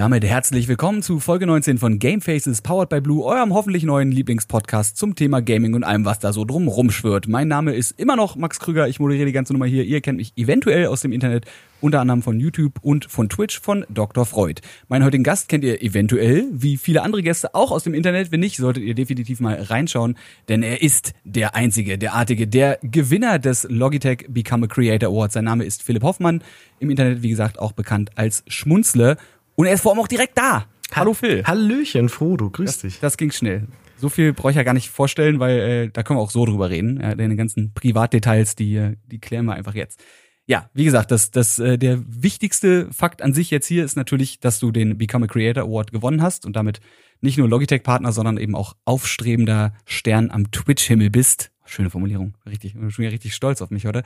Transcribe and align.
Damit 0.00 0.24
herzlich 0.24 0.66
willkommen 0.66 1.02
zu 1.02 1.20
Folge 1.20 1.46
19 1.46 1.76
von 1.76 1.98
Gamefaces 1.98 2.62
Powered 2.62 2.88
by 2.88 3.02
Blue, 3.02 3.22
eurem 3.22 3.52
hoffentlich 3.52 3.82
neuen 3.82 4.10
Lieblingspodcast 4.10 4.96
zum 4.96 5.14
Thema 5.14 5.42
Gaming 5.42 5.74
und 5.74 5.84
allem, 5.84 6.06
was 6.06 6.18
da 6.18 6.32
so 6.32 6.46
drum 6.46 6.68
rumschwirrt. 6.68 7.28
Mein 7.28 7.48
Name 7.48 7.74
ist 7.74 8.00
immer 8.00 8.16
noch 8.16 8.34
Max 8.34 8.60
Krüger, 8.60 8.88
ich 8.88 8.98
moderiere 8.98 9.26
die 9.26 9.32
ganze 9.32 9.52
Nummer 9.52 9.66
hier. 9.66 9.84
Ihr 9.84 10.00
kennt 10.00 10.16
mich 10.16 10.32
eventuell 10.36 10.86
aus 10.86 11.02
dem 11.02 11.12
Internet, 11.12 11.44
unter 11.82 12.00
anderem 12.00 12.22
von 12.22 12.40
YouTube 12.40 12.78
und 12.80 13.04
von 13.10 13.28
Twitch 13.28 13.60
von 13.60 13.84
Dr. 13.90 14.24
Freud. 14.24 14.62
Meinen 14.88 15.04
heutigen 15.04 15.22
Gast 15.22 15.50
kennt 15.50 15.64
ihr 15.64 15.82
eventuell, 15.82 16.46
wie 16.50 16.78
viele 16.78 17.02
andere 17.02 17.22
Gäste 17.22 17.54
auch 17.54 17.70
aus 17.70 17.84
dem 17.84 17.92
Internet. 17.92 18.32
Wenn 18.32 18.40
nicht, 18.40 18.56
solltet 18.56 18.84
ihr 18.84 18.94
definitiv 18.94 19.40
mal 19.40 19.60
reinschauen, 19.60 20.16
denn 20.48 20.62
er 20.62 20.80
ist 20.80 21.12
der 21.24 21.54
Einzige, 21.54 21.98
der 21.98 22.14
Artige, 22.14 22.46
der 22.46 22.78
Gewinner 22.82 23.38
des 23.38 23.66
Logitech 23.68 24.24
Become 24.30 24.64
a 24.64 24.66
Creator 24.66 25.10
Award. 25.10 25.32
Sein 25.32 25.44
Name 25.44 25.64
ist 25.64 25.82
Philipp 25.82 26.04
Hoffmann, 26.04 26.42
im 26.78 26.88
Internet 26.88 27.20
wie 27.20 27.28
gesagt 27.28 27.58
auch 27.58 27.72
bekannt 27.72 28.12
als 28.14 28.44
Schmunzle. 28.46 29.18
Und 29.60 29.66
er 29.66 29.74
ist 29.74 29.82
vor 29.82 29.92
allem 29.92 30.00
auch 30.00 30.08
direkt 30.08 30.38
da. 30.38 30.64
Hallo 30.90 31.12
Phil. 31.12 31.44
Hallöchen, 31.44 32.08
Frodo, 32.08 32.48
grüß 32.48 32.64
Das, 32.64 32.78
dich. 32.78 32.98
das 32.98 33.18
ging 33.18 33.30
schnell. 33.30 33.68
So 33.98 34.08
viel 34.08 34.32
brauche 34.32 34.52
ich 34.52 34.56
ja 34.56 34.62
gar 34.62 34.72
nicht 34.72 34.88
vorstellen, 34.88 35.38
weil 35.38 35.58
äh, 35.58 35.90
da 35.92 36.02
können 36.02 36.18
wir 36.18 36.22
auch 36.22 36.30
so 36.30 36.46
drüber 36.46 36.70
reden. 36.70 36.98
Ja, 36.98 37.14
deine 37.14 37.36
ganzen 37.36 37.74
Privatdetails, 37.74 38.56
die, 38.56 38.76
äh, 38.76 38.96
die 39.08 39.18
klären 39.18 39.44
wir 39.44 39.52
einfach 39.52 39.74
jetzt. 39.74 40.02
Ja, 40.46 40.70
wie 40.72 40.84
gesagt, 40.84 41.10
das, 41.10 41.30
das, 41.30 41.58
äh, 41.58 41.76
der 41.76 42.02
wichtigste 42.06 42.90
Fakt 42.90 43.20
an 43.20 43.34
sich 43.34 43.50
jetzt 43.50 43.66
hier 43.66 43.84
ist 43.84 43.96
natürlich, 43.96 44.40
dass 44.40 44.60
du 44.60 44.72
den 44.72 44.96
Become 44.96 45.26
a 45.26 45.28
Creator 45.28 45.64
Award 45.64 45.92
gewonnen 45.92 46.22
hast 46.22 46.46
und 46.46 46.56
damit 46.56 46.80
nicht 47.20 47.36
nur 47.36 47.46
Logitech-Partner, 47.46 48.12
sondern 48.12 48.38
eben 48.38 48.54
auch 48.54 48.76
aufstrebender 48.86 49.74
Stern 49.84 50.30
am 50.30 50.50
Twitch-Himmel 50.50 51.10
bist. 51.10 51.50
Schöne 51.66 51.90
Formulierung, 51.90 52.32
richtig, 52.46 52.72
ich 52.74 52.80
bin 52.80 52.90
schon 52.90 53.02
wieder 53.02 53.12
richtig 53.12 53.34
stolz 53.34 53.60
auf 53.60 53.68
mich, 53.68 53.86
oder? 53.86 54.04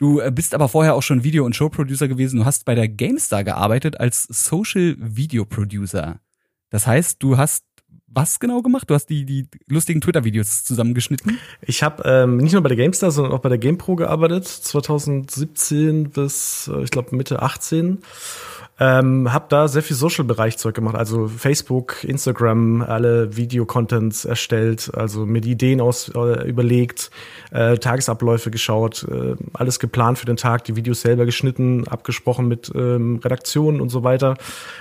Du 0.00 0.18
äh, 0.18 0.32
bist 0.34 0.54
aber 0.54 0.68
vorher 0.68 0.94
auch 0.94 1.02
schon 1.02 1.24
Video- 1.24 1.44
und 1.44 1.54
Show-Producer 1.54 2.08
gewesen. 2.08 2.38
Du 2.38 2.46
hast 2.46 2.64
bei 2.64 2.74
der 2.74 2.88
GameStar 2.88 3.44
gearbeitet 3.44 4.00
als 4.00 4.22
Social 4.24 4.96
Video 4.98 5.44
Producer. 5.44 6.20
Das 6.70 6.86
heißt, 6.86 7.22
du 7.22 7.36
hast 7.36 7.64
was 8.12 8.40
genau 8.40 8.62
gemacht? 8.62 8.88
Du 8.90 8.94
hast 8.94 9.06
die, 9.06 9.24
die 9.24 9.46
lustigen 9.68 10.00
Twitter-Videos 10.00 10.64
zusammengeschnitten? 10.64 11.38
Ich 11.60 11.82
habe 11.82 12.02
ähm, 12.06 12.38
nicht 12.38 12.52
nur 12.54 12.62
bei 12.62 12.68
der 12.70 12.78
GameStar, 12.78 13.10
sondern 13.10 13.32
auch 13.32 13.40
bei 13.40 13.50
der 13.50 13.58
GamePro 13.58 13.94
gearbeitet, 13.94 14.48
2017 14.48 16.10
bis, 16.10 16.68
äh, 16.74 16.82
ich 16.82 16.90
glaube, 16.90 17.14
Mitte 17.14 17.42
18. 17.42 17.98
Ähm, 18.82 19.30
hab 19.30 19.50
da 19.50 19.68
sehr 19.68 19.82
viel 19.82 19.94
Social-Bereich-Zeug 19.94 20.74
gemacht, 20.74 20.96
also 20.96 21.28
Facebook, 21.28 22.02
Instagram, 22.02 22.80
alle 22.80 23.36
Videocontents 23.36 24.24
erstellt, 24.24 24.90
also 24.94 25.26
die 25.26 25.50
Ideen 25.50 25.82
aus 25.82 26.08
äh, 26.14 26.48
überlegt, 26.48 27.10
äh, 27.50 27.76
Tagesabläufe 27.76 28.50
geschaut, 28.50 29.06
äh, 29.10 29.36
alles 29.52 29.80
geplant 29.80 30.18
für 30.18 30.24
den 30.24 30.38
Tag, 30.38 30.64
die 30.64 30.76
Videos 30.76 31.02
selber 31.02 31.26
geschnitten, 31.26 31.86
abgesprochen 31.88 32.48
mit 32.48 32.72
ähm, 32.74 33.20
Redaktionen 33.22 33.82
und 33.82 33.90
so 33.90 34.02
weiter. 34.02 34.38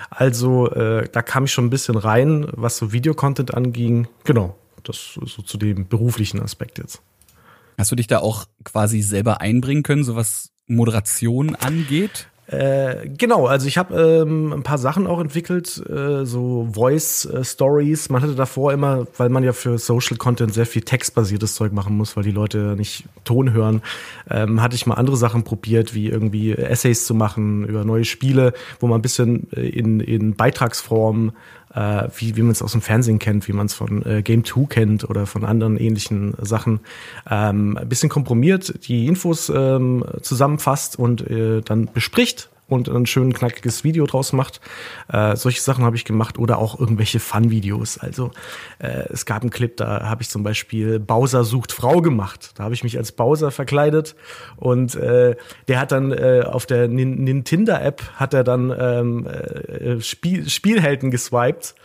Also 0.09 0.71
äh, 0.71 1.09
da 1.11 1.21
kam 1.21 1.43
ich 1.43 1.51
schon 1.51 1.65
ein 1.65 1.69
bisschen 1.69 1.97
rein, 1.97 2.47
was 2.53 2.77
so 2.77 2.93
Videocontent 2.93 3.53
anging. 3.53 4.07
Genau, 4.23 4.55
das 4.85 5.19
so 5.25 5.41
zu 5.41 5.57
dem 5.57 5.89
beruflichen 5.89 6.41
Aspekt 6.41 6.77
jetzt. 6.77 7.01
Hast 7.77 7.91
du 7.91 7.97
dich 7.97 8.07
da 8.07 8.19
auch 8.19 8.45
quasi 8.63 9.01
selber 9.01 9.41
einbringen 9.41 9.83
können, 9.83 10.05
so 10.05 10.15
was 10.15 10.51
Moderation 10.67 11.55
angeht? 11.55 12.29
Äh, 12.51 13.09
genau, 13.15 13.45
also 13.45 13.67
ich 13.67 13.77
habe 13.77 13.95
ähm, 13.95 14.51
ein 14.51 14.63
paar 14.63 14.79
Sachen 14.79 15.05
auch 15.05 15.19
entwickelt, 15.19 15.83
äh, 15.87 16.25
so 16.25 16.67
Voice 16.73 17.25
äh, 17.25 17.43
Stories. 17.43 18.09
Man 18.09 18.23
hatte 18.23 18.33
davor 18.33 18.73
immer, 18.73 19.05
weil 19.17 19.29
man 19.29 19.43
ja 19.43 19.53
für 19.53 19.77
Social 19.77 20.17
Content 20.17 20.51
sehr 20.51 20.65
viel 20.65 20.81
textbasiertes 20.81 21.53
Zeug 21.53 21.73
machen 21.73 21.95
muss, 21.95 22.17
weil 22.17 22.23
die 22.23 22.31
Leute 22.31 22.75
nicht 22.75 23.03
Ton 23.23 23.53
hören, 23.53 23.83
ähm, 24.31 24.63
hatte 24.63 24.75
ich 24.75 24.87
mal 24.87 24.95
andere 24.95 25.15
Sachen 25.15 25.43
probiert, 25.43 25.93
wie 25.93 26.09
irgendwie 26.09 26.53
Essays 26.53 27.05
zu 27.05 27.13
machen 27.13 27.65
über 27.65 27.85
neue 27.85 28.03
Spiele, 28.03 28.53
wo 28.79 28.87
man 28.87 28.97
ein 28.97 29.03
bisschen 29.03 29.47
äh, 29.53 29.69
in, 29.69 29.99
in 29.99 30.33
Beitragsform 30.33 31.33
äh, 31.73 32.07
wie, 32.15 32.35
wie 32.35 32.41
man 32.41 32.51
es 32.51 32.61
aus 32.61 32.71
dem 32.71 32.81
Fernsehen 32.81 33.19
kennt, 33.19 33.47
wie 33.47 33.53
man 33.53 33.67
es 33.67 33.73
von 33.73 34.05
äh, 34.05 34.21
Game 34.21 34.43
2 34.43 34.65
kennt 34.65 35.09
oder 35.09 35.25
von 35.25 35.43
anderen 35.43 35.77
ähnlichen 35.77 36.33
Sachen, 36.41 36.79
ähm, 37.29 37.77
ein 37.77 37.89
bisschen 37.89 38.09
komprimiert, 38.09 38.87
die 38.87 39.07
Infos 39.07 39.51
ähm, 39.53 40.03
zusammenfasst 40.21 40.97
und 40.97 41.21
äh, 41.29 41.61
dann 41.61 41.89
bespricht 41.91 42.49
und 42.69 42.89
ein 42.89 43.05
schön 43.05 43.33
knackiges 43.33 43.83
Video 43.83 44.05
draus 44.05 44.33
macht. 44.33 44.61
Äh, 45.11 45.35
solche 45.35 45.61
Sachen 45.61 45.83
habe 45.83 45.95
ich 45.95 46.05
gemacht 46.05 46.37
oder 46.37 46.57
auch 46.57 46.79
irgendwelche 46.79 47.19
Fun-Videos. 47.19 47.97
Also 47.97 48.31
äh, 48.79 49.05
es 49.09 49.25
gab 49.25 49.41
einen 49.41 49.51
Clip, 49.51 49.75
da 49.77 50.09
habe 50.09 50.21
ich 50.21 50.29
zum 50.29 50.43
Beispiel 50.43 50.99
Bowser 50.99 51.43
sucht 51.43 51.71
Frau 51.71 52.01
gemacht. 52.01 52.51
Da 52.55 52.63
habe 52.63 52.73
ich 52.73 52.83
mich 52.83 52.97
als 52.97 53.11
Bowser 53.11 53.51
verkleidet 53.51 54.15
und 54.55 54.95
äh, 54.95 55.35
der 55.67 55.79
hat 55.79 55.91
dann 55.91 56.11
äh, 56.11 56.43
auf 56.45 56.65
der 56.65 56.87
Nin 56.87 57.23
Nintendo-App 57.23 58.01
hat 58.15 58.33
er 58.33 58.43
dann 58.43 58.73
ähm, 58.77 59.27
äh, 59.27 60.01
Spiel 60.01 60.49
Spielhelden 60.49 61.11
geswiped, 61.11 61.75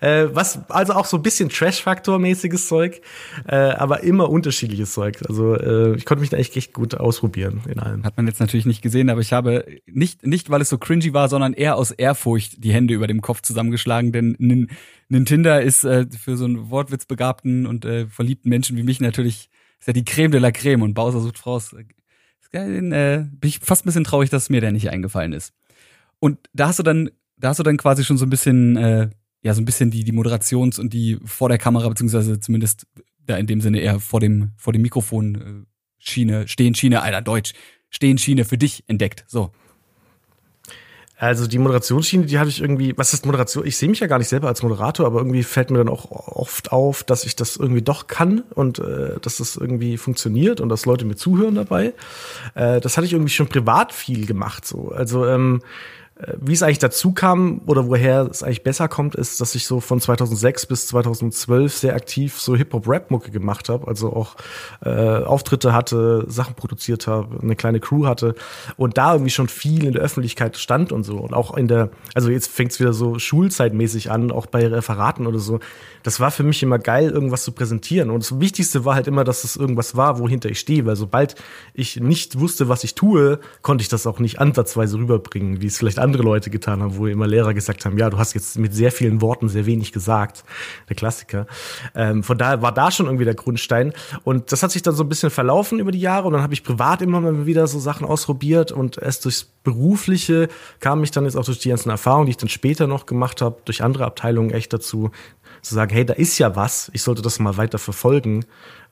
äh, 0.00 0.26
was 0.32 0.58
also 0.68 0.94
auch 0.94 1.06
so 1.06 1.16
ein 1.18 1.22
bisschen 1.22 1.48
Trash-Faktor-mäßiges 1.48 2.68
Zeug, 2.68 3.00
äh, 3.46 3.56
aber 3.56 4.02
immer 4.02 4.28
unterschiedliches 4.30 4.92
Zeug. 4.92 5.18
Also 5.28 5.54
äh, 5.54 5.94
ich 5.96 6.04
konnte 6.04 6.20
mich 6.20 6.30
da 6.30 6.36
echt, 6.36 6.56
echt 6.56 6.72
gut 6.72 6.94
ausprobieren 6.94 7.62
in 7.68 7.78
allem. 7.78 8.04
Hat 8.04 8.16
man 8.16 8.26
jetzt 8.26 8.40
natürlich 8.40 8.66
nicht 8.66 8.82
gesehen, 8.82 9.10
aber 9.10 9.20
ich 9.20 9.32
habe 9.32 9.64
nicht, 9.86 10.26
nicht 10.32 10.50
weil 10.50 10.60
es 10.60 10.68
so 10.68 10.78
cringy 10.78 11.12
war, 11.12 11.28
sondern 11.28 11.52
eher 11.52 11.76
aus 11.76 11.92
Ehrfurcht 11.92 12.64
die 12.64 12.72
Hände 12.72 12.94
über 12.94 13.06
dem 13.06 13.20
Kopf 13.20 13.42
zusammengeschlagen, 13.42 14.10
denn 14.10 14.34
Nin 14.38 14.68
Nintendo 15.08 15.58
ist 15.58 15.84
äh, 15.84 16.06
für 16.10 16.36
so 16.36 16.46
einen 16.46 16.70
wortwitzbegabten 16.70 17.66
und 17.66 17.84
äh, 17.84 18.06
verliebten 18.06 18.48
Menschen 18.48 18.76
wie 18.76 18.82
mich 18.82 18.98
natürlich 19.00 19.50
ist 19.82 19.88
ja 19.88 19.92
die 19.92 20.04
Creme 20.04 20.30
de 20.30 20.40
la 20.40 20.52
Creme 20.52 20.82
und 20.82 20.94
Bowser 20.94 21.20
sucht 21.20 21.38
Frau. 21.38 21.56
Ist, 21.56 21.74
äh, 22.52 23.26
bin 23.30 23.48
ich 23.48 23.58
fast 23.58 23.84
ein 23.84 23.86
bisschen 23.86 24.04
traurig, 24.04 24.30
dass 24.30 24.48
mir 24.48 24.60
der 24.60 24.70
nicht 24.70 24.90
eingefallen 24.90 25.32
ist. 25.32 25.52
Und 26.20 26.38
da 26.52 26.68
hast 26.68 26.78
du 26.78 26.84
dann, 26.84 27.10
da 27.36 27.48
hast 27.48 27.58
du 27.58 27.64
dann 27.64 27.76
quasi 27.78 28.04
schon 28.04 28.16
so 28.16 28.24
ein 28.24 28.30
bisschen, 28.30 28.76
äh, 28.76 29.10
ja, 29.42 29.54
so 29.54 29.60
ein 29.60 29.64
bisschen 29.64 29.90
die, 29.90 30.04
die 30.04 30.12
Moderations- 30.12 30.78
und 30.78 30.92
die 30.92 31.18
vor 31.24 31.48
der 31.48 31.58
Kamera, 31.58 31.88
beziehungsweise 31.88 32.38
zumindest 32.38 32.86
da 33.26 33.36
in 33.36 33.48
dem 33.48 33.60
Sinne 33.60 33.80
eher 33.80 33.98
vor 33.98 34.20
dem, 34.20 34.52
vor 34.56 34.72
dem 34.72 34.82
Mikrofon 34.82 35.34
äh, 35.34 35.66
Schiene, 35.98 36.46
stehen 36.46 36.76
Schiene, 36.76 37.02
Alter, 37.02 37.20
Deutsch, 37.20 37.52
stehen 37.90 38.18
Schiene 38.18 38.44
für 38.44 38.58
dich 38.58 38.84
entdeckt. 38.86 39.24
So. 39.26 39.50
Also 41.22 41.46
die 41.46 41.58
Moderationsschiene, 41.58 42.26
die 42.26 42.40
hatte 42.40 42.48
ich 42.48 42.60
irgendwie, 42.60 42.98
was 42.98 43.14
ist 43.14 43.24
Moderation? 43.26 43.64
Ich 43.64 43.76
sehe 43.76 43.88
mich 43.88 44.00
ja 44.00 44.08
gar 44.08 44.18
nicht 44.18 44.26
selber 44.26 44.48
als 44.48 44.60
Moderator, 44.64 45.06
aber 45.06 45.20
irgendwie 45.20 45.44
fällt 45.44 45.70
mir 45.70 45.78
dann 45.78 45.88
auch 45.88 46.10
oft 46.10 46.72
auf, 46.72 47.04
dass 47.04 47.22
ich 47.24 47.36
das 47.36 47.54
irgendwie 47.54 47.80
doch 47.80 48.08
kann 48.08 48.42
und 48.56 48.80
äh, 48.80 49.20
dass 49.20 49.36
das 49.36 49.54
irgendwie 49.54 49.98
funktioniert 49.98 50.60
und 50.60 50.68
dass 50.68 50.84
Leute 50.84 51.04
mir 51.04 51.14
zuhören 51.14 51.54
dabei. 51.54 51.94
Äh, 52.56 52.80
das 52.80 52.96
hatte 52.96 53.06
ich 53.06 53.12
irgendwie 53.12 53.30
schon 53.30 53.46
privat 53.46 53.92
viel 53.92 54.26
gemacht. 54.26 54.66
So, 54.66 54.88
also 54.88 55.24
ähm, 55.24 55.62
wie 56.40 56.52
es 56.52 56.62
eigentlich 56.62 56.78
dazu 56.78 57.12
kam 57.12 57.62
oder 57.66 57.88
woher 57.88 58.28
es 58.30 58.42
eigentlich 58.42 58.62
besser 58.62 58.86
kommt, 58.86 59.16
ist, 59.16 59.40
dass 59.40 59.54
ich 59.54 59.66
so 59.66 59.80
von 59.80 60.00
2006 60.00 60.66
bis 60.66 60.86
2012 60.86 61.76
sehr 61.76 61.94
aktiv 61.94 62.38
so 62.38 62.54
Hip-Hop-Rap-Mucke 62.54 63.30
gemacht 63.30 63.68
habe, 63.68 63.88
also 63.88 64.12
auch 64.12 64.36
äh, 64.84 64.90
Auftritte 64.90 65.72
hatte, 65.72 66.24
Sachen 66.28 66.54
produziert 66.54 67.08
habe, 67.08 67.40
eine 67.42 67.56
kleine 67.56 67.80
Crew 67.80 68.06
hatte 68.06 68.36
und 68.76 68.98
da 68.98 69.14
irgendwie 69.14 69.30
schon 69.30 69.48
viel 69.48 69.84
in 69.84 69.94
der 69.94 70.02
Öffentlichkeit 70.02 70.56
stand 70.58 70.92
und 70.92 71.02
so 71.02 71.18
und 71.18 71.34
auch 71.34 71.56
in 71.56 71.66
der, 71.66 71.90
also 72.14 72.30
jetzt 72.30 72.52
fängt 72.52 72.72
es 72.72 72.78
wieder 72.78 72.92
so 72.92 73.18
schulzeitmäßig 73.18 74.10
an, 74.10 74.30
auch 74.30 74.46
bei 74.46 74.66
Referaten 74.66 75.26
oder 75.26 75.40
so. 75.40 75.58
Das 76.04 76.20
war 76.20 76.30
für 76.30 76.42
mich 76.44 76.62
immer 76.62 76.78
geil, 76.78 77.10
irgendwas 77.10 77.42
zu 77.42 77.52
präsentieren 77.52 78.10
und 78.10 78.22
das 78.22 78.38
Wichtigste 78.38 78.84
war 78.84 78.94
halt 78.94 79.08
immer, 79.08 79.24
dass 79.24 79.42
es 79.42 79.56
irgendwas 79.56 79.96
war, 79.96 80.20
wohinter 80.20 80.50
ich 80.50 80.60
stehe, 80.60 80.86
weil 80.86 80.96
sobald 80.96 81.34
ich 81.74 81.98
nicht 82.00 82.38
wusste, 82.38 82.68
was 82.68 82.84
ich 82.84 82.94
tue, 82.94 83.40
konnte 83.62 83.82
ich 83.82 83.88
das 83.88 84.06
auch 84.06 84.20
nicht 84.20 84.38
ansatzweise 84.38 84.98
rüberbringen, 84.98 85.60
wie 85.60 85.66
es 85.66 85.78
vielleicht 85.78 85.98
andere 85.98 86.11
Leute 86.18 86.50
getan 86.50 86.82
haben, 86.82 86.96
wo 86.96 87.06
immer 87.06 87.26
Lehrer 87.26 87.54
gesagt 87.54 87.84
haben, 87.84 87.96
ja, 87.98 88.10
du 88.10 88.18
hast 88.18 88.34
jetzt 88.34 88.58
mit 88.58 88.74
sehr 88.74 88.92
vielen 88.92 89.20
Worten 89.20 89.48
sehr 89.48 89.66
wenig 89.66 89.92
gesagt. 89.92 90.44
Der 90.88 90.96
Klassiker. 90.96 91.46
Ähm, 91.94 92.22
von 92.22 92.36
daher 92.36 92.62
war 92.62 92.72
da 92.72 92.90
schon 92.90 93.06
irgendwie 93.06 93.24
der 93.24 93.34
Grundstein. 93.34 93.92
Und 94.24 94.52
das 94.52 94.62
hat 94.62 94.70
sich 94.70 94.82
dann 94.82 94.94
so 94.94 95.04
ein 95.04 95.08
bisschen 95.08 95.30
verlaufen 95.30 95.78
über 95.78 95.92
die 95.92 96.00
Jahre. 96.00 96.26
Und 96.26 96.34
dann 96.34 96.42
habe 96.42 96.54
ich 96.54 96.64
privat 96.64 97.02
immer 97.02 97.20
mal 97.20 97.46
wieder 97.46 97.66
so 97.66 97.78
Sachen 97.78 98.06
ausprobiert. 98.06 98.72
Und 98.72 98.98
erst 98.98 99.24
durchs 99.24 99.44
Berufliche 99.44 100.48
kam 100.80 101.02
ich 101.04 101.10
dann 101.10 101.24
jetzt 101.24 101.36
auch 101.36 101.44
durch 101.44 101.60
die 101.60 101.68
ganzen 101.68 101.90
Erfahrungen, 101.90 102.26
die 102.26 102.30
ich 102.30 102.36
dann 102.36 102.48
später 102.48 102.86
noch 102.86 103.06
gemacht 103.06 103.40
habe, 103.40 103.56
durch 103.64 103.82
andere 103.82 104.04
Abteilungen 104.04 104.50
echt 104.50 104.72
dazu, 104.72 105.10
zu 105.62 105.74
sagen, 105.74 105.94
hey, 105.94 106.04
da 106.04 106.14
ist 106.14 106.38
ja 106.38 106.56
was, 106.56 106.90
ich 106.92 107.02
sollte 107.02 107.22
das 107.22 107.38
mal 107.38 107.56
weiter 107.56 107.78
verfolgen. 107.78 108.44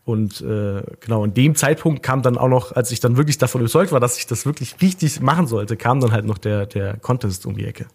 Und 0.04 0.40
äh, 0.40 0.82
genau, 1.00 1.24
in 1.24 1.34
dem 1.34 1.54
Zeitpunkt 1.54 2.02
kam 2.02 2.22
dann 2.22 2.38
auch 2.38 2.48
noch, 2.48 2.72
als 2.72 2.90
ich 2.90 3.00
dann 3.00 3.16
wirklich 3.16 3.38
davon 3.38 3.60
überzeugt 3.60 3.92
war, 3.92 4.00
dass 4.00 4.18
ich 4.18 4.26
das 4.26 4.46
wirklich 4.46 4.76
richtig 4.80 5.20
machen 5.20 5.46
sollte, 5.46 5.76
kam 5.76 6.00
dann 6.00 6.12
halt 6.12 6.24
noch 6.24 6.38
der, 6.38 6.66
der 6.66 6.96
Contest 6.96 7.46
um 7.46 7.56
die 7.56 7.66
Ecke. 7.66 7.86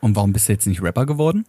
Und 0.00 0.16
warum 0.16 0.32
bist 0.32 0.48
du 0.48 0.52
jetzt 0.52 0.66
nicht 0.66 0.82
Rapper 0.82 1.06
geworden? 1.06 1.44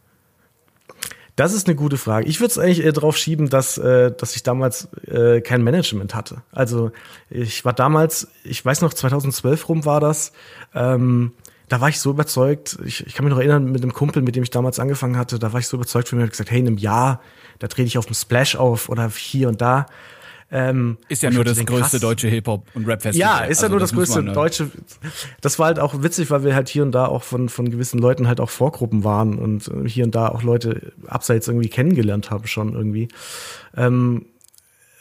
Das 1.38 1.54
ist 1.54 1.68
eine 1.68 1.76
gute 1.76 1.98
Frage. 1.98 2.28
Ich 2.28 2.40
würde 2.40 2.50
es 2.50 2.58
eigentlich 2.58 2.84
eher 2.84 2.92
darauf 2.92 3.16
schieben, 3.16 3.48
dass, 3.48 3.78
äh, 3.78 4.12
dass 4.12 4.36
ich 4.36 4.42
damals 4.42 4.92
äh, 5.06 5.40
kein 5.42 5.64
Management 5.64 6.16
hatte. 6.16 6.42
Also 6.52 6.92
ich 7.30 7.64
war 7.64 7.74
damals, 7.74 8.28
ich 8.44 8.66
weiß 8.66 8.82
noch, 8.82 8.92
2012 8.92 9.70
rum 9.70 9.86
war 9.86 10.00
das, 10.00 10.32
ähm, 10.74 11.34
da 11.70 11.82
war 11.82 11.90
ich 11.90 12.00
so 12.00 12.12
überzeugt, 12.12 12.78
ich, 12.86 13.06
ich 13.06 13.14
kann 13.14 13.26
mich 13.26 13.32
noch 13.34 13.40
erinnern, 13.40 13.72
mit 13.72 13.84
einem 13.84 13.94
Kumpel, 13.94 14.22
mit 14.22 14.36
dem 14.36 14.44
ich 14.44 14.50
damals 14.50 14.80
angefangen 14.80 15.18
hatte, 15.18 15.38
da 15.40 15.52
war 15.54 15.60
ich 15.60 15.68
so 15.68 15.78
überzeugt 15.78 16.08
von 16.10 16.20
mir, 16.20 16.28
gesagt, 16.28 16.52
hey, 16.52 16.60
in 16.60 16.68
einem 16.68 16.78
Jahr, 16.78 17.22
da 17.60 17.68
trete 17.68 17.88
ich 17.88 17.98
auf 17.98 18.06
dem 18.06 18.16
Splash 18.16 18.56
auf 18.56 18.90
oder 18.90 19.10
hier 19.10 19.50
und 19.50 19.62
da. 19.62 19.88
Ähm, 20.50 20.98
ist 21.10 21.24
ja 21.24 21.30
nur 21.30 21.44
das 21.44 21.58
größte 21.58 22.00
deutsche 22.00 22.30
Hip-Hop- 22.30 22.68
und 22.74 22.88
Rap-Festival. 22.88 23.20
Ja, 23.20 23.44
ist 23.44 23.58
ja 23.58 23.64
also 23.64 23.74
nur 23.74 23.80
das, 23.82 23.90
das 23.90 23.98
größte 23.98 24.22
man, 24.22 24.34
deutsche. 24.34 24.72
Das 25.42 25.60
war 25.60 25.66
halt 25.66 25.80
auch 25.80 26.02
witzig, 26.04 26.32
weil 26.32 26.46
wir 26.46 26.56
halt 26.56 26.70
hier 26.70 26.84
und 26.84 26.94
da 26.94 27.06
auch 27.06 27.24
von, 27.24 27.50
von 27.50 27.70
gewissen 27.70 28.00
Leuten 28.00 28.30
halt 28.30 28.40
auch 28.40 28.50
Vorgruppen 28.50 29.04
waren 29.04 29.38
und 29.38 29.68
äh, 29.68 29.90
hier 29.90 30.06
und 30.06 30.16
da 30.16 30.30
auch 30.30 30.44
Leute 30.44 30.94
abseits 31.06 31.50
irgendwie 31.50 31.68
kennengelernt 31.68 32.32
haben 32.32 32.48
schon 32.48 32.74
irgendwie. 32.74 33.10
Ähm, 33.76 34.28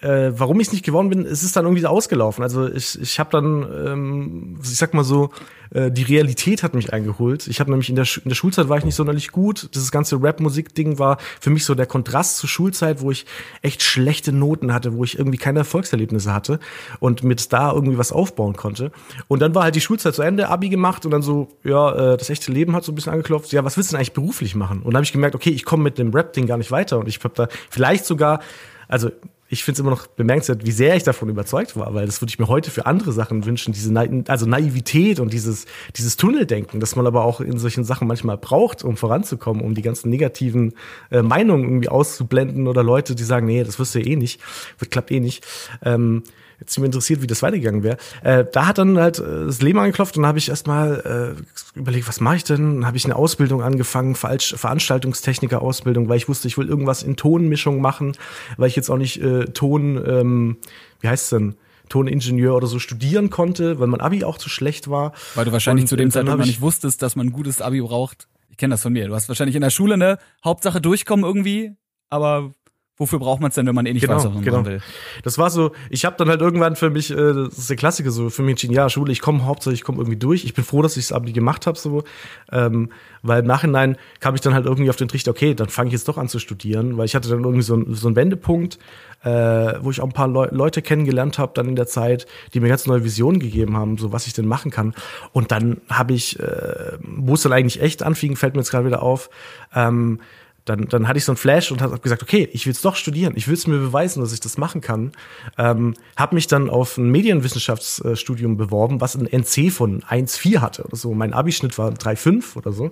äh, 0.07 0.39
warum 0.39 0.61
ich 0.61 0.71
nicht 0.71 0.85
geworden 0.85 1.11
bin, 1.11 1.27
es 1.27 1.43
ist 1.43 1.57
dann 1.57 1.65
irgendwie 1.65 1.85
ausgelaufen. 1.85 2.43
Also 2.45 2.69
ich, 2.69 3.01
ich 3.01 3.19
habe 3.19 3.31
dann, 3.31 3.67
ähm, 3.87 4.59
ich 4.63 4.77
sag 4.77 4.95
mal 4.95 5.03
so, 5.03 5.31
äh, 5.71 5.91
die 5.91 6.05
Realität 6.05 6.63
hat 6.63 6.75
mich 6.75 6.93
eingeholt. 6.93 7.49
Ich 7.49 7.59
habe 7.59 7.71
nämlich 7.71 7.89
in 7.91 7.97
der, 7.97 8.07
in 8.23 8.29
der 8.29 8.37
Schulzeit 8.37 8.69
war 8.69 8.79
ich 8.79 8.85
nicht 8.85 8.95
sonderlich 8.95 9.33
gut. 9.33 9.71
Dieses 9.75 9.91
ganze 9.91 10.23
Rap-Musik-Ding 10.23 11.01
war 11.01 11.19
für 11.41 11.51
mich 11.51 11.65
so 11.65 11.75
der 11.75 11.87
Kontrast 11.87 12.37
zur 12.39 12.49
Schulzeit, 12.49 13.01
wo 13.01 13.11
ich 13.11 13.27
echt 13.63 13.83
schlechte 13.83 14.33
Noten 14.33 14.73
hatte, 14.73 14.97
wo 14.97 15.03
ich 15.03 15.19
irgendwie 15.19 15.39
keine 15.39 15.61
Erfolgserlebnisse 15.61 16.33
hatte 16.33 16.61
und 17.01 17.25
mit 17.25 17.53
da 17.53 17.73
irgendwie 17.73 17.99
was 17.99 18.13
aufbauen 18.13 18.55
konnte. 18.55 18.93
Und 19.27 19.43
dann 19.43 19.55
war 19.57 19.65
halt 19.65 19.75
die 19.75 19.81
Schulzeit 19.81 20.15
zu 20.15 20.23
Ende, 20.23 20.49
Abi 20.49 20.69
gemacht 20.69 21.05
und 21.05 21.11
dann 21.11 21.23
so, 21.23 21.49
ja, 21.65 22.13
äh, 22.13 22.17
das 22.17 22.31
echte 22.31 22.53
Leben 22.53 22.77
hat 22.77 22.85
so 22.85 22.93
ein 22.93 22.95
bisschen 22.95 23.13
angeklopft. 23.13 23.53
Ja, 23.53 23.65
was 23.65 23.77
willst 23.77 23.91
du 23.91 23.95
denn 23.95 23.99
eigentlich 23.99 24.13
beruflich 24.13 24.55
machen? 24.55 24.79
Und 24.79 24.93
dann 24.93 24.97
habe 24.97 25.05
ich 25.05 25.13
gemerkt, 25.13 25.35
okay, 25.35 25.51
ich 25.51 25.65
komme 25.65 25.83
mit 25.83 25.99
dem 25.99 26.13
Rap-Ding 26.13 26.47
gar 26.47 26.59
nicht 26.59 26.71
weiter 26.71 26.99
und 26.99 27.09
ich 27.09 27.19
habe 27.25 27.35
da 27.35 27.49
vielleicht 27.71 28.05
sogar 28.05 28.41
also 28.89 29.11
ich 29.49 29.63
finde 29.63 29.77
es 29.77 29.81
immer 29.81 29.91
noch 29.91 30.07
bemerkenswert, 30.09 30.67
wie 30.67 30.73
sehr 30.73 30.97
ich 30.97 31.05
davon 31.05 31.29
überzeugt 31.29 31.77
war, 31.77 31.95
weil 31.95 32.07
das 32.07 32.21
würde 32.21 32.31
ich 32.31 32.39
mir 32.39 32.49
heute 32.49 32.71
für 32.71 32.87
andere 32.87 33.13
Sachen 33.13 33.45
wünschen, 33.45 33.73
diese 33.73 33.93
Na 33.93 34.05
also 34.29 34.47
Naivität 34.47 35.21
und 35.21 35.33
dieses, 35.33 35.67
dieses 35.97 36.17
Tunneldenken, 36.17 36.81
das 36.81 36.97
man 36.97 37.07
aber 37.07 37.25
auch 37.25 37.41
in 37.41 37.59
solchen 37.59 37.85
Sachen 37.85 38.09
manchmal 38.09 38.39
braucht, 38.39 38.83
um 38.83 38.97
voranzukommen, 38.97 39.63
um 39.63 39.75
die 39.75 39.83
ganzen 39.83 40.11
negativen 40.11 40.75
äh, 41.11 41.23
Meinungen 41.23 41.65
irgendwie 41.65 41.89
auszublenden 41.89 42.67
oder 42.67 42.83
Leute, 42.83 43.15
die 43.15 43.25
sagen, 43.25 43.47
nee, 43.47 43.63
das 43.63 43.79
wirst 43.79 43.95
du 43.95 44.01
eh 44.01 44.17
nicht, 44.17 44.41
das 44.79 44.91
klappt 44.91 45.11
eh 45.11 45.21
nicht. 45.21 45.47
Ähm, 45.83 46.25
jetzt 46.61 46.79
mich 46.79 46.87
interessiert, 46.87 47.23
wie 47.23 47.27
das 47.27 47.43
weitergegangen 47.43 47.83
wäre. 47.83 47.97
Äh, 48.23 48.45
da 48.51 48.67
hat 48.67 48.79
dann 48.79 48.99
halt 48.99 49.19
äh, 49.19 49.47
das 49.47 49.61
Leben 49.63 49.79
angeklopft 49.79 50.17
und 50.17 50.23
dann 50.23 50.29
habe 50.29 50.39
ich 50.39 50.49
erstmal 50.49 51.37
äh, 51.77 51.79
überlegt, 51.79 52.09
was 52.09 52.21
mache 52.21 52.37
ich 52.37 52.45
denn? 52.45 52.77
Dann 52.77 52.87
habe 52.87 52.97
ich 52.97 53.05
eine 53.05 53.17
Ausbildung 53.17 53.63
angefangen, 53.63 54.15
Falsch 54.15 54.55
Veranstaltungstechniker-Ausbildung, 54.57 56.09
weil 56.09 56.17
ich 56.17 56.29
wusste, 56.29 56.49
ich 56.49 56.59
will 56.59 56.69
irgendwas 56.69 57.03
in 57.03 57.17
Tonmischung 57.17 57.81
machen, 57.81 58.17
weil 58.57 58.69
ich 58.69 58.77
jetzt 58.77 58.91
auch 58.91 58.99
nicht 58.99 59.21
äh, 59.21 59.45
Ton, 59.47 60.03
ähm, 60.07 60.57
wie 61.01 61.09
heißt 61.09 61.33
denn? 61.33 61.57
Toningenieur 61.89 62.57
oder 62.57 62.67
so 62.67 62.81
studieren 62.81 63.31
konnte, 63.31 63.79
weil 63.79 63.87
mein 63.87 64.01
Abi 64.01 64.25
auch 64.25 64.39
zu 64.39 64.49
schlecht 64.49 64.91
war. 64.91 65.13
Weil 65.37 65.45
du 65.45 65.53
wahrscheinlich 65.53 65.85
und, 65.85 65.89
zu 65.89 65.97
dem 65.97 66.11
Zeitpunkt 66.11 66.41
noch 66.41 66.47
nicht 66.47 66.61
wusstest, 66.61 67.01
dass 67.01 67.15
man 67.15 67.29
ein 67.29 67.33
gutes 67.33 67.63
Abi 67.63 67.81
braucht. 67.81 68.27
Ich 68.51 68.57
kenne 68.57 68.75
das 68.75 68.83
von 68.83 68.93
mir. 68.93 69.07
Du 69.07 69.15
hast 69.15 69.29
wahrscheinlich 69.29 69.55
in 69.55 69.63
der 69.63 69.71
Schule 69.71 69.95
eine 69.95 70.19
Hauptsache 70.45 70.81
durchkommen 70.81 71.25
irgendwie, 71.25 71.77
aber 72.09 72.53
Wofür 72.99 73.19
braucht 73.19 73.43
man 73.43 73.51
es 73.51 73.55
denn, 73.55 73.67
wenn 73.67 73.75
man 73.75 73.85
eh 73.85 73.93
nicht 73.93 74.03
genau, 74.03 74.17
weiß, 74.17 74.25
was 74.25 74.33
man 74.33 74.43
genau. 74.43 74.65
will? 74.65 74.81
Das 75.23 75.37
war 75.37 75.51
so, 75.51 75.73
ich 75.91 76.07
habe 76.07 76.17
dann 76.17 76.31
halt 76.31 76.41
irgendwann 76.41 76.77
für 76.77 76.89
mich, 76.89 77.11
äh, 77.11 77.15
das 77.15 77.59
ist 77.59 77.69
der 77.69 77.77
Klassiker 77.77 78.11
so, 78.11 78.31
für 78.31 78.41
mich 78.41 78.53
entschieden, 78.53 78.73
ja, 78.73 78.89
Schule, 78.89 79.13
ich 79.13 79.21
komme 79.21 79.45
hauptsächlich, 79.45 79.81
ich 79.81 79.85
komme 79.85 79.99
irgendwie 79.99 80.17
durch. 80.17 80.45
Ich 80.45 80.55
bin 80.55 80.65
froh, 80.65 80.81
dass 80.81 80.97
ich 80.97 81.09
das 81.09 81.13
Abi 81.13 81.33
gemacht 81.33 81.67
habe, 81.67 81.79
so, 81.79 82.05
ähm, 82.51 82.91
weil 83.23 83.41
im 83.41 83.47
Nachhinein 83.47 83.97
kam 84.21 84.35
ich 84.35 84.41
dann 84.41 84.55
halt 84.55 84.65
irgendwie 84.65 84.89
auf 84.89 84.97
den 84.97 85.09
Trichter, 85.09 85.33
okay, 85.33 85.55
dann 85.55 85.69
fange 85.69 85.89
ich 85.89 85.93
jetzt 85.93 86.09
doch 86.09 86.17
an 86.17 86.29
zu 86.29 86.39
studieren, 86.39 86.97
weil 86.97 87.05
ich 87.05 87.15
hatte 87.15 87.29
dann 87.29 87.45
irgendwie 87.45 87.63
so, 87.63 87.77
ein, 87.77 87.93
so 87.93 88.07
einen 88.07 88.17
Wendepunkt, 88.17 88.79
äh, 89.25 89.75
wo 89.83 89.91
ich 89.91 90.01
auch 90.01 90.07
ein 90.07 90.13
paar 90.13 90.29
Le 90.29 90.49
Leute 90.53 90.81
kennengelernt 90.81 91.39
habe 91.39 91.53
dann 91.55 91.69
in 91.69 91.77
der 91.77 91.87
Zeit, 91.87 92.27
die 92.55 92.61
mir 92.61 92.69
ganz 92.69 92.87
neue 92.87 93.05
Visionen 93.05 93.41
gegeben 93.41 93.77
haben, 93.77 93.99
so 93.99 94.13
was 94.13 94.27
ich 94.27 94.33
denn 94.33 94.47
machen 94.47 94.71
kann. 94.71 94.95
Und 95.33 95.53
dann 95.53 95.83
habe 95.91 96.15
ich, 96.15 96.41
äh, 96.41 96.93
wo 97.03 97.35
es 97.35 97.43
dann 97.43 97.53
eigentlich 97.53 97.83
echt 97.83 98.03
anfing, 98.03 98.37
fällt 98.37 98.55
mir 98.55 98.61
jetzt 98.61 98.71
gerade 98.71 98.87
wieder 98.87 99.03
auf, 99.03 99.29
ähm, 99.75 100.21
dann, 100.67 100.89
dann 100.89 101.09
hatte 101.09 101.19
ich 101.19 101.25
so 101.25 101.33
ein 101.33 101.37
Flash 101.37 101.71
und 101.71 101.81
habe 101.81 101.99
gesagt, 102.01 102.23
okay, 102.23 102.49
ich 102.53 102.67
will 102.67 102.73
es 102.73 102.83
doch 102.83 102.97
studieren, 102.97 103.33
ich 103.37 103.47
will 103.47 103.55
es 103.55 103.67
mir 103.67 103.79
beweisen, 103.79 104.21
dass 104.21 104.33
ich 104.33 104.41
das 104.41 104.59
machen 104.59 104.81
kann. 104.81 105.13
Ähm, 105.57 105.95
habe 106.17 106.35
mich 106.35 106.49
dann 106.49 106.69
auf 106.69 106.99
ein 106.99 107.11
Medienwissenschaftsstudium 107.11 108.57
beworben, 108.57 109.01
was 109.01 109.15
ein 109.15 109.27
NC 109.27 109.73
von 109.73 110.03
1,4 110.03 110.59
hatte 110.59 110.85
oder 110.85 110.97
so. 110.97 111.15
Mein 111.15 111.33
Abischnitt 111.33 111.79
war 111.79 111.93
3,5 111.93 112.57
oder 112.57 112.73
so. 112.73 112.91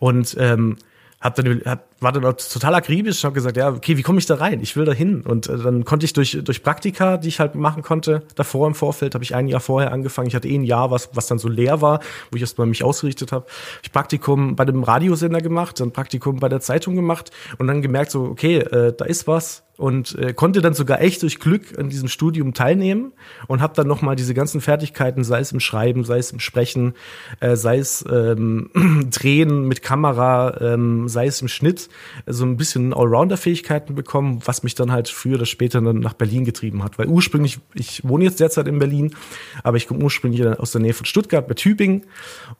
Und 0.00 0.36
ähm, 0.38 0.76
hab 1.20 1.34
dann 1.34 1.62
hab, 1.64 1.86
war 2.00 2.12
dann 2.12 2.24
auch 2.26 2.34
total 2.34 2.74
akribisch 2.74 3.24
und 3.24 3.28
habe 3.28 3.34
gesagt, 3.34 3.56
ja, 3.56 3.70
okay, 3.70 3.96
wie 3.96 4.02
komme 4.02 4.18
ich 4.18 4.26
da 4.26 4.34
rein? 4.34 4.60
Ich 4.60 4.76
will 4.76 4.84
da 4.84 4.92
hin. 4.92 5.22
Und 5.22 5.48
äh, 5.48 5.56
dann 5.56 5.84
konnte 5.84 6.04
ich 6.04 6.12
durch, 6.12 6.38
durch 6.42 6.62
Praktika, 6.62 7.16
die 7.16 7.28
ich 7.28 7.40
halt 7.40 7.54
machen 7.54 7.82
konnte, 7.82 8.22
davor 8.34 8.66
im 8.66 8.74
Vorfeld, 8.74 9.14
habe 9.14 9.24
ich 9.24 9.34
ein 9.34 9.48
Jahr 9.48 9.60
vorher 9.60 9.92
angefangen. 9.92 10.28
Ich 10.28 10.34
hatte 10.34 10.48
eh 10.48 10.56
ein 10.56 10.64
Jahr, 10.64 10.90
was, 10.90 11.10
was 11.14 11.26
dann 11.26 11.38
so 11.38 11.48
leer 11.48 11.80
war, 11.80 12.00
wo 12.30 12.36
ich 12.36 12.42
erst 12.42 12.58
mal 12.58 12.66
mich 12.66 12.84
ausgerichtet 12.84 13.32
habe. 13.32 13.46
Ich 13.82 13.92
Praktikum 13.92 14.56
bei 14.56 14.64
dem 14.64 14.82
Radiosender 14.82 15.40
gemacht, 15.40 15.80
dann 15.80 15.92
Praktikum 15.92 16.38
bei 16.38 16.48
der 16.48 16.60
Zeitung 16.60 16.94
gemacht 16.94 17.30
und 17.58 17.66
dann 17.66 17.82
gemerkt, 17.82 18.10
so, 18.10 18.24
okay, 18.24 18.58
äh, 18.58 18.94
da 18.96 19.04
ist 19.06 19.26
was, 19.26 19.65
und 19.76 20.16
äh, 20.18 20.32
konnte 20.32 20.62
dann 20.62 20.74
sogar 20.74 21.00
echt 21.00 21.22
durch 21.22 21.38
Glück 21.38 21.78
an 21.78 21.88
diesem 21.88 22.08
Studium 22.08 22.54
teilnehmen 22.54 23.12
und 23.46 23.60
habe 23.60 23.74
dann 23.74 23.86
nochmal 23.86 24.16
diese 24.16 24.32
ganzen 24.32 24.60
Fertigkeiten, 24.60 25.22
sei 25.22 25.40
es 25.40 25.52
im 25.52 25.60
Schreiben, 25.60 26.04
sei 26.04 26.18
es 26.18 26.32
im 26.32 26.40
Sprechen, 26.40 26.94
äh, 27.40 27.56
sei 27.56 27.78
es 27.78 28.04
ähm, 28.10 28.70
Drehen 29.10 29.68
mit 29.68 29.82
Kamera, 29.82 30.60
ähm, 30.60 31.08
sei 31.08 31.26
es 31.26 31.42
im 31.42 31.48
Schnitt, 31.48 31.88
so 32.26 32.44
ein 32.44 32.56
bisschen 32.56 32.94
Allrounder-Fähigkeiten 32.94 33.94
bekommen, 33.94 34.40
was 34.44 34.62
mich 34.62 34.74
dann 34.74 34.92
halt 34.92 35.08
früher 35.08 35.36
oder 35.36 35.46
später 35.46 35.80
dann 35.80 36.00
nach 36.00 36.14
Berlin 36.14 36.44
getrieben 36.44 36.82
hat. 36.82 36.98
Weil 36.98 37.08
ursprünglich, 37.08 37.58
ich 37.74 38.02
wohne 38.06 38.24
jetzt 38.24 38.40
derzeit 38.40 38.68
in 38.68 38.78
Berlin, 38.78 39.14
aber 39.62 39.76
ich 39.76 39.86
komme 39.86 40.02
ursprünglich 40.02 40.46
aus 40.46 40.72
der 40.72 40.80
Nähe 40.80 40.94
von 40.94 41.06
Stuttgart 41.06 41.46
bei 41.46 41.54
Tübingen 41.54 42.04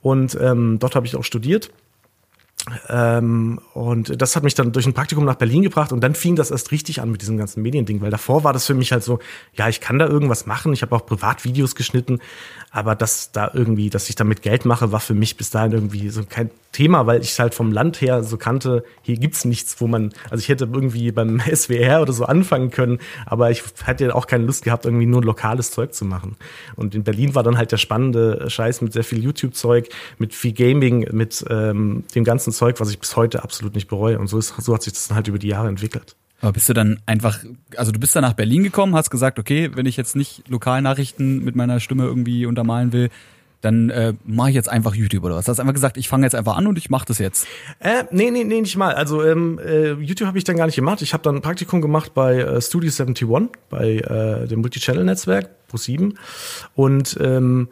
und 0.02 0.36
ähm, 0.40 0.78
dort 0.78 0.94
habe 0.94 1.06
ich 1.06 1.16
auch 1.16 1.24
studiert 1.24 1.70
ähm, 2.88 3.60
und 3.74 4.20
das 4.20 4.34
hat 4.34 4.42
mich 4.42 4.54
dann 4.54 4.72
durch 4.72 4.86
ein 4.86 4.94
Praktikum 4.94 5.24
nach 5.24 5.36
Berlin 5.36 5.62
gebracht 5.62 5.92
und 5.92 6.00
dann 6.00 6.14
fing 6.14 6.34
das 6.34 6.50
erst 6.50 6.72
richtig 6.72 7.00
an 7.00 7.10
mit 7.10 7.22
diesem 7.22 7.36
ganzen 7.36 7.62
Mediending, 7.62 8.00
weil 8.00 8.10
davor 8.10 8.42
war 8.42 8.52
das 8.52 8.66
für 8.66 8.74
mich 8.74 8.92
halt 8.92 9.04
so, 9.04 9.20
ja, 9.54 9.68
ich 9.68 9.80
kann 9.80 9.98
da 9.98 10.06
irgendwas 10.06 10.46
machen, 10.46 10.72
ich 10.72 10.82
habe 10.82 10.94
auch 10.94 11.06
Privatvideos 11.06 11.76
geschnitten, 11.76 12.18
aber 12.70 12.94
dass 12.94 13.30
da 13.30 13.50
irgendwie, 13.54 13.88
dass 13.88 14.08
ich 14.08 14.16
damit 14.16 14.42
Geld 14.42 14.64
mache, 14.64 14.90
war 14.90 15.00
für 15.00 15.14
mich 15.14 15.36
bis 15.36 15.50
dahin 15.50 15.72
irgendwie 15.72 16.08
so 16.08 16.24
kein 16.28 16.50
Thema, 16.72 17.06
weil 17.06 17.22
ich 17.22 17.38
halt 17.38 17.54
vom 17.54 17.72
Land 17.72 18.02
her 18.02 18.22
so 18.22 18.36
kannte, 18.36 18.84
hier 19.00 19.16
gibt's 19.16 19.44
nichts, 19.44 19.80
wo 19.80 19.86
man, 19.86 20.12
also 20.28 20.42
ich 20.42 20.48
hätte 20.48 20.68
irgendwie 20.70 21.10
beim 21.12 21.40
SWR 21.54 22.02
oder 22.02 22.12
so 22.12 22.24
anfangen 22.24 22.70
können, 22.70 22.98
aber 23.24 23.50
ich 23.50 23.62
hätte 23.84 24.14
auch 24.14 24.26
keine 24.26 24.44
Lust 24.44 24.64
gehabt, 24.64 24.84
irgendwie 24.84 25.06
nur 25.06 25.22
lokales 25.22 25.70
Zeug 25.70 25.94
zu 25.94 26.04
machen. 26.04 26.36
Und 26.74 26.94
in 26.94 27.04
Berlin 27.04 27.34
war 27.34 27.42
dann 27.42 27.56
halt 27.56 27.72
der 27.72 27.78
spannende 27.78 28.50
Scheiß 28.50 28.82
mit 28.82 28.92
sehr 28.92 29.04
viel 29.04 29.22
YouTube-Zeug, 29.22 29.88
mit 30.18 30.34
viel 30.34 30.52
Gaming, 30.52 31.08
mit 31.12 31.44
ähm, 31.48 32.04
dem 32.14 32.24
ganzen 32.24 32.52
Zeug, 32.56 32.80
was 32.80 32.90
ich 32.90 32.98
bis 32.98 33.16
heute 33.16 33.42
absolut 33.42 33.74
nicht 33.74 33.88
bereue. 33.88 34.18
Und 34.18 34.26
so, 34.28 34.38
ist, 34.38 34.54
so 34.58 34.74
hat 34.74 34.82
sich 34.82 34.92
das 34.92 35.08
dann 35.08 35.16
halt 35.16 35.28
über 35.28 35.38
die 35.38 35.48
Jahre 35.48 35.68
entwickelt. 35.68 36.16
Aber 36.40 36.52
bist 36.52 36.68
du 36.68 36.74
dann 36.74 37.00
einfach, 37.06 37.38
also 37.76 37.92
du 37.92 37.98
bist 37.98 38.14
dann 38.14 38.22
nach 38.22 38.34
Berlin 38.34 38.62
gekommen, 38.62 38.94
hast 38.94 39.10
gesagt, 39.10 39.38
okay, 39.38 39.70
wenn 39.74 39.86
ich 39.86 39.96
jetzt 39.96 40.16
nicht 40.16 40.48
Lokalnachrichten 40.48 41.42
mit 41.42 41.56
meiner 41.56 41.80
Stimme 41.80 42.04
irgendwie 42.04 42.44
untermalen 42.44 42.92
will, 42.92 43.10
dann 43.62 43.90
äh, 43.90 44.12
mache 44.24 44.50
ich 44.50 44.54
jetzt 44.54 44.68
einfach 44.68 44.94
YouTube 44.94 45.24
oder 45.24 45.34
was? 45.34 45.46
Du 45.46 45.50
hast 45.50 45.60
einfach 45.60 45.72
gesagt, 45.72 45.96
ich 45.96 46.08
fange 46.08 46.24
jetzt 46.26 46.34
einfach 46.34 46.56
an 46.56 46.66
und 46.66 46.76
ich 46.78 46.90
mache 46.90 47.06
das 47.06 47.18
jetzt. 47.18 47.46
Äh, 47.80 48.04
nee, 48.10 48.30
nee, 48.30 48.44
nee, 48.44 48.60
nicht 48.60 48.76
mal. 48.76 48.94
Also 48.94 49.24
ähm, 49.24 49.58
äh, 49.58 49.92
YouTube 49.94 50.28
habe 50.28 50.38
ich 50.38 50.44
dann 50.44 50.56
gar 50.56 50.66
nicht 50.66 50.76
gemacht. 50.76 51.00
Ich 51.02 51.14
habe 51.14 51.22
dann 51.22 51.36
ein 51.36 51.42
Praktikum 51.42 51.80
gemacht 51.80 52.12
bei 52.14 52.36
äh, 52.36 52.60
Studio 52.60 52.90
71, 52.90 53.48
bei 53.70 53.96
äh, 53.96 54.46
dem 54.46 54.60
Multichannel-Netzwerk, 54.60 55.48
Pro7. 55.72 56.14
Und 56.74 57.18
ähm, 57.20 57.68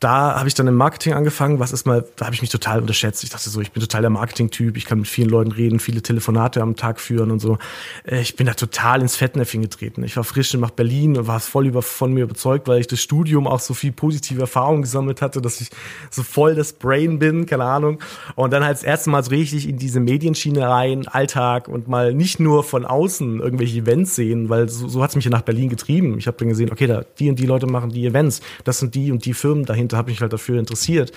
da 0.00 0.38
habe 0.38 0.46
ich 0.46 0.54
dann 0.54 0.68
im 0.68 0.76
Marketing 0.76 1.14
angefangen, 1.14 1.58
was 1.58 1.72
ist 1.72 1.84
mal, 1.84 2.04
da 2.16 2.26
habe 2.26 2.34
ich 2.34 2.40
mich 2.40 2.50
total 2.50 2.80
unterschätzt. 2.80 3.24
Ich 3.24 3.30
dachte 3.30 3.50
so, 3.50 3.60
ich 3.60 3.72
bin 3.72 3.80
total 3.80 4.02
der 4.02 4.10
Marketing-Typ, 4.10 4.76
ich 4.76 4.84
kann 4.84 4.98
mit 4.98 5.08
vielen 5.08 5.28
Leuten 5.28 5.50
reden, 5.50 5.80
viele 5.80 6.02
Telefonate 6.02 6.62
am 6.62 6.76
Tag 6.76 7.00
führen 7.00 7.32
und 7.32 7.40
so. 7.40 7.58
Äh, 8.04 8.20
ich 8.20 8.36
bin 8.36 8.46
da 8.46 8.54
total 8.54 9.02
ins 9.02 9.16
Fettnäpfchen 9.16 9.60
getreten. 9.60 10.04
Ich 10.04 10.16
war 10.16 10.22
frisch 10.22 10.54
nach 10.54 10.70
Berlin 10.70 11.16
und 11.16 11.26
war 11.26 11.40
voll 11.40 11.66
über, 11.66 11.82
von 11.82 12.12
mir 12.12 12.24
überzeugt, 12.24 12.68
weil 12.68 12.80
ich 12.80 12.86
das 12.86 13.00
Studium 13.00 13.48
auch 13.48 13.58
so 13.58 13.74
viel 13.74 13.90
positive 13.90 14.40
Erfahrungen 14.40 14.82
gesammelt 14.82 15.20
hatte, 15.20 15.42
dass 15.42 15.60
ich 15.60 15.70
so 16.10 16.22
voll 16.22 16.54
das 16.54 16.74
Brain 16.74 17.18
bin, 17.18 17.46
keine 17.46 17.64
Ahnung. 17.64 17.98
Und 18.36 18.52
dann 18.52 18.64
halt 18.64 18.76
das 18.76 18.84
erste 18.84 19.10
Mal 19.10 19.24
so 19.24 19.30
richtig 19.30 19.68
in 19.68 19.78
diese 19.78 19.98
Medienschiene 19.98 20.68
rein, 20.68 21.08
Alltag 21.08 21.66
und 21.66 21.88
mal 21.88 22.14
nicht 22.14 22.38
nur 22.38 22.62
von 22.62 22.84
außen 22.84 23.40
irgendwelche 23.40 23.78
Events 23.78 24.14
sehen, 24.14 24.48
weil 24.48 24.68
so, 24.68 24.86
so 24.86 25.02
hat 25.02 25.10
es 25.10 25.16
mich 25.16 25.24
ja 25.24 25.32
nach 25.32 25.42
Berlin 25.42 25.68
getrieben. 25.68 26.18
Ich 26.18 26.28
habe 26.28 26.36
dann 26.36 26.48
gesehen, 26.48 26.70
okay, 26.70 26.86
da 26.86 27.04
die 27.18 27.28
und 27.28 27.38
die 27.40 27.46
Leute 27.46 27.66
machen 27.66 27.90
die 27.90 28.06
Events, 28.06 28.40
das 28.62 28.78
sind 28.78 28.94
die 28.94 29.10
und 29.10 29.24
die 29.24 29.34
Firmen 29.34 29.64
dahinter 29.64 29.87
dahinter, 29.88 29.96
habe 29.96 30.10
mich 30.10 30.20
halt 30.20 30.32
dafür 30.32 30.58
interessiert. 30.58 31.12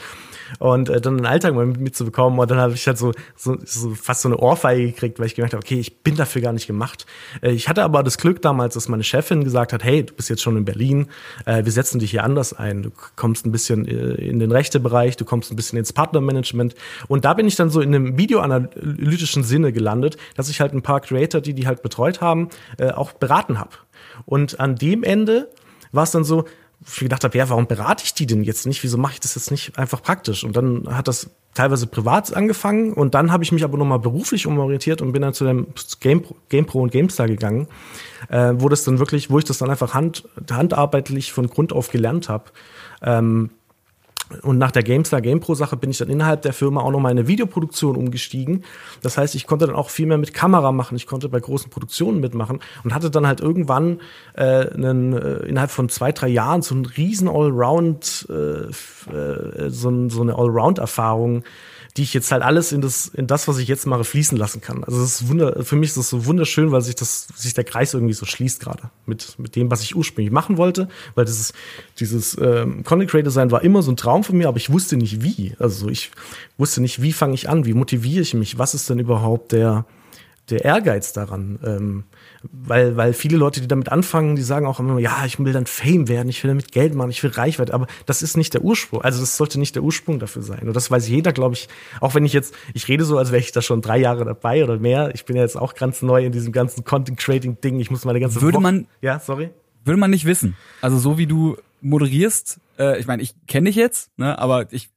Und 0.59 0.89
äh, 0.89 0.99
dann 0.99 1.17
den 1.17 1.25
Alltag 1.25 1.53
mal 1.53 1.65
mitzubekommen 1.65 2.37
und 2.37 2.51
dann 2.51 2.57
habe 2.57 2.73
ich 2.73 2.85
halt 2.85 2.97
so, 2.97 3.13
so, 3.37 3.57
so 3.63 3.95
fast 3.95 4.21
so 4.21 4.29
eine 4.29 4.37
Ohrfeige 4.37 4.87
gekriegt, 4.87 5.17
weil 5.17 5.27
ich 5.27 5.35
gemerkt 5.35 5.53
habe, 5.53 5.63
okay, 5.63 5.79
ich 5.79 5.99
bin 5.99 6.17
dafür 6.17 6.41
gar 6.41 6.51
nicht 6.51 6.67
gemacht. 6.67 7.05
Äh, 7.41 7.51
ich 7.51 7.69
hatte 7.69 7.83
aber 7.83 8.03
das 8.03 8.17
Glück 8.17 8.41
damals, 8.41 8.73
dass 8.73 8.89
meine 8.89 9.03
Chefin 9.03 9.45
gesagt 9.45 9.71
hat, 9.71 9.83
hey, 9.83 10.05
du 10.05 10.13
bist 10.13 10.29
jetzt 10.29 10.41
schon 10.41 10.57
in 10.57 10.65
Berlin, 10.65 11.07
äh, 11.45 11.63
wir 11.63 11.71
setzen 11.71 11.99
dich 11.99 12.11
hier 12.11 12.25
anders 12.25 12.51
ein. 12.51 12.83
Du 12.83 12.91
kommst 13.15 13.45
ein 13.45 13.53
bisschen 13.53 13.87
äh, 13.87 14.15
in 14.15 14.39
den 14.39 14.51
Rechtebereich, 14.51 15.15
du 15.15 15.23
kommst 15.23 15.51
ein 15.51 15.55
bisschen 15.55 15.79
ins 15.79 15.93
Partnermanagement. 15.93 16.75
Und 17.07 17.23
da 17.23 17.33
bin 17.33 17.47
ich 17.47 17.55
dann 17.55 17.69
so 17.69 17.79
in 17.79 17.95
einem 17.95 18.17
videoanalytischen 18.17 19.43
Sinne 19.43 19.71
gelandet, 19.71 20.17
dass 20.35 20.49
ich 20.49 20.59
halt 20.59 20.73
ein 20.73 20.81
paar 20.81 20.99
Creator, 20.99 21.39
die 21.39 21.53
die 21.53 21.65
halt 21.65 21.81
betreut 21.81 22.19
haben, 22.19 22.49
äh, 22.77 22.91
auch 22.91 23.13
beraten 23.13 23.57
habe. 23.57 23.71
Und 24.25 24.59
an 24.59 24.75
dem 24.75 25.03
Ende 25.03 25.49
war 25.93 26.03
es 26.03 26.11
dann 26.11 26.23
so, 26.23 26.45
ich 26.85 26.99
gedacht 26.99 27.23
habe, 27.23 27.37
ja, 27.37 27.49
warum 27.49 27.67
berate 27.67 28.03
ich 28.03 28.13
die 28.13 28.25
denn 28.25 28.43
jetzt 28.43 28.65
nicht? 28.65 28.83
Wieso 28.83 28.97
mache 28.97 29.13
ich 29.13 29.19
das 29.19 29.35
jetzt 29.35 29.51
nicht 29.51 29.77
einfach 29.77 30.01
praktisch? 30.01 30.43
Und 30.43 30.55
dann 30.55 30.95
hat 30.95 31.07
das 31.07 31.29
teilweise 31.53 31.85
privat 31.85 32.33
angefangen 32.33 32.93
und 32.93 33.13
dann 33.13 33.31
habe 33.31 33.43
ich 33.43 33.51
mich 33.51 33.63
aber 33.63 33.77
nochmal 33.77 33.99
beruflich 33.99 34.47
umorientiert 34.47 35.01
und 35.01 35.11
bin 35.11 35.21
dann 35.21 35.33
zu 35.33 35.43
dem 35.43 35.67
Game, 35.99 36.23
GamePro 36.49 36.81
und 36.81 36.91
GameStar 36.91 37.27
gegangen, 37.27 37.67
äh, 38.29 38.53
wo 38.55 38.69
das 38.69 38.83
dann 38.83 38.99
wirklich, 38.99 39.29
wo 39.29 39.37
ich 39.37 39.45
das 39.45 39.57
dann 39.57 39.69
einfach 39.69 39.93
hand, 39.93 40.27
handarbeitlich 40.49 41.33
von 41.33 41.47
Grund 41.47 41.73
auf 41.73 41.91
gelernt 41.91 42.29
habe. 42.29 42.45
Ähm, 43.01 43.51
und 44.41 44.57
nach 44.57 44.71
der 44.71 44.83
GameStar 44.83 45.21
GamePro 45.21 45.55
Sache 45.55 45.77
bin 45.77 45.91
ich 45.91 45.97
dann 45.97 46.09
innerhalb 46.09 46.41
der 46.41 46.53
Firma 46.53 46.81
auch 46.81 46.91
noch 46.91 46.99
mal 46.99 47.11
in 47.11 47.19
eine 47.19 47.27
Videoproduktion 47.27 47.95
umgestiegen. 47.95 48.63
Das 49.01 49.17
heißt, 49.17 49.35
ich 49.35 49.47
konnte 49.47 49.67
dann 49.67 49.75
auch 49.75 49.89
viel 49.89 50.05
mehr 50.05 50.17
mit 50.17 50.33
Kamera 50.33 50.71
machen. 50.71 50.95
Ich 50.95 51.07
konnte 51.07 51.29
bei 51.29 51.39
großen 51.39 51.69
Produktionen 51.69 52.19
mitmachen 52.19 52.59
und 52.83 52.93
hatte 52.93 53.09
dann 53.09 53.27
halt 53.27 53.41
irgendwann 53.41 53.99
äh, 54.33 54.69
einen, 54.69 55.13
äh, 55.13 55.45
innerhalb 55.45 55.71
von 55.71 55.89
zwei, 55.89 56.11
drei 56.11 56.27
Jahren 56.27 56.61
so 56.61 56.75
einen 56.75 56.85
riesen 56.85 57.27
Allround, 57.27 58.27
äh, 58.29 58.33
äh, 58.33 59.69
so, 59.69 60.09
so 60.09 60.21
eine 60.21 60.35
Allround-Erfahrung 60.35 61.43
die 61.97 62.03
ich 62.03 62.13
jetzt 62.13 62.31
halt 62.31 62.41
alles 62.41 62.71
in 62.71 62.81
das, 62.81 63.07
in 63.07 63.27
das, 63.27 63.47
was 63.47 63.57
ich 63.57 63.67
jetzt 63.67 63.85
mache, 63.85 64.03
fließen 64.03 64.37
lassen 64.37 64.61
kann. 64.61 64.83
Also 64.83 65.01
es 65.01 65.21
ist 65.21 65.27
wunder, 65.27 65.63
für 65.63 65.75
mich 65.75 65.89
ist 65.89 65.97
das 65.97 66.09
so 66.09 66.25
wunderschön, 66.25 66.71
weil 66.71 66.81
sich 66.81 66.95
das, 66.95 67.27
sich 67.35 67.53
der 67.53 67.63
Kreis 67.63 67.93
irgendwie 67.93 68.13
so 68.13 68.25
schließt 68.25 68.61
gerade 68.61 68.89
mit, 69.05 69.37
mit 69.37 69.55
dem, 69.55 69.69
was 69.69 69.83
ich 69.83 69.95
ursprünglich 69.95 70.31
machen 70.31 70.57
wollte, 70.57 70.87
weil 71.15 71.25
dieses, 71.25 71.53
dieses 71.99 72.37
ähm, 72.39 72.83
Content 72.83 73.11
Creator 73.11 73.31
sein 73.31 73.51
war 73.51 73.61
immer 73.63 73.81
so 73.81 73.91
ein 73.91 73.97
Traum 73.97 74.23
von 74.23 74.37
mir, 74.37 74.47
aber 74.47 74.57
ich 74.57 74.71
wusste 74.71 74.95
nicht 74.95 75.21
wie. 75.23 75.53
Also 75.59 75.89
ich 75.89 76.11
wusste 76.57 76.81
nicht, 76.81 77.01
wie 77.01 77.11
fange 77.11 77.33
ich 77.33 77.49
an, 77.49 77.65
wie 77.65 77.73
motiviere 77.73 78.21
ich 78.21 78.33
mich, 78.33 78.57
was 78.57 78.73
ist 78.73 78.89
denn 78.89 78.99
überhaupt 78.99 79.51
der, 79.51 79.85
der 80.49 80.63
Ehrgeiz 80.63 81.11
daran. 81.11 81.59
Ähm, 81.63 82.03
weil, 82.51 82.97
weil 82.97 83.13
viele 83.13 83.37
Leute, 83.37 83.61
die 83.61 83.67
damit 83.67 83.89
anfangen, 83.91 84.35
die 84.35 84.41
sagen 84.41 84.65
auch 84.65 84.79
immer, 84.79 84.97
ja, 84.99 85.25
ich 85.25 85.37
will 85.39 85.53
dann 85.53 85.65
Fame 85.65 86.07
werden, 86.07 86.29
ich 86.29 86.43
will 86.43 86.49
damit 86.49 86.71
Geld 86.71 86.95
machen, 86.95 87.11
ich 87.11 87.21
will 87.21 87.29
reich 87.29 87.59
werden, 87.59 87.71
aber 87.71 87.87
das 88.05 88.23
ist 88.23 88.37
nicht 88.37 88.53
der 88.53 88.63
Ursprung. 88.63 89.01
Also 89.01 89.19
das 89.19 89.37
sollte 89.37 89.59
nicht 89.59 89.75
der 89.75 89.83
Ursprung 89.83 90.19
dafür 90.19 90.41
sein. 90.41 90.67
Und 90.67 90.75
das 90.75 90.89
weiß 90.89 91.07
jeder, 91.07 91.33
glaube 91.33 91.55
ich, 91.55 91.69
auch 91.99 92.15
wenn 92.15 92.25
ich 92.25 92.33
jetzt, 92.33 92.55
ich 92.73 92.87
rede 92.87 93.05
so, 93.05 93.17
als 93.17 93.31
wäre 93.31 93.41
ich 93.41 93.51
da 93.51 93.61
schon 93.61 93.81
drei 93.81 93.97
Jahre 93.97 94.25
dabei 94.25 94.63
oder 94.63 94.77
mehr. 94.77 95.11
Ich 95.13 95.25
bin 95.25 95.35
ja 95.35 95.43
jetzt 95.43 95.57
auch 95.57 95.75
ganz 95.75 96.01
neu 96.01 96.25
in 96.25 96.31
diesem 96.31 96.51
ganzen 96.51 96.83
Content-Creating-Ding. 96.83 97.79
Ich 97.79 97.91
muss 97.91 98.05
meine 98.05 98.19
ganze 98.19 98.41
Würde 98.41 98.55
Woche 98.55 98.63
man, 98.63 98.87
ja, 99.01 99.19
sorry? 99.19 99.49
Würde 99.83 99.99
man 99.99 100.11
nicht 100.11 100.25
wissen. 100.25 100.55
Also 100.81 100.97
so 100.97 101.17
wie 101.17 101.27
du 101.27 101.57
moderierst, 101.81 102.59
äh, 102.79 102.99
ich 102.99 103.07
meine, 103.07 103.21
ich 103.21 103.35
kenne 103.47 103.69
dich 103.69 103.75
jetzt, 103.75 104.09
ne, 104.17 104.37
aber 104.37 104.71
ich 104.71 104.89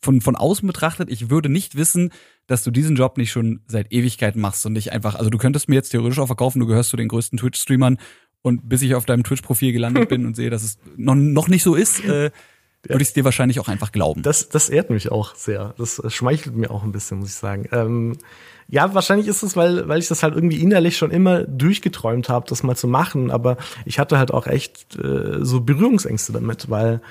von, 0.00 0.20
von 0.20 0.36
außen 0.36 0.66
betrachtet, 0.66 1.10
ich 1.10 1.30
würde 1.30 1.48
nicht 1.48 1.76
wissen, 1.76 2.12
dass 2.48 2.64
du 2.64 2.72
diesen 2.72 2.96
Job 2.96 3.16
nicht 3.16 3.30
schon 3.30 3.60
seit 3.68 3.92
Ewigkeiten 3.92 4.40
machst 4.40 4.66
und 4.66 4.72
nicht 4.72 4.90
einfach, 4.90 5.14
also 5.14 5.30
du 5.30 5.38
könntest 5.38 5.68
mir 5.68 5.76
jetzt 5.76 5.90
theoretisch 5.90 6.18
auch 6.18 6.26
verkaufen, 6.26 6.58
du 6.58 6.66
gehörst 6.66 6.90
zu 6.90 6.96
den 6.96 7.06
größten 7.06 7.38
Twitch-Streamern 7.38 7.98
und 8.42 8.68
bis 8.68 8.82
ich 8.82 8.94
auf 8.94 9.04
deinem 9.04 9.22
Twitch-Profil 9.22 9.72
gelandet 9.72 10.08
bin 10.08 10.26
und 10.26 10.34
sehe, 10.34 10.50
dass 10.50 10.64
es 10.64 10.78
noch, 10.96 11.14
noch 11.14 11.48
nicht 11.48 11.62
so 11.62 11.74
ist, 11.74 12.04
äh, 12.04 12.30
würde 12.84 13.02
ich 13.02 13.08
es 13.08 13.14
dir 13.14 13.24
wahrscheinlich 13.24 13.60
auch 13.60 13.68
einfach 13.68 13.92
glauben. 13.92 14.22
Das, 14.22 14.48
das 14.48 14.70
ehrt 14.70 14.88
mich 14.88 15.10
auch 15.10 15.34
sehr. 15.34 15.74
Das 15.76 16.00
schmeichelt 16.08 16.56
mir 16.56 16.70
auch 16.70 16.84
ein 16.84 16.92
bisschen, 16.92 17.18
muss 17.18 17.28
ich 17.28 17.34
sagen. 17.34 17.68
Ähm, 17.72 18.16
ja, 18.68 18.94
wahrscheinlich 18.94 19.26
ist 19.26 19.42
es, 19.42 19.56
weil, 19.56 19.88
weil 19.88 19.98
ich 19.98 20.08
das 20.08 20.22
halt 20.22 20.34
irgendwie 20.34 20.60
innerlich 20.62 20.96
schon 20.96 21.10
immer 21.10 21.42
durchgeträumt 21.42 22.28
habe, 22.28 22.46
das 22.48 22.62
mal 22.62 22.76
zu 22.76 22.86
machen. 22.86 23.30
Aber 23.30 23.58
ich 23.84 23.98
hatte 23.98 24.16
halt 24.16 24.32
auch 24.32 24.46
echt 24.46 24.96
äh, 24.96 25.44
so 25.44 25.60
Berührungsängste 25.60 26.32
damit, 26.32 26.70
weil 26.70 27.02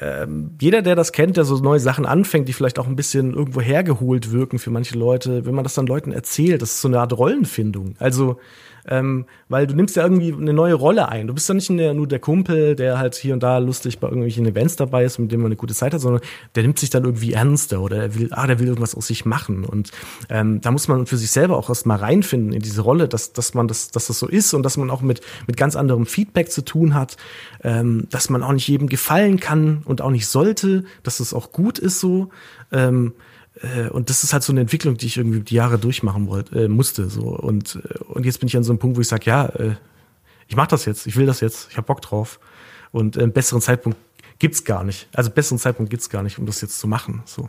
ähm, 0.00 0.52
jeder, 0.60 0.82
der 0.82 0.94
das 0.94 1.12
kennt, 1.12 1.36
der 1.36 1.44
so 1.44 1.56
neue 1.58 1.80
Sachen 1.80 2.06
anfängt, 2.06 2.48
die 2.48 2.52
vielleicht 2.52 2.78
auch 2.78 2.86
ein 2.86 2.96
bisschen 2.96 3.34
irgendwo 3.34 3.60
hergeholt 3.60 4.32
wirken 4.32 4.58
für 4.58 4.70
manche 4.70 4.98
Leute, 4.98 5.46
wenn 5.46 5.54
man 5.54 5.64
das 5.64 5.74
dann 5.74 5.86
Leuten 5.86 6.12
erzählt, 6.12 6.62
das 6.62 6.72
ist 6.72 6.80
so 6.80 6.88
eine 6.88 7.00
Art 7.00 7.16
Rollenfindung. 7.16 7.94
Also 7.98 8.38
ähm, 8.88 9.26
weil 9.48 9.66
du 9.66 9.74
nimmst 9.74 9.96
ja 9.96 10.02
irgendwie 10.02 10.32
eine 10.32 10.52
neue 10.52 10.74
Rolle 10.74 11.08
ein. 11.08 11.26
Du 11.26 11.34
bist 11.34 11.48
ja 11.48 11.54
nicht 11.54 11.70
nur 11.70 12.06
der 12.06 12.18
Kumpel, 12.18 12.76
der 12.76 12.98
halt 12.98 13.14
hier 13.14 13.34
und 13.34 13.42
da 13.42 13.58
lustig 13.58 13.98
bei 13.98 14.08
irgendwelchen 14.08 14.46
Events 14.46 14.76
dabei 14.76 15.04
ist, 15.04 15.18
mit 15.18 15.32
dem 15.32 15.40
man 15.40 15.46
eine 15.46 15.56
gute 15.56 15.74
Zeit 15.74 15.94
hat, 15.94 16.00
sondern 16.00 16.22
der 16.54 16.62
nimmt 16.62 16.78
sich 16.78 16.90
dann 16.90 17.04
irgendwie 17.04 17.32
ernster 17.32 17.80
oder 17.80 17.96
er 17.96 18.14
will, 18.14 18.28
ah, 18.32 18.46
der 18.46 18.58
will 18.58 18.68
irgendwas 18.68 18.94
aus 18.94 19.06
sich 19.06 19.24
machen. 19.24 19.64
Und 19.64 19.90
ähm, 20.28 20.60
da 20.60 20.70
muss 20.70 20.88
man 20.88 21.06
für 21.06 21.16
sich 21.16 21.30
selber 21.30 21.56
auch 21.56 21.68
erst 21.68 21.86
mal 21.86 21.96
reinfinden 21.96 22.52
in 22.52 22.62
diese 22.62 22.82
Rolle, 22.82 23.08
dass, 23.08 23.32
dass 23.32 23.54
man 23.54 23.68
das, 23.68 23.90
dass 23.90 24.06
das 24.06 24.18
so 24.18 24.28
ist 24.28 24.54
und 24.54 24.62
dass 24.62 24.76
man 24.76 24.90
auch 24.90 25.02
mit, 25.02 25.20
mit 25.46 25.56
ganz 25.56 25.76
anderem 25.76 26.06
Feedback 26.06 26.50
zu 26.50 26.62
tun 26.64 26.94
hat, 26.94 27.16
ähm, 27.64 28.06
dass 28.10 28.30
man 28.30 28.42
auch 28.42 28.52
nicht 28.52 28.68
jedem 28.68 28.88
gefallen 28.88 29.40
kann 29.40 29.82
und 29.84 30.00
auch 30.00 30.10
nicht 30.10 30.26
sollte, 30.26 30.84
dass 31.02 31.20
es 31.20 31.34
auch 31.34 31.52
gut 31.52 31.78
ist 31.78 32.00
so. 32.00 32.30
Ähm, 32.72 33.08
äh, 33.08 33.25
und 33.90 34.10
das 34.10 34.22
ist 34.22 34.32
halt 34.32 34.42
so 34.42 34.52
eine 34.52 34.60
Entwicklung, 34.60 34.96
die 34.96 35.06
ich 35.06 35.16
irgendwie 35.16 35.40
die 35.40 35.54
Jahre 35.54 35.78
durchmachen 35.78 36.28
wollte, 36.28 36.64
äh, 36.64 36.68
musste. 36.68 37.08
So. 37.08 37.22
Und, 37.22 37.76
äh, 37.76 37.98
und 38.04 38.26
jetzt 38.26 38.40
bin 38.40 38.48
ich 38.48 38.56
an 38.56 38.64
so 38.64 38.72
einem 38.72 38.78
Punkt, 38.78 38.96
wo 38.96 39.00
ich 39.00 39.08
sage, 39.08 39.24
ja, 39.26 39.46
äh, 39.46 39.76
ich 40.48 40.56
mache 40.56 40.68
das 40.68 40.84
jetzt, 40.84 41.06
ich 41.06 41.16
will 41.16 41.26
das 41.26 41.40
jetzt, 41.40 41.68
ich 41.70 41.76
habe 41.76 41.86
Bock 41.86 42.02
drauf. 42.02 42.38
Und 42.92 43.18
einen 43.18 43.32
besseren 43.32 43.60
Zeitpunkt 43.60 43.98
gibt's 44.38 44.64
gar 44.64 44.84
nicht. 44.84 45.08
Also 45.12 45.30
besseren 45.30 45.58
Zeitpunkt 45.58 45.90
gibt's 45.90 46.10
gar 46.10 46.22
nicht, 46.22 46.38
um 46.38 46.46
das 46.46 46.60
jetzt 46.60 46.78
zu 46.78 46.86
machen. 46.86 47.22
So. 47.24 47.48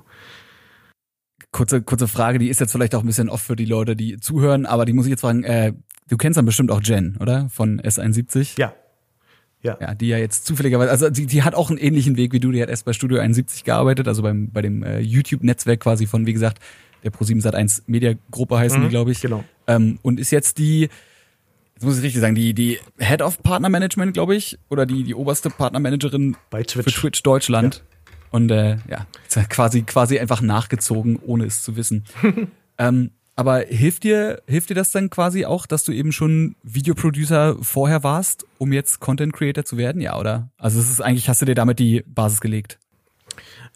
Kurze, 1.52 1.82
kurze 1.82 2.08
Frage, 2.08 2.40
die 2.40 2.50
ist 2.50 2.60
jetzt 2.60 2.72
vielleicht 2.72 2.96
auch 2.96 3.02
ein 3.02 3.08
bisschen 3.08 3.30
oft 3.30 3.46
für 3.46 3.56
die 3.56 3.66
Leute, 3.66 3.96
die 3.96 4.18
zuhören, 4.20 4.66
aber 4.66 4.86
die 4.86 4.94
muss 4.94 5.06
ich 5.06 5.12
jetzt 5.12 5.22
fragen, 5.22 5.44
äh, 5.44 5.74
du 6.08 6.18
kennst 6.18 6.38
dann 6.38 6.46
bestimmt 6.46 6.72
auch 6.72 6.82
Jen, 6.82 7.18
oder? 7.20 7.50
Von 7.50 7.80
S71? 7.82 8.60
Ja. 8.60 8.74
Ja. 9.68 9.78
ja, 9.82 9.96
die 9.96 10.08
ja 10.08 10.18
jetzt 10.18 10.46
zufälligerweise, 10.46 10.90
also 10.90 11.10
die, 11.10 11.26
die 11.26 11.44
hat 11.44 11.56
auch 11.56 11.70
einen 11.70 11.78
ähnlichen 11.78 12.16
Weg 12.16 12.32
wie 12.32 12.40
du, 12.40 12.52
die 12.52 12.62
hat 12.62 12.70
erst 12.70 12.86
bei 12.86 12.94
Studio 12.94 13.20
71 13.20 13.66
gearbeitet, 13.66 14.08
also 14.08 14.22
beim, 14.22 14.50
bei 14.50 14.62
dem 14.62 14.82
äh, 14.82 15.00
YouTube-Netzwerk 15.00 15.82
quasi 15.82 16.08
von, 16.08 16.26
wie 16.26 16.34
gesagt, 16.34 16.60
der 17.04 17.12
Pro7 17.12 17.44
Sat1 17.44 17.84
Media-Gruppe 17.88 18.58
heißen 18.58 18.80
mhm, 18.80 18.84
die, 18.86 18.90
glaube 18.90 19.12
ich. 19.12 19.22
Genau. 19.22 19.44
Ähm, 19.68 20.00
und 20.02 20.20
ist 20.20 20.32
jetzt 20.32 20.58
die, 20.58 20.90
jetzt 21.76 21.84
muss 21.84 21.98
ich 21.98 22.04
richtig 22.04 22.22
sagen, 22.22 22.36
die, 22.36 22.54
die 22.54 22.80
Head 22.98 23.22
of 23.22 23.44
Partner 23.44 23.70
Management, 23.70 24.14
glaube 24.14 24.36
ich, 24.36 24.58
oder 24.70 24.86
die, 24.86 25.04
die 25.04 25.14
oberste 25.14 25.50
Partnermanagerin 25.50 26.38
bei 26.50 26.64
Twitch. 26.64 26.86
für 26.86 27.02
Twitch 27.02 27.24
Deutschland. 27.24 27.76
Ja. 27.76 27.98
Und 28.32 28.52
äh, 28.52 28.78
ja, 28.90 29.06
quasi, 29.50 29.84
quasi 29.84 30.20
einfach 30.20 30.42
nachgezogen, 30.42 31.18
ohne 31.18 31.46
es 31.46 31.64
zu 31.64 31.76
wissen. 31.76 32.04
ähm, 32.78 33.12
aber 33.38 33.60
hilft 33.60 34.04
dir, 34.04 34.42
hilft 34.48 34.72
dir 34.72 34.74
das 34.74 34.92
dann 34.92 35.12
quasi 35.12 35.46
auch, 35.46 35.68
dass 35.68 35.84
du 35.84 35.92
eben 35.92 36.12
schon 36.12 36.56
Videoproducer 36.64 37.56
vorher 37.62 38.04
warst, 38.04 38.46
um 38.58 38.74
jetzt 38.74 39.00
Content 39.00 39.32
Creator 39.32 39.64
zu 39.64 39.78
werden? 39.78 40.02
Ja, 40.02 40.20
oder? 40.20 40.50
Also 40.58 40.80
es 40.80 40.90
ist 40.90 41.02
eigentlich, 41.02 41.30
hast 41.30 41.44
du 41.44 41.46
dir 41.46 41.54
damit 41.54 41.78
die 41.78 42.04
Basis 42.08 42.42
gelegt? 42.42 42.80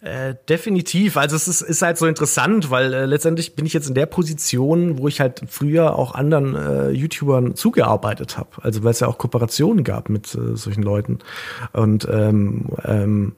Äh, 0.00 0.34
definitiv. 0.48 1.16
Also 1.16 1.36
es 1.36 1.46
ist, 1.46 1.60
ist 1.60 1.80
halt 1.80 1.96
so 1.96 2.06
interessant, 2.06 2.72
weil 2.72 2.92
äh, 2.92 3.06
letztendlich 3.06 3.54
bin 3.54 3.64
ich 3.64 3.72
jetzt 3.72 3.88
in 3.88 3.94
der 3.94 4.06
Position, 4.06 4.98
wo 4.98 5.06
ich 5.06 5.20
halt 5.20 5.42
früher 5.46 5.96
auch 5.96 6.16
anderen 6.16 6.56
äh, 6.56 6.90
YouTubern 6.90 7.54
zugearbeitet 7.54 8.36
habe. 8.36 8.50
Also 8.62 8.82
weil 8.82 8.90
es 8.90 8.98
ja 8.98 9.06
auch 9.06 9.16
Kooperationen 9.16 9.84
gab 9.84 10.08
mit 10.08 10.34
äh, 10.34 10.56
solchen 10.56 10.82
Leuten. 10.82 11.20
Und 11.72 12.08
ähm, 12.10 12.70
ähm, 12.84 13.36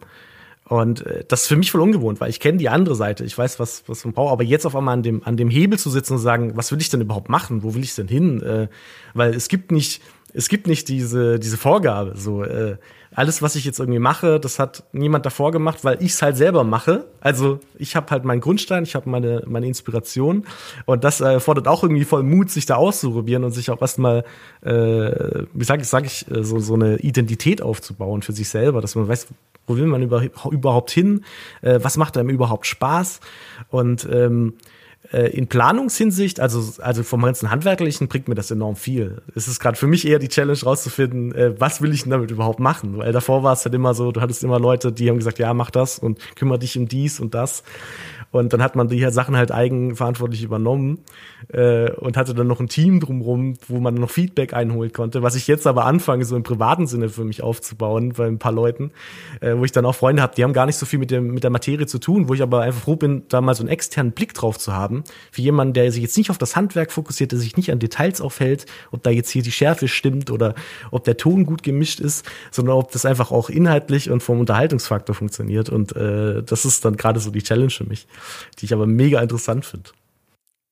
und 0.66 1.04
äh, 1.04 1.24
das 1.28 1.42
ist 1.42 1.48
für 1.48 1.56
mich 1.56 1.70
voll 1.70 1.82
ungewohnt, 1.82 2.20
weil 2.20 2.30
ich 2.30 2.40
kenne 2.40 2.58
die 2.58 2.68
andere 2.68 2.94
Seite. 2.94 3.24
Ich 3.24 3.36
weiß, 3.36 3.58
was, 3.60 3.84
was 3.86 4.04
man 4.04 4.14
braucht. 4.14 4.32
Aber 4.32 4.42
jetzt 4.42 4.64
auf 4.64 4.74
einmal 4.74 4.94
an 4.94 5.02
dem, 5.02 5.22
an 5.24 5.36
dem 5.36 5.50
Hebel 5.50 5.78
zu 5.78 5.90
sitzen 5.90 6.14
und 6.14 6.20
sagen, 6.20 6.52
was 6.54 6.72
will 6.72 6.80
ich 6.80 6.88
denn 6.88 7.00
überhaupt 7.00 7.28
machen? 7.28 7.62
Wo 7.62 7.74
will 7.74 7.84
ich 7.84 7.94
denn 7.94 8.08
hin? 8.08 8.42
Äh, 8.42 8.68
weil 9.12 9.34
es 9.34 9.48
gibt 9.48 9.72
nicht, 9.72 10.02
es 10.32 10.48
gibt 10.48 10.66
nicht 10.66 10.88
diese, 10.88 11.38
diese 11.38 11.58
Vorgabe. 11.58 12.14
So, 12.16 12.42
äh, 12.42 12.76
alles, 13.14 13.42
was 13.42 13.54
ich 13.54 13.64
jetzt 13.64 13.78
irgendwie 13.78 13.98
mache, 14.00 14.40
das 14.40 14.58
hat 14.58 14.84
niemand 14.92 15.24
davor 15.24 15.52
gemacht, 15.52 15.84
weil 15.84 16.02
ich 16.02 16.12
es 16.12 16.22
halt 16.22 16.36
selber 16.36 16.64
mache. 16.64 17.04
Also 17.20 17.60
ich 17.78 17.96
habe 17.96 18.10
halt 18.10 18.24
meinen 18.24 18.40
Grundstein, 18.40 18.82
ich 18.82 18.94
habe 18.94 19.08
meine, 19.08 19.42
meine 19.46 19.66
Inspiration. 19.66 20.44
Und 20.84 21.04
das 21.04 21.20
äh, 21.20 21.40
fordert 21.40 21.68
auch 21.68 21.82
irgendwie 21.84 22.04
voll 22.04 22.22
Mut, 22.22 22.50
sich 22.50 22.66
da 22.66 22.76
auszuprobieren 22.76 23.44
und 23.44 23.52
sich 23.52 23.70
auch 23.70 23.80
erstmal, 23.80 24.24
äh, 24.62 25.44
wie 25.52 25.64
sage 25.64 25.82
ich, 25.82 25.88
sag 25.88 26.04
ich, 26.06 26.30
äh, 26.30 26.42
so, 26.42 26.58
so 26.58 26.74
eine 26.74 26.96
Identität 26.98 27.62
aufzubauen 27.62 28.22
für 28.22 28.32
sich 28.32 28.48
selber, 28.48 28.80
dass 28.80 28.96
man 28.96 29.06
weiß, 29.06 29.28
wo 29.66 29.76
will 29.76 29.86
man 29.86 30.02
überhaupt 30.02 30.90
hin? 30.90 31.24
Äh, 31.62 31.78
was 31.82 31.96
macht 31.96 32.16
einem 32.16 32.30
überhaupt 32.30 32.66
Spaß? 32.66 33.20
Und 33.70 34.06
ähm, 34.10 34.54
äh, 34.54 34.73
in 35.28 35.48
Planungshinsicht, 35.48 36.40
also, 36.40 36.82
also 36.82 37.02
vom 37.02 37.22
ganzen 37.22 37.50
Handwerklichen, 37.50 38.08
bringt 38.08 38.28
mir 38.28 38.34
das 38.34 38.50
enorm 38.50 38.76
viel. 38.76 39.22
Es 39.34 39.48
ist 39.48 39.60
gerade 39.60 39.76
für 39.76 39.86
mich 39.86 40.06
eher 40.06 40.18
die 40.18 40.28
Challenge 40.28 40.58
rauszufinden, 40.62 41.34
äh, 41.34 41.60
was 41.60 41.82
will 41.82 41.92
ich 41.92 42.02
denn 42.02 42.10
damit 42.10 42.30
überhaupt 42.30 42.60
machen? 42.60 42.98
Weil 42.98 43.12
davor 43.12 43.42
war 43.42 43.52
es 43.52 43.64
halt 43.64 43.74
immer 43.74 43.94
so, 43.94 44.12
du 44.12 44.20
hattest 44.20 44.42
immer 44.44 44.58
Leute, 44.58 44.92
die 44.92 45.08
haben 45.08 45.18
gesagt, 45.18 45.38
ja, 45.38 45.52
mach 45.54 45.70
das 45.70 45.98
und 45.98 46.18
kümmere 46.36 46.58
dich 46.58 46.78
um 46.78 46.88
dies 46.88 47.20
und 47.20 47.34
das. 47.34 47.62
Und 48.34 48.52
dann 48.52 48.64
hat 48.64 48.74
man 48.74 48.88
die 48.88 49.08
Sachen 49.10 49.36
halt 49.36 49.52
eigenverantwortlich 49.52 50.42
übernommen 50.42 50.98
äh, 51.52 51.92
und 51.92 52.16
hatte 52.16 52.34
dann 52.34 52.48
noch 52.48 52.58
ein 52.58 52.66
Team 52.66 52.98
drumrum, 52.98 53.54
wo 53.68 53.78
man 53.78 53.94
noch 53.94 54.10
Feedback 54.10 54.54
einholen 54.54 54.92
konnte, 54.92 55.22
was 55.22 55.36
ich 55.36 55.46
jetzt 55.46 55.68
aber 55.68 55.84
anfange, 55.84 56.24
so 56.24 56.34
im 56.34 56.42
privaten 56.42 56.88
Sinne 56.88 57.08
für 57.08 57.22
mich 57.22 57.42
aufzubauen 57.42 58.12
bei 58.16 58.26
ein 58.26 58.40
paar 58.40 58.50
Leuten, 58.50 58.90
äh, 59.40 59.54
wo 59.56 59.64
ich 59.64 59.70
dann 59.70 59.86
auch 59.86 59.94
Freunde 59.94 60.20
habe, 60.20 60.34
die 60.34 60.42
haben 60.42 60.52
gar 60.52 60.66
nicht 60.66 60.74
so 60.74 60.84
viel 60.84 60.98
mit, 60.98 61.12
dem, 61.12 61.28
mit 61.28 61.44
der 61.44 61.50
Materie 61.50 61.86
zu 61.86 62.00
tun, 62.00 62.28
wo 62.28 62.34
ich 62.34 62.42
aber 62.42 62.62
einfach 62.62 62.82
froh 62.82 62.96
bin, 62.96 63.22
da 63.28 63.40
mal 63.40 63.54
so 63.54 63.62
einen 63.62 63.68
externen 63.68 64.10
Blick 64.10 64.34
drauf 64.34 64.58
zu 64.58 64.72
haben, 64.72 65.04
für 65.30 65.40
jemanden, 65.40 65.72
der 65.72 65.92
sich 65.92 66.02
jetzt 66.02 66.18
nicht 66.18 66.30
auf 66.30 66.38
das 66.38 66.56
Handwerk 66.56 66.90
fokussiert, 66.90 67.30
der 67.30 67.38
sich 67.38 67.56
nicht 67.56 67.70
an 67.70 67.78
Details 67.78 68.20
aufhält, 68.20 68.66
ob 68.90 69.04
da 69.04 69.10
jetzt 69.10 69.30
hier 69.30 69.44
die 69.44 69.52
Schärfe 69.52 69.86
stimmt 69.86 70.32
oder 70.32 70.56
ob 70.90 71.04
der 71.04 71.16
Ton 71.16 71.46
gut 71.46 71.62
gemischt 71.62 72.00
ist, 72.00 72.26
sondern 72.50 72.74
ob 72.78 72.90
das 72.90 73.06
einfach 73.06 73.30
auch 73.30 73.48
inhaltlich 73.48 74.10
und 74.10 74.24
vom 74.24 74.40
Unterhaltungsfaktor 74.40 75.14
funktioniert. 75.14 75.68
Und 75.68 75.94
äh, 75.94 76.42
das 76.42 76.64
ist 76.64 76.84
dann 76.84 76.96
gerade 76.96 77.20
so 77.20 77.30
die 77.30 77.44
Challenge 77.44 77.70
für 77.70 77.84
mich 77.84 78.08
die 78.58 78.66
ich 78.66 78.72
aber 78.72 78.86
mega 78.86 79.20
interessant 79.20 79.64
finde. 79.64 79.90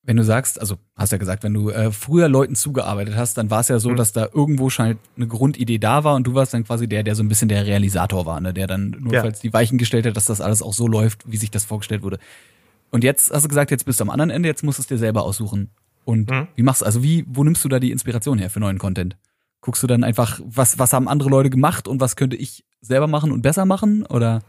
wenn 0.04 0.16
du 0.16 0.24
sagst, 0.24 0.60
also 0.60 0.78
hast 0.96 1.12
ja 1.12 1.18
gesagt, 1.18 1.44
wenn 1.44 1.54
du 1.54 1.70
äh, 1.70 1.92
früher 1.92 2.28
Leuten 2.28 2.56
zugearbeitet 2.56 3.14
hast, 3.16 3.38
dann 3.38 3.50
war 3.50 3.60
es 3.60 3.68
ja 3.68 3.78
so, 3.78 3.90
mhm. 3.90 3.96
dass 3.96 4.12
da 4.12 4.28
irgendwo 4.32 4.68
schon 4.68 4.86
halt 4.86 4.98
eine 5.16 5.28
Grundidee 5.28 5.78
da 5.78 6.02
war 6.02 6.16
und 6.16 6.26
du 6.26 6.34
warst 6.34 6.54
dann 6.54 6.64
quasi 6.64 6.88
der, 6.88 7.04
der 7.04 7.14
so 7.14 7.22
ein 7.22 7.28
bisschen 7.28 7.48
der 7.48 7.66
Realisator 7.66 8.26
war, 8.26 8.40
ne? 8.40 8.52
der 8.52 8.66
dann 8.66 8.96
notfalls 8.98 9.38
ja. 9.38 9.48
die 9.48 9.52
Weichen 9.52 9.78
gestellt 9.78 10.06
hat, 10.06 10.16
dass 10.16 10.26
das 10.26 10.40
alles 10.40 10.60
auch 10.60 10.72
so 10.72 10.88
läuft, 10.88 11.30
wie 11.30 11.36
sich 11.36 11.50
das 11.52 11.64
vorgestellt 11.64 12.02
wurde. 12.02 12.18
Und 12.90 13.04
jetzt 13.04 13.30
hast 13.30 13.44
du 13.44 13.48
gesagt, 13.48 13.70
jetzt 13.70 13.84
bist 13.84 14.00
du 14.00 14.04
am 14.04 14.10
anderen 14.10 14.30
Ende, 14.30 14.48
jetzt 14.48 14.64
musst 14.64 14.78
du 14.78 14.82
es 14.82 14.88
dir 14.88 14.98
selber 14.98 15.22
aussuchen. 15.22 15.70
Und 16.04 16.30
mhm. 16.30 16.48
wie 16.56 16.62
machst 16.62 16.82
du, 16.82 16.86
also 16.86 17.02
wie, 17.02 17.24
wo 17.28 17.44
nimmst 17.44 17.64
du 17.64 17.68
da 17.68 17.78
die 17.78 17.92
Inspiration 17.92 18.38
her 18.38 18.50
für 18.50 18.60
neuen 18.60 18.78
Content? 18.78 19.16
Guckst 19.60 19.82
du 19.84 19.86
dann 19.86 20.02
einfach, 20.02 20.40
was, 20.44 20.80
was 20.80 20.92
haben 20.92 21.06
andere 21.06 21.30
Leute 21.30 21.48
gemacht 21.48 21.86
und 21.86 22.00
was 22.00 22.16
könnte 22.16 22.34
ich 22.34 22.64
selber 22.80 23.06
machen 23.06 23.30
und 23.30 23.42
besser 23.42 23.64
machen? 23.64 24.04
Oder? 24.06 24.42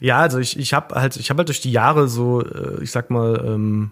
Ja, 0.00 0.18
also 0.18 0.38
ich, 0.38 0.58
ich 0.58 0.74
habe 0.74 0.94
halt, 0.94 1.16
ich 1.16 1.30
halt 1.30 1.48
durch 1.48 1.60
die 1.60 1.72
Jahre 1.72 2.08
so, 2.08 2.42
äh, 2.42 2.82
ich 2.82 2.90
sag 2.90 3.10
mal, 3.10 3.42
ähm, 3.46 3.90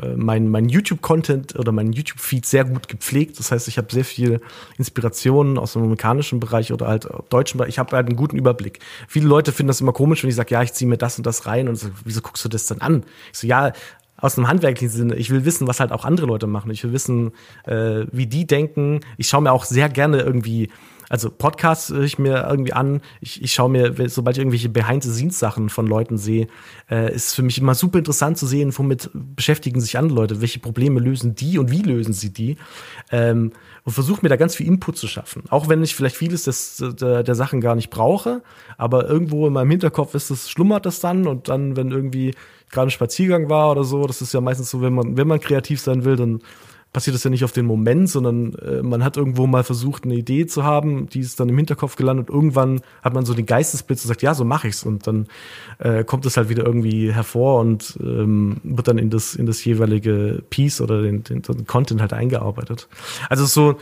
äh, 0.00 0.14
mein, 0.16 0.48
mein 0.48 0.68
YouTube-Content 0.68 1.56
oder 1.58 1.72
mein 1.72 1.92
YouTube-Feed 1.92 2.44
sehr 2.44 2.64
gut 2.64 2.88
gepflegt. 2.88 3.38
Das 3.38 3.50
heißt, 3.50 3.68
ich 3.68 3.78
habe 3.78 3.88
sehr 3.90 4.04
viel 4.04 4.40
Inspirationen 4.76 5.58
aus 5.58 5.72
dem 5.72 5.82
amerikanischen 5.82 6.40
Bereich 6.40 6.72
oder 6.72 6.88
halt 6.88 7.08
deutschen 7.30 7.58
Bereich. 7.58 7.70
Ich 7.70 7.78
habe 7.78 7.96
halt 7.96 8.06
einen 8.06 8.16
guten 8.16 8.36
Überblick. 8.36 8.80
Viele 9.08 9.26
Leute 9.26 9.52
finden 9.52 9.68
das 9.68 9.80
immer 9.80 9.92
komisch, 9.92 10.22
wenn 10.22 10.30
ich 10.30 10.36
sage, 10.36 10.54
ja, 10.54 10.62
ich 10.62 10.72
ziehe 10.72 10.88
mir 10.88 10.98
das 10.98 11.16
und 11.18 11.26
das 11.26 11.46
rein 11.46 11.68
und 11.68 11.76
so, 11.76 11.88
wieso 12.04 12.20
guckst 12.20 12.44
du 12.44 12.48
das 12.48 12.66
dann 12.66 12.80
an? 12.80 13.04
Ich 13.32 13.38
so, 13.38 13.46
ja, 13.46 13.72
aus 14.20 14.36
einem 14.36 14.48
handwerklichen 14.48 14.94
Sinne. 14.94 15.14
Ich 15.14 15.30
will 15.30 15.44
wissen, 15.44 15.68
was 15.68 15.80
halt 15.80 15.92
auch 15.92 16.04
andere 16.04 16.26
Leute 16.26 16.46
machen. 16.48 16.70
Ich 16.72 16.82
will 16.82 16.92
wissen, 16.92 17.32
äh, 17.64 18.04
wie 18.10 18.26
die 18.26 18.46
denken. 18.46 19.00
Ich 19.16 19.28
schaue 19.28 19.42
mir 19.42 19.52
auch 19.52 19.64
sehr 19.64 19.88
gerne 19.88 20.20
irgendwie 20.20 20.70
also 21.08 21.30
Podcasts 21.30 21.90
höre 21.90 22.02
ich 22.02 22.18
mir 22.18 22.46
irgendwie 22.48 22.72
an. 22.72 23.00
Ich, 23.20 23.42
ich 23.42 23.52
schaue 23.52 23.70
mir, 23.70 23.94
sobald 24.08 24.36
ich 24.36 24.40
irgendwelche 24.40 24.68
Behind-the-Scenes-Sachen 24.68 25.68
von 25.70 25.86
Leuten 25.86 26.18
sehe, 26.18 26.48
äh, 26.90 27.14
ist 27.14 27.34
für 27.34 27.42
mich 27.42 27.58
immer 27.58 27.74
super 27.74 27.98
interessant 27.98 28.38
zu 28.38 28.46
sehen, 28.46 28.76
womit 28.76 29.10
beschäftigen 29.14 29.80
sich 29.80 29.96
andere 29.96 30.16
Leute, 30.16 30.40
welche 30.40 30.58
Probleme 30.58 31.00
lösen 31.00 31.34
die 31.34 31.58
und 31.58 31.70
wie 31.70 31.82
lösen 31.82 32.12
sie 32.12 32.32
die. 32.32 32.56
Ähm, 33.10 33.52
und 33.84 33.92
versuche 33.92 34.20
mir 34.22 34.28
da 34.28 34.36
ganz 34.36 34.54
viel 34.54 34.66
Input 34.66 34.98
zu 34.98 35.08
schaffen. 35.08 35.44
Auch 35.48 35.68
wenn 35.68 35.82
ich 35.82 35.94
vielleicht 35.94 36.16
vieles 36.16 36.44
des, 36.44 36.84
der, 37.00 37.22
der 37.22 37.34
Sachen 37.34 37.60
gar 37.60 37.74
nicht 37.74 37.88
brauche, 37.88 38.42
aber 38.76 39.08
irgendwo 39.08 39.46
in 39.46 39.54
meinem 39.54 39.70
Hinterkopf 39.70 40.14
ist 40.14 40.30
das, 40.30 40.50
schlummert 40.50 40.84
das 40.84 41.00
dann 41.00 41.26
und 41.26 41.48
dann, 41.48 41.76
wenn 41.76 41.90
irgendwie 41.90 42.34
gerade 42.70 42.88
ein 42.88 42.90
Spaziergang 42.90 43.48
war 43.48 43.70
oder 43.70 43.84
so, 43.84 44.06
das 44.06 44.20
ist 44.20 44.34
ja 44.34 44.42
meistens 44.42 44.70
so, 44.70 44.82
wenn 44.82 44.92
man, 44.92 45.16
wenn 45.16 45.26
man 45.26 45.40
kreativ 45.40 45.80
sein 45.80 46.04
will, 46.04 46.16
dann 46.16 46.40
passiert 46.92 47.14
das 47.14 47.24
ja 47.24 47.30
nicht 47.30 47.44
auf 47.44 47.52
den 47.52 47.66
Moment, 47.66 48.08
sondern 48.08 48.54
äh, 48.54 48.82
man 48.82 49.04
hat 49.04 49.16
irgendwo 49.16 49.46
mal 49.46 49.64
versucht, 49.64 50.04
eine 50.04 50.14
Idee 50.14 50.46
zu 50.46 50.64
haben, 50.64 51.08
die 51.08 51.20
ist 51.20 51.38
dann 51.38 51.48
im 51.48 51.56
Hinterkopf 51.56 51.96
gelandet. 51.96 52.30
Irgendwann 52.30 52.80
hat 53.02 53.14
man 53.14 53.24
so 53.24 53.34
den 53.34 53.46
Geistesblitz 53.46 54.04
und 54.04 54.08
sagt, 54.08 54.22
ja, 54.22 54.34
so 54.34 54.44
mache 54.44 54.68
ich's. 54.68 54.84
Und 54.84 55.06
dann 55.06 55.26
äh, 55.78 56.04
kommt 56.04 56.24
es 56.26 56.36
halt 56.36 56.48
wieder 56.48 56.64
irgendwie 56.64 57.12
hervor 57.12 57.60
und 57.60 57.98
ähm, 58.00 58.56
wird 58.62 58.88
dann 58.88 58.98
in 58.98 59.10
das, 59.10 59.34
in 59.34 59.46
das 59.46 59.64
jeweilige 59.64 60.42
Piece 60.48 60.80
oder 60.80 61.02
den, 61.02 61.24
den, 61.24 61.42
den 61.42 61.66
Content 61.66 62.00
halt 62.00 62.12
eingearbeitet. 62.12 62.88
Also 63.28 63.44
so 63.44 63.76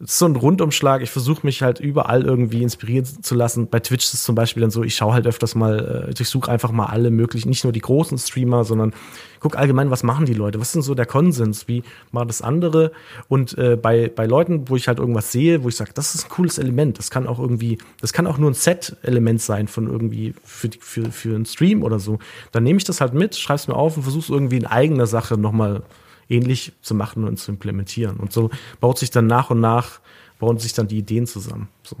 ist 0.00 0.18
so 0.18 0.24
ein 0.24 0.34
Rundumschlag. 0.34 1.02
Ich 1.02 1.10
versuche 1.10 1.46
mich 1.46 1.62
halt 1.62 1.78
überall 1.78 2.22
irgendwie 2.22 2.62
inspirieren 2.62 3.04
zu 3.04 3.34
lassen. 3.34 3.68
Bei 3.68 3.80
Twitch 3.80 4.06
ist 4.06 4.14
es 4.14 4.22
zum 4.22 4.34
Beispiel 4.34 4.62
dann 4.62 4.70
so, 4.70 4.82
ich 4.82 4.94
schaue 4.94 5.12
halt 5.12 5.26
öfters 5.26 5.54
mal, 5.54 6.06
äh, 6.08 6.14
ich 6.18 6.28
suche 6.28 6.50
einfach 6.50 6.72
mal 6.72 6.86
alle 6.86 7.10
möglichen, 7.10 7.50
nicht 7.50 7.64
nur 7.64 7.72
die 7.72 7.80
großen 7.80 8.16
Streamer, 8.16 8.64
sondern 8.64 8.94
guck 9.40 9.56
allgemein, 9.58 9.90
was 9.90 10.02
machen 10.02 10.24
die 10.24 10.34
Leute? 10.34 10.58
Was 10.58 10.68
ist 10.68 10.76
denn 10.76 10.82
so 10.82 10.94
der 10.94 11.04
Konsens? 11.04 11.68
Wie 11.68 11.82
machen 12.12 12.28
das 12.28 12.40
andere? 12.40 12.92
Und 13.28 13.58
äh, 13.58 13.76
bei, 13.76 14.08
bei 14.08 14.24
Leuten, 14.24 14.68
wo 14.70 14.76
ich 14.76 14.88
halt 14.88 14.98
irgendwas 14.98 15.32
sehe, 15.32 15.62
wo 15.64 15.68
ich 15.68 15.76
sage, 15.76 15.90
das 15.94 16.14
ist 16.14 16.24
ein 16.24 16.30
cooles 16.30 16.56
Element, 16.56 16.98
das 16.98 17.10
kann 17.10 17.26
auch 17.26 17.38
irgendwie, 17.38 17.76
das 18.00 18.14
kann 18.14 18.26
auch 18.26 18.38
nur 18.38 18.50
ein 18.50 18.54
Set-Element 18.54 19.42
sein 19.42 19.68
von 19.68 19.86
irgendwie 19.86 20.34
für, 20.42 20.70
die, 20.70 20.78
für, 20.80 21.12
für 21.12 21.34
einen 21.34 21.44
Stream 21.44 21.82
oder 21.82 21.98
so. 21.98 22.18
Dann 22.52 22.62
nehme 22.62 22.78
ich 22.78 22.84
das 22.84 23.02
halt 23.02 23.12
mit, 23.12 23.36
schreibe 23.36 23.56
es 23.56 23.68
mir 23.68 23.76
auf 23.76 23.98
und 23.98 24.04
versuche 24.04 24.24
es 24.24 24.30
irgendwie 24.30 24.56
in 24.56 24.66
eigener 24.66 25.06
Sache 25.06 25.36
nochmal 25.36 25.82
ähnlich 26.30 26.72
zu 26.80 26.94
machen 26.94 27.24
und 27.24 27.38
zu 27.38 27.50
implementieren. 27.50 28.16
Und 28.16 28.32
so 28.32 28.50
baut 28.80 28.98
sich 28.98 29.10
dann 29.10 29.26
nach 29.26 29.50
und 29.50 29.60
nach, 29.60 30.00
bauen 30.38 30.58
sich 30.58 30.72
dann 30.72 30.88
die 30.88 30.98
Ideen 30.98 31.26
zusammen. 31.26 31.68
So. 31.82 31.96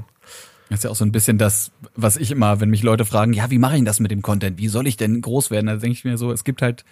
Das 0.70 0.78
ist 0.78 0.84
ja 0.84 0.90
auch 0.90 0.96
so 0.96 1.04
ein 1.04 1.12
bisschen 1.12 1.36
das, 1.36 1.72
was 1.96 2.16
ich 2.16 2.30
immer, 2.30 2.60
wenn 2.60 2.70
mich 2.70 2.84
Leute 2.84 3.04
fragen, 3.04 3.32
ja, 3.32 3.50
wie 3.50 3.58
mache 3.58 3.76
ich 3.76 3.84
das 3.84 3.98
mit 3.98 4.12
dem 4.12 4.22
Content? 4.22 4.56
Wie 4.58 4.68
soll 4.68 4.86
ich 4.86 4.96
denn 4.96 5.20
groß 5.20 5.50
werden? 5.50 5.66
Da 5.66 5.76
denke 5.76 5.92
ich 5.92 6.04
mir 6.04 6.16
so, 6.16 6.30
es 6.30 6.44
gibt 6.44 6.62
halt 6.62 6.84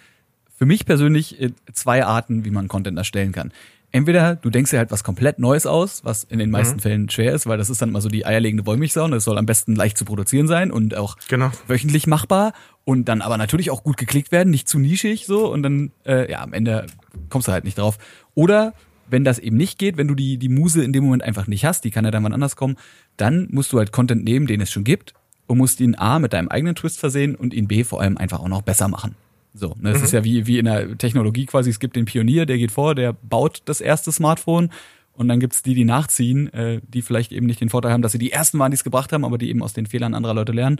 für 0.57 0.65
mich 0.65 0.85
persönlich 0.85 1.41
äh, 1.41 1.51
zwei 1.71 2.05
Arten, 2.05 2.43
wie 2.43 2.51
man 2.51 2.67
Content 2.67 2.97
erstellen 2.97 3.31
kann. 3.31 3.53
Entweder 3.91 4.35
du 4.35 4.51
denkst 4.51 4.69
dir 4.69 4.77
halt 4.77 4.91
was 4.91 5.03
komplett 5.03 5.39
Neues 5.39 5.65
aus, 5.65 6.05
was 6.05 6.23
in 6.23 6.37
den 6.37 6.51
meisten 6.51 6.75
mhm. 6.75 6.81
Fällen 6.81 7.09
schwer 7.09 7.33
ist, 7.33 7.47
weil 7.47 7.57
das 7.57 7.71
ist 7.71 7.81
dann 7.81 7.89
immer 7.89 8.01
so 8.01 8.09
die 8.09 8.23
eierlegende 8.25 8.65
Wollmilchsau 8.67 9.05
und 9.05 9.13
es 9.13 9.23
soll 9.23 9.37
am 9.37 9.47
besten 9.47 9.75
leicht 9.75 9.97
zu 9.97 10.05
produzieren 10.05 10.47
sein 10.47 10.69
und 10.71 10.95
auch 10.95 11.17
genau. 11.27 11.49
wöchentlich 11.67 12.05
machbar 12.05 12.53
und 12.85 13.05
dann 13.05 13.23
aber 13.23 13.37
natürlich 13.37 13.71
auch 13.71 13.83
gut 13.83 13.97
geklickt 13.97 14.31
werden, 14.31 14.51
nicht 14.51 14.67
zu 14.67 14.77
nischig 14.77 15.25
so 15.25 15.51
und 15.51 15.63
dann 15.63 15.91
äh, 16.05 16.29
ja 16.29 16.41
am 16.41 16.53
Ende 16.53 16.85
kommst 17.29 17.47
du 17.47 17.51
halt 17.51 17.63
nicht 17.63 17.77
drauf. 17.77 17.97
Oder 18.35 18.73
wenn 19.09 19.23
das 19.23 19.39
eben 19.39 19.57
nicht 19.57 19.79
geht, 19.79 19.97
wenn 19.97 20.07
du 20.07 20.15
die, 20.15 20.37
die 20.37 20.49
Muse 20.49 20.83
in 20.83 20.93
dem 20.93 21.03
Moment 21.03 21.23
einfach 21.23 21.47
nicht 21.47 21.65
hast, 21.65 21.83
die 21.83 21.91
kann 21.91 22.05
ja 22.05 22.11
dann 22.11 22.23
wann 22.23 22.33
anders 22.33 22.55
kommen, 22.55 22.77
dann 23.17 23.47
musst 23.51 23.73
du 23.73 23.77
halt 23.77 23.91
Content 23.91 24.23
nehmen, 24.23 24.47
den 24.47 24.61
es 24.61 24.71
schon 24.71 24.83
gibt 24.83 25.13
und 25.47 25.57
musst 25.57 25.79
ihn 25.79 25.95
A 25.95 26.19
mit 26.19 26.33
deinem 26.33 26.47
eigenen 26.47 26.75
Twist 26.75 26.99
versehen 26.99 27.35
und 27.35 27.53
ihn 27.53 27.67
B 27.67 27.83
vor 27.83 28.01
allem 28.01 28.17
einfach 28.17 28.39
auch 28.39 28.47
noch 28.47 28.61
besser 28.61 28.87
machen. 28.87 29.15
So, 29.53 29.75
ne, 29.79 29.91
das 29.91 29.99
mhm. 29.99 30.05
ist 30.05 30.11
ja 30.11 30.23
wie, 30.23 30.45
wie 30.45 30.59
in 30.59 30.65
der 30.65 30.97
Technologie 30.97 31.45
quasi, 31.47 31.71
es 31.71 31.79
gibt 31.79 31.95
den 31.95 32.05
Pionier, 32.05 32.45
der 32.45 32.57
geht 32.57 32.71
vor, 32.71 32.93
der 32.93 33.13
baut 33.13 33.63
das 33.65 33.81
erste 33.81 34.11
Smartphone 34.11 34.69
und 35.13 35.27
dann 35.27 35.39
gibt's 35.39 35.63
die, 35.63 35.73
die 35.73 35.85
nachziehen, 35.85 36.53
äh, 36.53 36.81
die 36.87 37.01
vielleicht 37.01 37.31
eben 37.31 37.47
nicht 37.47 37.59
den 37.59 37.69
Vorteil 37.69 37.91
haben, 37.91 38.03
dass 38.03 38.11
sie 38.11 38.19
die 38.19 38.31
ersten 38.31 38.59
waren, 38.59 38.71
die 38.71 38.75
es 38.75 38.83
gebracht 38.83 39.11
haben, 39.11 39.25
aber 39.25 39.37
die 39.37 39.49
eben 39.49 39.63
aus 39.63 39.73
den 39.73 39.87
Fehlern 39.87 40.13
anderer 40.13 40.35
Leute 40.35 40.51
lernen. 40.51 40.79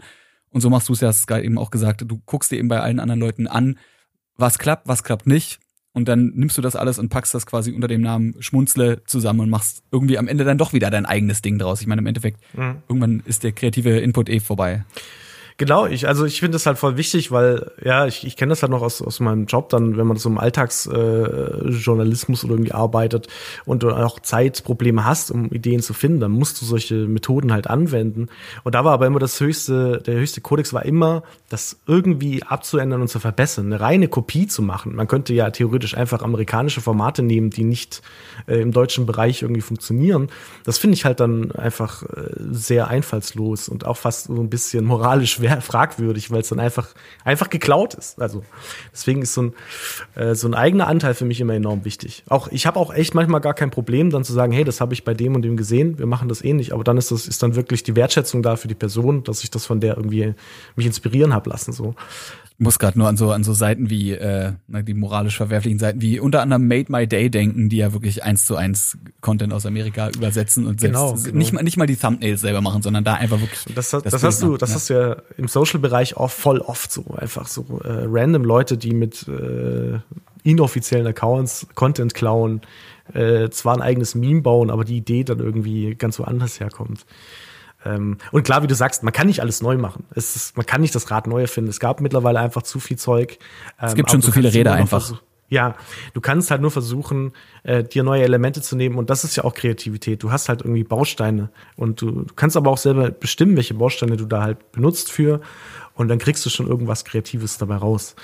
Und 0.50 0.60
so 0.60 0.70
machst 0.70 0.88
du 0.88 0.92
es 0.92 1.00
ja, 1.00 1.08
hast 1.08 1.22
Sky 1.22 1.40
eben 1.40 1.58
auch 1.58 1.70
gesagt, 1.70 2.04
du 2.06 2.20
guckst 2.24 2.50
dir 2.50 2.58
eben 2.58 2.68
bei 2.68 2.80
allen 2.80 3.00
anderen 3.00 3.20
Leuten 3.20 3.46
an, 3.48 3.76
was 4.36 4.58
klappt, 4.58 4.88
was 4.88 5.02
klappt 5.02 5.26
nicht 5.26 5.60
und 6.00 6.08
dann 6.08 6.32
nimmst 6.34 6.56
du 6.56 6.62
das 6.62 6.76
alles 6.76 6.98
und 6.98 7.10
packst 7.10 7.34
das 7.34 7.44
quasi 7.44 7.72
unter 7.72 7.86
dem 7.86 8.00
Namen 8.00 8.34
Schmunzle 8.40 9.02
zusammen 9.04 9.40
und 9.40 9.50
machst 9.50 9.82
irgendwie 9.92 10.16
am 10.16 10.28
Ende 10.28 10.44
dann 10.44 10.56
doch 10.56 10.72
wieder 10.72 10.90
dein 10.90 11.04
eigenes 11.04 11.42
Ding 11.42 11.58
draus. 11.58 11.82
Ich 11.82 11.86
meine, 11.86 12.00
im 12.00 12.06
Endeffekt, 12.06 12.40
mhm. 12.54 12.76
irgendwann 12.88 13.22
ist 13.26 13.44
der 13.44 13.52
kreative 13.52 13.98
Input 13.98 14.30
eh 14.30 14.40
vorbei. 14.40 14.84
Genau, 15.60 15.84
ich, 15.84 16.08
also 16.08 16.24
ich 16.24 16.40
finde 16.40 16.54
das 16.54 16.64
halt 16.64 16.78
voll 16.78 16.96
wichtig, 16.96 17.32
weil, 17.32 17.70
ja, 17.84 18.06
ich, 18.06 18.26
ich 18.26 18.38
kenne 18.38 18.48
das 18.48 18.62
halt 18.62 18.72
noch 18.72 18.80
aus, 18.80 19.02
aus 19.02 19.20
meinem 19.20 19.44
Job 19.44 19.68
dann, 19.68 19.98
wenn 19.98 20.06
man 20.06 20.16
so 20.16 20.30
im 20.30 20.38
Alltagsjournalismus 20.38 22.42
äh, 22.42 22.46
oder 22.46 22.54
irgendwie 22.54 22.72
arbeitet 22.72 23.28
und 23.66 23.82
du 23.82 23.90
auch 23.90 24.20
Zeitprobleme 24.20 25.04
hast, 25.04 25.30
um 25.30 25.50
Ideen 25.50 25.82
zu 25.82 25.92
finden, 25.92 26.18
dann 26.18 26.30
musst 26.30 26.62
du 26.62 26.64
solche 26.64 26.94
Methoden 26.94 27.52
halt 27.52 27.66
anwenden. 27.66 28.28
Und 28.64 28.74
da 28.74 28.86
war 28.86 28.94
aber 28.94 29.06
immer 29.06 29.18
das 29.18 29.38
höchste, 29.38 29.98
der 29.98 30.14
höchste 30.14 30.40
Kodex 30.40 30.72
war 30.72 30.86
immer, 30.86 31.24
das 31.50 31.78
irgendwie 31.86 32.42
abzuändern 32.42 33.02
und 33.02 33.08
zu 33.08 33.20
verbessern, 33.20 33.66
eine 33.66 33.82
reine 33.82 34.08
Kopie 34.08 34.46
zu 34.46 34.62
machen. 34.62 34.96
Man 34.96 35.08
könnte 35.08 35.34
ja 35.34 35.50
theoretisch 35.50 35.94
einfach 35.94 36.22
amerikanische 36.22 36.80
Formate 36.80 37.22
nehmen, 37.22 37.50
die 37.50 37.64
nicht 37.64 38.00
äh, 38.46 38.62
im 38.62 38.72
deutschen 38.72 39.04
Bereich 39.04 39.42
irgendwie 39.42 39.60
funktionieren. 39.60 40.28
Das 40.64 40.78
finde 40.78 40.94
ich 40.94 41.04
halt 41.04 41.20
dann 41.20 41.52
einfach 41.52 42.02
äh, 42.04 42.30
sehr 42.50 42.88
einfallslos 42.88 43.68
und 43.68 43.84
auch 43.84 43.98
fast 43.98 44.28
so 44.28 44.40
ein 44.40 44.48
bisschen 44.48 44.86
moralisch 44.86 45.42
wert 45.42 45.49
fragwürdig, 45.60 46.30
weil 46.30 46.40
es 46.40 46.48
dann 46.48 46.60
einfach, 46.60 46.88
einfach 47.24 47.50
geklaut 47.50 47.94
ist. 47.94 48.20
Also 48.20 48.44
deswegen 48.92 49.22
ist 49.22 49.34
so 49.34 49.42
ein, 49.42 49.52
äh, 50.14 50.34
so 50.34 50.48
ein 50.48 50.54
eigener 50.54 50.86
Anteil 50.86 51.14
für 51.14 51.24
mich 51.24 51.40
immer 51.40 51.54
enorm 51.54 51.84
wichtig. 51.84 52.24
Auch 52.28 52.48
ich 52.48 52.66
habe 52.66 52.78
auch 52.78 52.92
echt 52.92 53.14
manchmal 53.14 53.40
gar 53.40 53.54
kein 53.54 53.70
Problem, 53.70 54.10
dann 54.10 54.24
zu 54.24 54.32
sagen, 54.32 54.52
hey, 54.52 54.64
das 54.64 54.80
habe 54.80 54.94
ich 54.94 55.04
bei 55.04 55.14
dem 55.14 55.34
und 55.34 55.42
dem 55.42 55.56
gesehen, 55.56 55.98
wir 55.98 56.06
machen 56.06 56.28
das 56.28 56.42
ähnlich. 56.42 56.72
Aber 56.72 56.84
dann 56.84 56.96
ist 56.96 57.10
das 57.10 57.26
ist 57.26 57.42
dann 57.42 57.56
wirklich 57.56 57.82
die 57.82 57.96
Wertschätzung 57.96 58.42
da 58.42 58.56
für 58.56 58.68
die 58.68 58.74
Person, 58.74 59.24
dass 59.24 59.42
ich 59.42 59.50
das 59.50 59.66
von 59.66 59.80
der 59.80 59.96
irgendwie 59.96 60.34
mich 60.76 60.86
inspirieren 60.86 61.34
habe 61.34 61.50
lassen. 61.50 61.72
So 61.72 61.94
muss 62.60 62.78
gerade 62.78 62.98
nur 62.98 63.08
an 63.08 63.16
so 63.16 63.32
an 63.32 63.42
so 63.42 63.54
Seiten 63.54 63.88
wie 63.88 64.12
äh, 64.12 64.52
die 64.68 64.92
moralisch 64.92 65.38
verwerflichen 65.38 65.78
Seiten 65.78 66.02
wie 66.02 66.20
unter 66.20 66.42
anderem 66.42 66.68
Made 66.68 66.92
My 66.92 67.06
Day 67.06 67.30
denken, 67.30 67.70
die 67.70 67.78
ja 67.78 67.94
wirklich 67.94 68.22
eins 68.22 68.44
zu 68.44 68.54
eins 68.54 68.98
Content 69.22 69.54
aus 69.54 69.64
Amerika 69.64 70.10
übersetzen 70.10 70.66
und 70.66 70.78
selbst 70.78 70.94
genau, 70.94 71.14
genau. 71.14 71.38
nicht 71.38 71.54
mal 71.54 71.62
nicht 71.62 71.78
mal 71.78 71.86
die 71.86 71.96
Thumbnails 71.96 72.42
selber 72.42 72.60
machen, 72.60 72.82
sondern 72.82 73.02
da 73.02 73.14
einfach 73.14 73.40
wirklich. 73.40 73.64
Das, 73.74 73.90
das, 73.90 74.02
das 74.02 74.22
hast 74.22 74.42
du, 74.42 74.58
das 74.58 74.70
ja. 74.70 74.74
hast 74.74 74.90
du 74.90 74.94
ja 74.94 75.16
im 75.40 75.48
Social 75.48 75.80
Bereich 75.80 76.16
auch 76.16 76.30
voll 76.30 76.58
oft 76.58 76.92
so 76.92 77.04
einfach 77.16 77.48
so 77.48 77.80
äh, 77.82 78.04
random 78.06 78.44
Leute, 78.44 78.76
die 78.76 78.92
mit 78.92 79.26
äh, 79.26 79.98
inoffiziellen 80.44 81.06
Accounts 81.06 81.66
Content 81.74 82.14
klauen, 82.14 82.60
äh, 83.14 83.48
zwar 83.50 83.74
ein 83.74 83.82
eigenes 83.82 84.14
Meme 84.14 84.42
bauen, 84.42 84.70
aber 84.70 84.84
die 84.84 84.98
Idee 84.98 85.24
dann 85.24 85.40
irgendwie 85.40 85.94
ganz 85.94 86.18
woanders 86.18 86.60
herkommt. 86.60 87.06
Ähm, 87.84 88.18
und 88.30 88.42
klar, 88.42 88.62
wie 88.62 88.66
du 88.66 88.74
sagst, 88.74 89.02
man 89.02 89.12
kann 89.12 89.26
nicht 89.26 89.40
alles 89.40 89.62
neu 89.62 89.78
machen. 89.78 90.04
Es 90.14 90.36
ist, 90.36 90.56
man 90.56 90.66
kann 90.66 90.82
nicht 90.82 90.94
das 90.94 91.10
Rad 91.10 91.26
neu 91.26 91.40
erfinden. 91.40 91.70
Es 91.70 91.80
gab 91.80 92.00
mittlerweile 92.00 92.38
einfach 92.38 92.62
zu 92.62 92.78
viel 92.78 92.98
Zeug. 92.98 93.38
Ähm, 93.80 93.88
es 93.88 93.94
gibt 93.94 94.10
schon 94.10 94.22
zu 94.22 94.32
viele 94.32 94.52
Räder 94.52 94.74
einfach. 94.74 95.20
Ja, 95.50 95.74
du 96.14 96.20
kannst 96.20 96.52
halt 96.52 96.62
nur 96.62 96.70
versuchen, 96.70 97.32
äh, 97.64 97.82
dir 97.82 98.04
neue 98.04 98.22
Elemente 98.22 98.62
zu 98.62 98.76
nehmen 98.76 98.96
und 98.96 99.10
das 99.10 99.24
ist 99.24 99.36
ja 99.36 99.42
auch 99.42 99.52
Kreativität. 99.52 100.22
Du 100.22 100.30
hast 100.30 100.48
halt 100.48 100.62
irgendwie 100.62 100.84
Bausteine 100.84 101.50
und 101.76 102.00
du, 102.00 102.22
du 102.22 102.34
kannst 102.36 102.56
aber 102.56 102.70
auch 102.70 102.78
selber 102.78 103.10
bestimmen, 103.10 103.56
welche 103.56 103.74
Bausteine 103.74 104.16
du 104.16 104.26
da 104.26 104.42
halt 104.42 104.70
benutzt 104.70 105.10
für 105.10 105.40
und 105.94 106.06
dann 106.06 106.18
kriegst 106.18 106.46
du 106.46 106.50
schon 106.50 106.68
irgendwas 106.68 107.04
Kreatives 107.04 107.58
dabei 107.58 107.76
raus. 107.76 108.14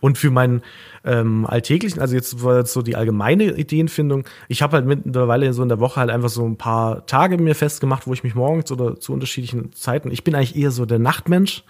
Und 0.00 0.18
für 0.18 0.30
meinen 0.30 0.62
ähm, 1.04 1.46
alltäglichen, 1.46 2.00
also 2.00 2.14
jetzt 2.14 2.44
war 2.44 2.66
so 2.66 2.82
die 2.82 2.96
allgemeine 2.96 3.56
Ideenfindung, 3.56 4.24
ich 4.48 4.60
habe 4.60 4.76
halt 4.76 4.86
mittlerweile 4.86 5.54
so 5.54 5.62
in 5.62 5.70
der 5.70 5.80
Woche 5.80 6.00
halt 6.00 6.10
einfach 6.10 6.28
so 6.28 6.46
ein 6.46 6.56
paar 6.56 7.06
Tage 7.06 7.38
mir 7.38 7.54
festgemacht, 7.54 8.06
wo 8.06 8.12
ich 8.12 8.24
mich 8.24 8.34
morgens 8.34 8.70
oder 8.70 9.00
zu 9.00 9.14
unterschiedlichen 9.14 9.72
Zeiten, 9.72 10.10
ich 10.10 10.22
bin 10.22 10.34
eigentlich 10.34 10.54
eher 10.54 10.70
so 10.70 10.84
der 10.84 10.98
Nachtmensch, 10.98 11.64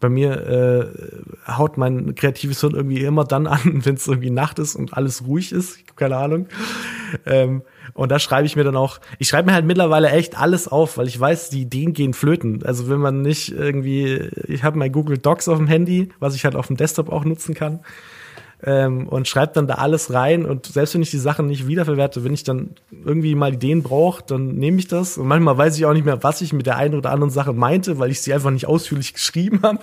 Bei 0.00 0.08
mir 0.08 0.32
äh, 1.46 1.52
haut 1.52 1.76
mein 1.76 2.14
kreatives 2.14 2.60
Hirn 2.60 2.74
irgendwie 2.74 3.04
immer 3.04 3.24
dann 3.24 3.46
an, 3.46 3.60
wenn 3.84 3.94
es 3.94 4.08
irgendwie 4.08 4.30
Nacht 4.30 4.58
ist 4.58 4.74
und 4.74 4.94
alles 4.94 5.26
ruhig 5.26 5.52
ist. 5.52 5.78
Keine 5.96 6.16
Ahnung. 6.16 6.46
Ähm, 7.26 7.62
und 7.92 8.10
da 8.10 8.18
schreibe 8.18 8.46
ich 8.46 8.56
mir 8.56 8.64
dann 8.64 8.76
auch, 8.76 8.98
ich 9.18 9.28
schreibe 9.28 9.50
mir 9.50 9.54
halt 9.54 9.66
mittlerweile 9.66 10.10
echt 10.10 10.38
alles 10.38 10.68
auf, 10.68 10.96
weil 10.96 11.06
ich 11.06 11.18
weiß, 11.18 11.50
die 11.50 11.62
Ideen 11.62 11.92
gehen 11.92 12.14
flöten. 12.14 12.64
Also 12.64 12.88
wenn 12.88 13.00
man 13.00 13.22
nicht 13.22 13.52
irgendwie, 13.52 14.30
ich 14.46 14.64
habe 14.64 14.78
mein 14.78 14.92
Google 14.92 15.18
Docs 15.18 15.48
auf 15.48 15.58
dem 15.58 15.66
Handy, 15.66 16.10
was 16.18 16.34
ich 16.34 16.44
halt 16.44 16.56
auf 16.56 16.68
dem 16.68 16.76
Desktop 16.76 17.10
auch 17.10 17.24
nutzen 17.24 17.54
kann. 17.54 17.80
Ähm, 18.62 19.08
und 19.08 19.26
schreibe 19.26 19.52
dann 19.54 19.66
da 19.66 19.74
alles 19.74 20.12
rein 20.12 20.44
und 20.44 20.66
selbst 20.66 20.94
wenn 20.94 21.02
ich 21.02 21.10
die 21.10 21.18
Sachen 21.18 21.46
nicht 21.46 21.66
wiederverwerte, 21.66 22.24
wenn 22.24 22.34
ich 22.34 22.44
dann 22.44 22.72
irgendwie 23.04 23.34
mal 23.34 23.54
Ideen 23.54 23.82
brauche, 23.82 24.22
dann 24.26 24.56
nehme 24.56 24.78
ich 24.78 24.86
das 24.86 25.16
und 25.16 25.26
manchmal 25.28 25.56
weiß 25.56 25.78
ich 25.78 25.86
auch 25.86 25.94
nicht 25.94 26.04
mehr, 26.04 26.22
was 26.22 26.42
ich 26.42 26.52
mit 26.52 26.66
der 26.66 26.76
einen 26.76 26.94
oder 26.94 27.10
anderen 27.10 27.30
Sache 27.30 27.54
meinte, 27.54 27.98
weil 27.98 28.10
ich 28.10 28.20
sie 28.20 28.34
einfach 28.34 28.50
nicht 28.50 28.66
ausführlich 28.66 29.14
geschrieben 29.14 29.60
habe. 29.62 29.80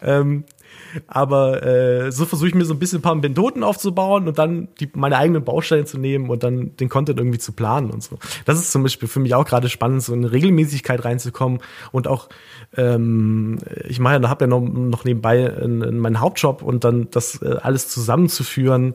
ähm, 0.00 0.44
aber 1.06 1.62
äh, 1.64 2.12
so 2.12 2.24
versuche 2.24 2.48
ich 2.48 2.54
mir 2.54 2.64
so 2.64 2.74
ein 2.74 2.78
bisschen 2.78 2.98
ein 2.98 3.02
paar 3.02 3.16
Bendoten 3.16 3.62
aufzubauen 3.62 4.28
und 4.28 4.38
dann 4.38 4.68
die, 4.80 4.90
meine 4.94 5.16
eigenen 5.16 5.44
Bausteine 5.44 5.84
zu 5.84 5.98
nehmen 5.98 6.30
und 6.30 6.42
dann 6.42 6.76
den 6.76 6.88
Content 6.88 7.18
irgendwie 7.18 7.38
zu 7.38 7.52
planen 7.52 7.90
und 7.90 8.02
so. 8.02 8.18
Das 8.44 8.58
ist 8.58 8.72
zum 8.72 8.82
Beispiel 8.82 9.08
für 9.08 9.20
mich 9.20 9.34
auch 9.34 9.44
gerade 9.44 9.68
spannend, 9.68 10.02
so 10.02 10.14
in 10.14 10.24
Regelmäßigkeit 10.24 11.04
reinzukommen 11.04 11.60
und 11.92 12.08
auch 12.08 12.28
ähm, 12.76 13.58
ich 13.86 14.00
mache 14.00 14.20
ja, 14.20 14.28
habe 14.28 14.44
ja 14.44 14.48
noch, 14.48 14.60
noch 14.60 15.04
nebenbei 15.04 15.44
in, 15.44 15.82
in 15.82 15.98
meinen 15.98 16.20
Hauptjob 16.20 16.62
und 16.62 16.84
dann 16.84 17.10
das 17.10 17.40
äh, 17.42 17.56
alles 17.62 17.88
zusammenzuführen 17.88 18.94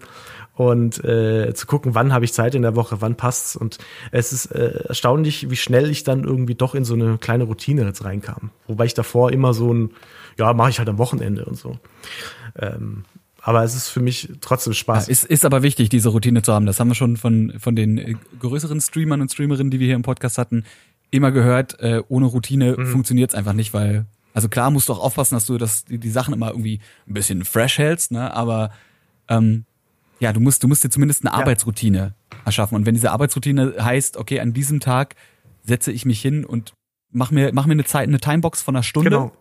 und 0.56 1.04
äh, 1.04 1.54
zu 1.54 1.66
gucken, 1.66 1.96
wann 1.96 2.14
habe 2.14 2.26
ich 2.26 2.34
Zeit 2.34 2.54
in 2.54 2.62
der 2.62 2.76
Woche, 2.76 3.02
wann 3.02 3.16
passt's. 3.16 3.56
Und 3.56 3.80
es 4.12 4.32
ist 4.32 4.48
äh, 4.48 4.84
erstaunlich, 4.88 5.50
wie 5.50 5.56
schnell 5.56 5.90
ich 5.90 6.04
dann 6.04 6.24
irgendwie 6.24 6.56
doch 6.56 6.76
in 6.76 6.86
so 6.86 6.94
eine 6.94 7.18
kleine 7.18 7.46
Routine 7.46 7.84
jetzt 7.84 8.06
reinkam. 8.06 8.52
Wobei 8.68 8.86
ich 8.86 8.94
davor 8.94 9.32
immer 9.32 9.54
so 9.54 9.74
ein 9.74 9.92
ja, 10.38 10.54
mache 10.54 10.70
ich 10.70 10.80
halt 10.80 10.90
am 10.90 10.98
Wochenende 10.98 11.46
und 11.46 11.56
so. 11.56 11.78
Ähm, 12.56 13.06
aber 13.46 13.64
es 13.64 13.76
ist 13.76 13.90
für 13.90 14.00
mich 14.00 14.30
trotzdem 14.40 14.74
Spaß. 14.74 15.08
Ja, 15.08 15.12
ist, 15.12 15.26
ist 15.26 15.44
aber 15.44 15.64
wichtig, 15.64 15.90
diese 15.90 16.10
Routine 16.10 16.42
zu 16.44 16.54
haben. 16.54 16.66
Das 16.66 16.80
haben 16.80 16.88
wir 16.88 16.96
schon 16.96 17.18
von, 17.18 17.54
von 17.60 17.76
den 17.76 17.98
äh, 17.98 18.16
größeren 18.40 18.80
Streamern 18.80 19.20
und 19.20 19.32
Streamerinnen, 19.32 19.70
die 19.70 19.80
wir 19.82 19.88
hier 19.88 19.98
im 19.98 20.02
Podcast 20.02 20.38
hatten, 20.38 20.64
immer 21.12 21.32
gehört. 21.32 21.78
Äh, 21.82 22.02
ohne 22.08 22.28
Routine 22.28 22.78
mhm. 22.78 22.88
funktioniert 22.88 23.32
es 23.32 23.36
einfach 23.36 23.52
nicht, 23.52 23.74
weil, 23.74 24.06
also 24.34 24.48
klar 24.48 24.72
musst 24.72 24.88
du 24.88 24.94
auch 24.94 25.00
aufpassen, 25.00 25.36
dass 25.36 25.46
du 25.46 25.58
das, 25.58 25.84
die, 25.84 25.98
die 25.98 26.10
Sachen 26.10 26.34
immer 26.34 26.50
irgendwie 26.50 26.80
ein 27.06 27.14
bisschen 27.14 27.44
fresh 27.44 27.80
hältst, 27.80 28.14
ne? 28.14 28.34
Aber 28.34 28.72
ähm, 29.28 29.66
ja, 30.22 30.32
du 30.32 30.40
musst, 30.40 30.64
du 30.64 30.70
musst 30.70 30.86
dir 30.86 30.90
zumindest 30.90 31.26
eine 31.26 31.36
ja. 31.36 31.42
Arbeitsroutine 31.42 32.16
erschaffen. 32.46 32.76
Und 32.76 32.86
wenn 32.86 32.96
diese 32.96 33.12
Arbeitsroutine 33.12 33.74
heißt, 33.78 34.16
okay, 34.16 34.40
an 34.40 34.54
diesem 34.54 34.80
Tag 34.80 35.16
setze 35.64 35.92
ich 35.92 36.06
mich 36.06 36.22
hin 36.22 36.46
und 36.46 36.72
mach 37.12 37.30
mir, 37.30 37.52
mach 37.54 37.66
mir 37.66 37.74
eine 37.74 37.84
Zeit, 37.84 38.08
eine 38.08 38.22
Timebox 38.22 38.62
von 38.62 38.74
einer 38.74 38.84
Stunde. 38.84 39.10
Genau 39.10 39.34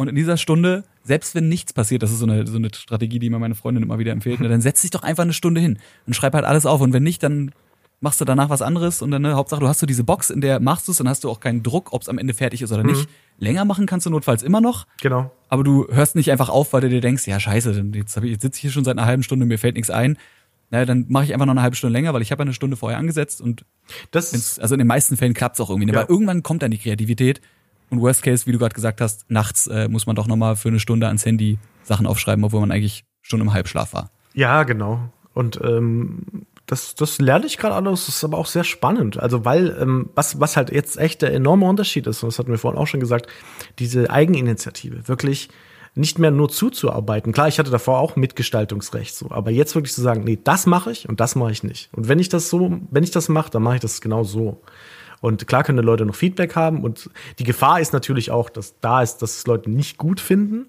und 0.00 0.08
in 0.08 0.14
dieser 0.14 0.36
Stunde, 0.36 0.84
selbst 1.04 1.34
wenn 1.34 1.48
nichts 1.48 1.72
passiert, 1.72 2.02
das 2.02 2.10
ist 2.10 2.18
so 2.18 2.26
eine, 2.26 2.46
so 2.46 2.56
eine 2.56 2.68
Strategie, 2.74 3.18
die 3.18 3.30
mir 3.30 3.38
meine 3.38 3.54
Freundin 3.54 3.82
immer 3.82 3.98
wieder 3.98 4.12
empfiehlt, 4.12 4.40
ne, 4.40 4.48
dann 4.48 4.60
setz 4.60 4.82
dich 4.82 4.90
doch 4.90 5.02
einfach 5.02 5.22
eine 5.22 5.32
Stunde 5.32 5.60
hin 5.60 5.78
und 6.06 6.14
schreib 6.14 6.34
halt 6.34 6.44
alles 6.44 6.66
auf. 6.66 6.80
Und 6.80 6.92
wenn 6.92 7.02
nicht, 7.02 7.22
dann 7.22 7.52
machst 8.00 8.20
du 8.20 8.24
danach 8.24 8.48
was 8.48 8.62
anderes 8.62 9.02
und 9.02 9.10
dann, 9.10 9.22
ne, 9.22 9.34
Hauptsache, 9.34 9.60
du 9.60 9.68
hast 9.68 9.80
so 9.80 9.86
diese 9.86 10.04
Box, 10.04 10.30
in 10.30 10.40
der 10.40 10.58
machst 10.58 10.88
du 10.88 10.92
es, 10.92 10.98
dann 10.98 11.08
hast 11.08 11.24
du 11.24 11.30
auch 11.30 11.40
keinen 11.40 11.62
Druck, 11.62 11.92
ob 11.92 12.02
es 12.02 12.08
am 12.08 12.18
Ende 12.18 12.34
fertig 12.34 12.62
ist 12.62 12.72
oder 12.72 12.82
nicht. 12.82 13.08
Mhm. 13.08 13.44
Länger 13.44 13.64
machen 13.64 13.86
kannst 13.86 14.06
du 14.06 14.10
notfalls 14.10 14.42
immer 14.42 14.60
noch. 14.60 14.86
Genau. 15.02 15.30
Aber 15.48 15.64
du 15.64 15.86
hörst 15.90 16.16
nicht 16.16 16.30
einfach 16.30 16.48
auf, 16.48 16.72
weil 16.72 16.80
du 16.80 16.88
dir 16.88 17.00
denkst, 17.00 17.26
ja, 17.26 17.38
scheiße, 17.38 17.84
jetzt, 17.94 18.16
hab 18.16 18.24
ich, 18.24 18.32
jetzt 18.32 18.42
sitze 18.42 18.56
ich 18.56 18.62
hier 18.62 18.70
schon 18.70 18.84
seit 18.84 18.98
einer 18.98 19.06
halben 19.06 19.22
Stunde, 19.22 19.46
mir 19.46 19.58
fällt 19.58 19.76
nichts 19.76 19.90
ein. 19.90 20.16
Naja, 20.70 20.84
dann 20.84 21.06
mache 21.08 21.24
ich 21.24 21.34
einfach 21.34 21.46
noch 21.46 21.52
eine 21.52 21.62
halbe 21.62 21.76
Stunde 21.76 21.92
länger, 21.92 22.14
weil 22.14 22.22
ich 22.22 22.30
habe 22.30 22.40
ja 22.40 22.44
eine 22.44 22.54
Stunde 22.54 22.76
vorher 22.76 22.98
angesetzt 22.98 23.40
und 23.40 23.64
das 24.12 24.58
also 24.58 24.74
in 24.74 24.78
den 24.78 24.86
meisten 24.86 25.16
Fällen 25.16 25.34
klappt 25.34 25.56
es 25.56 25.60
auch 25.60 25.68
irgendwie. 25.68 25.86
Ne? 25.86 25.92
Ja. 25.92 26.00
Weil 26.00 26.06
irgendwann 26.08 26.42
kommt 26.42 26.62
dann 26.62 26.70
die 26.70 26.78
Kreativität 26.78 27.40
und 27.90 28.00
Worst 28.00 28.22
Case, 28.22 28.46
wie 28.46 28.52
du 28.52 28.58
gerade 28.58 28.74
gesagt 28.74 29.00
hast, 29.00 29.30
nachts 29.30 29.66
äh, 29.66 29.88
muss 29.88 30.06
man 30.06 30.16
doch 30.16 30.26
nochmal 30.26 30.56
für 30.56 30.68
eine 30.68 30.80
Stunde 30.80 31.06
ans 31.06 31.26
Handy 31.26 31.58
Sachen 31.82 32.06
aufschreiben, 32.06 32.44
obwohl 32.44 32.60
man 32.60 32.70
eigentlich 32.70 33.04
schon 33.20 33.40
im 33.40 33.52
Halbschlaf 33.52 33.92
war. 33.92 34.10
Ja, 34.34 34.62
genau. 34.62 35.00
Und 35.34 35.60
ähm, 35.62 36.46
das, 36.66 36.94
das 36.94 37.18
lerne 37.18 37.46
ich 37.46 37.58
gerade 37.58 37.74
alles, 37.74 38.06
das 38.06 38.16
ist 38.16 38.24
aber 38.24 38.38
auch 38.38 38.46
sehr 38.46 38.64
spannend. 38.64 39.18
Also, 39.18 39.44
weil, 39.44 39.76
ähm, 39.80 40.10
was, 40.14 40.40
was 40.40 40.56
halt 40.56 40.70
jetzt 40.70 40.98
echt 40.98 41.22
der 41.22 41.32
enorme 41.32 41.66
Unterschied 41.66 42.06
ist, 42.06 42.22
und 42.22 42.28
das 42.28 42.38
hatten 42.38 42.50
wir 42.50 42.58
vorhin 42.58 42.80
auch 42.80 42.86
schon 42.86 43.00
gesagt, 43.00 43.26
diese 43.78 44.10
Eigeninitiative, 44.10 45.08
wirklich 45.08 45.48
nicht 45.96 46.20
mehr 46.20 46.30
nur 46.30 46.48
zuzuarbeiten. 46.48 47.32
Klar, 47.32 47.48
ich 47.48 47.58
hatte 47.58 47.70
davor 47.70 47.98
auch 47.98 48.14
Mitgestaltungsrecht, 48.14 49.14
so, 49.14 49.30
aber 49.30 49.50
jetzt 49.50 49.74
wirklich 49.74 49.92
zu 49.92 50.02
sagen, 50.02 50.22
nee, 50.22 50.38
das 50.42 50.66
mache 50.66 50.92
ich 50.92 51.08
und 51.08 51.18
das 51.18 51.34
mache 51.34 51.50
ich 51.50 51.64
nicht. 51.64 51.90
Und 51.92 52.08
wenn 52.08 52.20
ich 52.20 52.28
das 52.28 52.48
so, 52.48 52.78
wenn 52.90 53.02
ich 53.02 53.10
das 53.10 53.28
mache, 53.28 53.50
dann 53.50 53.62
mache 53.62 53.76
ich 53.76 53.80
das 53.80 54.00
genau 54.00 54.22
so. 54.22 54.62
Und 55.20 55.46
klar 55.46 55.64
können 55.64 55.84
Leute 55.84 56.06
noch 56.06 56.14
Feedback 56.14 56.56
haben. 56.56 56.82
Und 56.82 57.10
die 57.38 57.44
Gefahr 57.44 57.80
ist 57.80 57.92
natürlich 57.92 58.30
auch, 58.30 58.48
dass 58.50 58.78
da 58.80 59.02
ist, 59.02 59.18
dass 59.18 59.38
es 59.38 59.46
Leute 59.46 59.70
nicht 59.70 59.98
gut 59.98 60.20
finden 60.20 60.66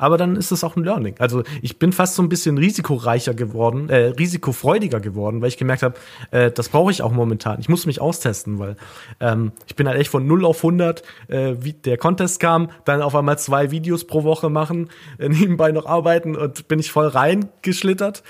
aber 0.00 0.16
dann 0.16 0.34
ist 0.34 0.50
es 0.50 0.64
auch 0.64 0.76
ein 0.76 0.84
Learning. 0.84 1.14
Also 1.18 1.42
ich 1.60 1.78
bin 1.78 1.92
fast 1.92 2.14
so 2.14 2.22
ein 2.22 2.30
bisschen 2.30 2.56
risikoreicher 2.56 3.34
geworden, 3.34 3.90
äh, 3.90 4.06
risikofreudiger 4.06 4.98
geworden, 4.98 5.42
weil 5.42 5.48
ich 5.48 5.58
gemerkt 5.58 5.82
habe, 5.82 5.94
äh, 6.30 6.50
das 6.50 6.70
brauche 6.70 6.90
ich 6.90 7.02
auch 7.02 7.12
momentan. 7.12 7.60
Ich 7.60 7.68
muss 7.68 7.84
mich 7.84 8.00
austesten, 8.00 8.58
weil 8.58 8.76
ähm, 9.20 9.52
ich 9.66 9.76
bin 9.76 9.86
halt 9.86 10.00
echt 10.00 10.10
von 10.10 10.26
0 10.26 10.46
auf 10.46 10.64
100, 10.64 11.02
äh, 11.28 11.56
wie 11.60 11.74
der 11.74 11.98
Contest 11.98 12.40
kam, 12.40 12.70
dann 12.86 13.02
auf 13.02 13.14
einmal 13.14 13.38
zwei 13.38 13.70
Videos 13.70 14.06
pro 14.06 14.24
Woche 14.24 14.48
machen, 14.48 14.88
äh, 15.18 15.28
nebenbei 15.28 15.70
noch 15.70 15.84
arbeiten 15.84 16.34
und 16.34 16.66
bin 16.66 16.78
ich 16.78 16.90
voll 16.90 17.08
reingeschlittert. 17.08 18.22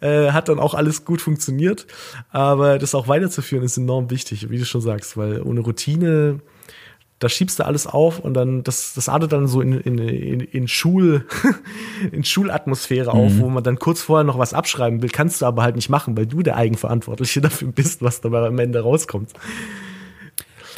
Äh, 0.00 0.30
hat 0.30 0.48
dann 0.48 0.58
auch 0.58 0.72
alles 0.72 1.04
gut 1.04 1.20
funktioniert, 1.20 1.86
aber 2.30 2.78
das 2.78 2.94
auch 2.94 3.06
weiterzuführen 3.06 3.64
ist 3.64 3.76
enorm 3.76 4.10
wichtig, 4.10 4.48
wie 4.48 4.58
du 4.58 4.64
schon 4.64 4.80
sagst, 4.80 5.18
weil 5.18 5.42
ohne 5.42 5.60
Routine 5.60 6.40
da 7.18 7.28
schiebst 7.28 7.58
du 7.58 7.66
alles 7.66 7.86
auf 7.86 8.20
und 8.20 8.34
dann, 8.34 8.62
das, 8.62 8.94
das 8.94 9.08
artet 9.08 9.32
dann 9.32 9.48
so 9.48 9.60
in, 9.60 9.72
in, 9.72 9.98
in, 9.98 10.40
in 10.40 10.68
Schul, 10.68 11.26
in 12.12 12.24
Schulatmosphäre 12.24 13.12
mhm. 13.12 13.20
auf, 13.20 13.38
wo 13.38 13.48
man 13.48 13.64
dann 13.64 13.78
kurz 13.78 14.02
vorher 14.02 14.24
noch 14.24 14.38
was 14.38 14.54
abschreiben 14.54 15.02
will, 15.02 15.10
kannst 15.10 15.42
du 15.42 15.46
aber 15.46 15.62
halt 15.62 15.76
nicht 15.76 15.88
machen, 15.88 16.16
weil 16.16 16.26
du 16.26 16.42
der 16.42 16.56
Eigenverantwortliche 16.56 17.40
dafür 17.42 17.68
bist, 17.68 18.02
was 18.02 18.20
dabei 18.20 18.46
am 18.46 18.58
Ende 18.58 18.80
rauskommt. 18.80 19.32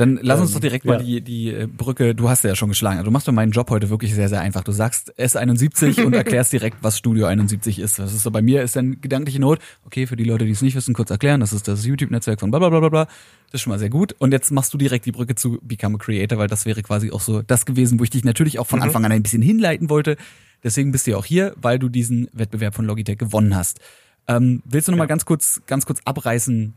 Dann 0.00 0.18
lass 0.22 0.40
uns 0.40 0.54
doch 0.54 0.60
direkt 0.60 0.86
ähm, 0.86 0.92
mal 0.92 1.04
die, 1.04 1.20
die 1.20 1.50
äh, 1.50 1.66
Brücke, 1.66 2.14
du 2.14 2.30
hast 2.30 2.42
ja 2.42 2.56
schon 2.56 2.70
geschlagen. 2.70 2.96
Also 2.96 3.04
du 3.04 3.10
machst 3.10 3.28
doch 3.28 3.34
meinen 3.34 3.52
Job 3.52 3.68
heute 3.68 3.90
wirklich 3.90 4.14
sehr, 4.14 4.30
sehr 4.30 4.40
einfach. 4.40 4.64
Du 4.64 4.72
sagst 4.72 5.12
S71 5.18 6.04
und 6.04 6.14
erklärst 6.14 6.54
direkt, 6.54 6.78
was 6.80 6.96
Studio 6.96 7.26
71 7.26 7.78
ist. 7.78 7.98
Das 7.98 8.14
ist 8.14 8.22
so 8.22 8.30
bei 8.30 8.40
mir, 8.40 8.62
ist 8.62 8.76
dann 8.76 9.02
gedankliche 9.02 9.40
Not. 9.40 9.58
Okay, 9.84 10.06
für 10.06 10.16
die 10.16 10.24
Leute, 10.24 10.46
die 10.46 10.52
es 10.52 10.62
nicht 10.62 10.74
wissen, 10.74 10.94
kurz 10.94 11.10
erklären. 11.10 11.40
Das 11.40 11.52
ist 11.52 11.68
das 11.68 11.84
YouTube-Netzwerk 11.84 12.40
von 12.40 12.50
bla 12.50 12.60
bla 12.60 12.70
bla 12.70 12.88
bla. 12.88 13.04
Das 13.04 13.54
ist 13.54 13.60
schon 13.60 13.72
mal 13.72 13.78
sehr 13.78 13.90
gut. 13.90 14.14
Und 14.18 14.32
jetzt 14.32 14.50
machst 14.50 14.72
du 14.72 14.78
direkt 14.78 15.04
die 15.04 15.12
Brücke 15.12 15.34
zu 15.34 15.58
Become 15.60 15.96
a 15.96 15.98
Creator, 15.98 16.38
weil 16.38 16.48
das 16.48 16.64
wäre 16.64 16.82
quasi 16.82 17.10
auch 17.10 17.20
so 17.20 17.42
das 17.42 17.66
gewesen, 17.66 18.00
wo 18.00 18.04
ich 18.04 18.10
dich 18.10 18.24
natürlich 18.24 18.58
auch 18.58 18.66
von 18.66 18.78
mhm. 18.78 18.84
Anfang 18.84 19.04
an 19.04 19.12
ein 19.12 19.22
bisschen 19.22 19.42
hinleiten 19.42 19.90
wollte. 19.90 20.16
Deswegen 20.64 20.92
bist 20.92 21.06
du 21.06 21.10
ja 21.10 21.18
auch 21.18 21.26
hier, 21.26 21.52
weil 21.60 21.78
du 21.78 21.90
diesen 21.90 22.30
Wettbewerb 22.32 22.74
von 22.74 22.86
Logitech 22.86 23.18
gewonnen 23.18 23.54
hast. 23.54 23.80
Ähm, 24.28 24.62
willst 24.64 24.88
du 24.88 24.92
noch 24.92 24.96
ja. 24.96 25.02
mal 25.02 25.08
ganz 25.08 25.26
kurz, 25.26 25.60
ganz 25.66 25.84
kurz 25.84 26.00
abreißen, 26.06 26.72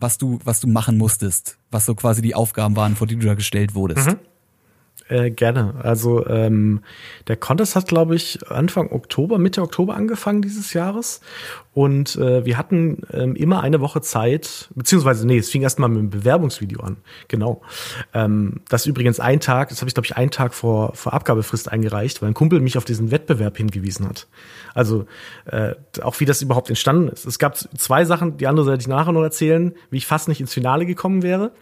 was 0.00 0.18
du, 0.18 0.38
was 0.44 0.60
du 0.60 0.68
machen 0.68 0.98
musstest, 0.98 1.58
was 1.70 1.86
so 1.86 1.94
quasi 1.94 2.22
die 2.22 2.34
Aufgaben 2.34 2.76
waren, 2.76 2.96
vor 2.96 3.06
die 3.06 3.16
du 3.16 3.26
da 3.26 3.34
gestellt 3.34 3.74
wurdest. 3.74 4.08
Mhm. 4.08 4.18
Äh, 5.08 5.30
gerne. 5.30 5.74
Also 5.82 6.26
ähm, 6.26 6.80
der 7.28 7.36
Contest 7.36 7.76
hat, 7.76 7.88
glaube 7.88 8.14
ich, 8.14 8.38
Anfang 8.50 8.92
Oktober, 8.92 9.38
Mitte 9.38 9.62
Oktober 9.62 9.94
angefangen 9.94 10.42
dieses 10.42 10.74
Jahres. 10.74 11.22
Und 11.72 12.16
äh, 12.16 12.44
wir 12.44 12.58
hatten 12.58 13.02
ähm, 13.12 13.34
immer 13.34 13.62
eine 13.62 13.80
Woche 13.80 14.02
Zeit, 14.02 14.68
beziehungsweise, 14.74 15.26
nee, 15.26 15.38
es 15.38 15.48
fing 15.48 15.62
erstmal 15.62 15.88
mit 15.88 15.98
einem 15.98 16.10
Bewerbungsvideo 16.10 16.80
an. 16.80 16.98
Genau. 17.28 17.62
Ähm, 18.12 18.60
das 18.68 18.84
übrigens 18.84 19.18
ein 19.18 19.40
Tag, 19.40 19.70
das 19.70 19.80
habe 19.80 19.88
ich, 19.88 19.94
glaube 19.94 20.06
ich, 20.06 20.16
einen 20.16 20.30
Tag 20.30 20.52
vor, 20.52 20.94
vor 20.94 21.14
Abgabefrist 21.14 21.72
eingereicht, 21.72 22.20
weil 22.20 22.28
ein 22.28 22.34
Kumpel 22.34 22.60
mich 22.60 22.76
auf 22.76 22.84
diesen 22.84 23.10
Wettbewerb 23.10 23.56
hingewiesen 23.56 24.06
hat. 24.06 24.26
Also 24.74 25.06
äh, 25.46 25.74
auch 26.02 26.20
wie 26.20 26.26
das 26.26 26.42
überhaupt 26.42 26.68
entstanden 26.68 27.08
ist. 27.08 27.24
Es 27.24 27.38
gab 27.38 27.56
zwei 27.56 28.04
Sachen, 28.04 28.36
die 28.36 28.46
andere 28.46 28.66
werde 28.66 28.82
ich 28.82 28.88
nachher 28.88 29.12
noch 29.12 29.22
erzählen, 29.22 29.72
wie 29.90 29.96
ich 29.96 30.06
fast 30.06 30.28
nicht 30.28 30.40
ins 30.40 30.52
Finale 30.52 30.84
gekommen 30.84 31.22
wäre 31.22 31.52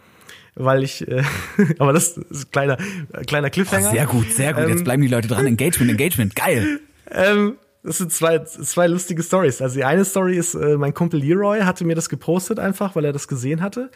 weil 0.57 0.83
ich, 0.83 1.07
äh, 1.07 1.23
aber 1.79 1.93
das 1.93 2.17
ist 2.17 2.47
ein 2.47 2.51
kleiner, 2.51 2.77
kleiner 3.25 3.49
Cliffhanger. 3.49 3.89
Oh, 3.89 3.93
sehr 3.93 4.05
gut, 4.05 4.31
sehr 4.31 4.53
gut. 4.53 4.63
Ähm, 4.63 4.69
Jetzt 4.69 4.83
bleiben 4.83 5.01
die 5.01 5.07
Leute 5.07 5.27
dran. 5.27 5.45
Engagement, 5.47 5.91
Engagement, 5.91 6.35
geil. 6.35 6.79
Ähm, 7.11 7.57
das 7.83 7.99
sind 7.99 8.11
zwei, 8.11 8.39
zwei 8.39 8.87
lustige 8.87 9.23
Stories. 9.23 9.61
Also 9.61 9.75
die 9.75 9.85
eine 9.85 10.03
Story 10.03 10.37
ist, 10.37 10.55
äh, 10.55 10.77
mein 10.77 10.93
Kumpel 10.93 11.21
Leroy 11.21 11.61
hatte 11.61 11.85
mir 11.85 11.95
das 11.95 12.09
gepostet 12.09 12.59
einfach, 12.59 12.95
weil 12.95 13.05
er 13.05 13.13
das 13.13 13.27
gesehen 13.27 13.61
hatte 13.61 13.89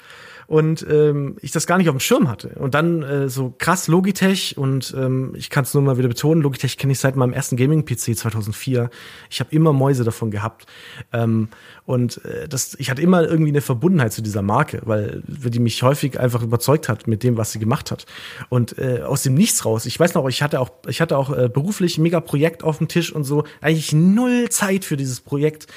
und 0.51 0.85
ähm, 0.89 1.37
ich 1.41 1.51
das 1.51 1.65
gar 1.65 1.77
nicht 1.77 1.87
auf 1.87 1.95
dem 1.95 2.01
Schirm 2.01 2.27
hatte. 2.29 2.49
Und 2.59 2.73
dann 2.73 3.03
äh, 3.03 3.29
so 3.29 3.53
krass 3.57 3.87
Logitech 3.87 4.57
und 4.57 4.93
ähm, 4.97 5.33
ich 5.35 5.49
kann 5.49 5.63
es 5.63 5.73
nur 5.73 5.81
mal 5.81 5.97
wieder 5.97 6.09
betonen, 6.09 6.41
Logitech 6.41 6.77
kenne 6.77 6.91
ich 6.91 6.99
seit 6.99 7.15
meinem 7.15 7.31
ersten 7.31 7.55
Gaming-PC 7.55 8.17
2004. 8.17 8.89
Ich 9.29 9.39
habe 9.39 9.55
immer 9.55 9.71
Mäuse 9.71 10.03
davon 10.03 10.29
gehabt. 10.29 10.65
Ähm, 11.13 11.47
und 11.85 12.23
äh, 12.25 12.47
das, 12.47 12.75
ich 12.79 12.89
hatte 12.89 13.01
immer 13.01 13.23
irgendwie 13.23 13.51
eine 13.51 13.61
Verbundenheit 13.61 14.13
zu 14.13 14.21
dieser 14.21 14.41
Marke, 14.41 14.81
weil 14.85 15.23
die 15.25 15.59
mich 15.59 15.81
häufig 15.83 16.19
einfach 16.19 16.43
überzeugt 16.43 16.89
hat 16.89 17.07
mit 17.07 17.23
dem, 17.23 17.37
was 17.37 17.51
sie 17.51 17.59
gemacht 17.59 17.91
hat. 17.91 18.05
Und 18.49 18.77
äh, 18.77 19.01
aus 19.01 19.23
dem 19.23 19.33
Nichts 19.33 19.65
raus, 19.65 19.85
ich 19.85 19.99
weiß 19.99 20.13
noch, 20.13 20.27
ich 20.27 20.41
hatte 20.41 20.59
auch, 20.59 20.71
ich 20.87 21.01
hatte 21.01 21.17
auch 21.17 21.35
äh, 21.35 21.49
beruflich 21.49 21.97
ein 21.97 22.03
mega 22.03 22.19
Projekt 22.19 22.63
auf 22.63 22.77
dem 22.77 22.87
Tisch 22.87 23.11
und 23.11 23.23
so, 23.23 23.45
eigentlich 23.61 23.93
null 23.93 24.49
Zeit 24.49 24.85
für 24.85 24.97
dieses 24.97 25.21
Projekt. 25.21 25.67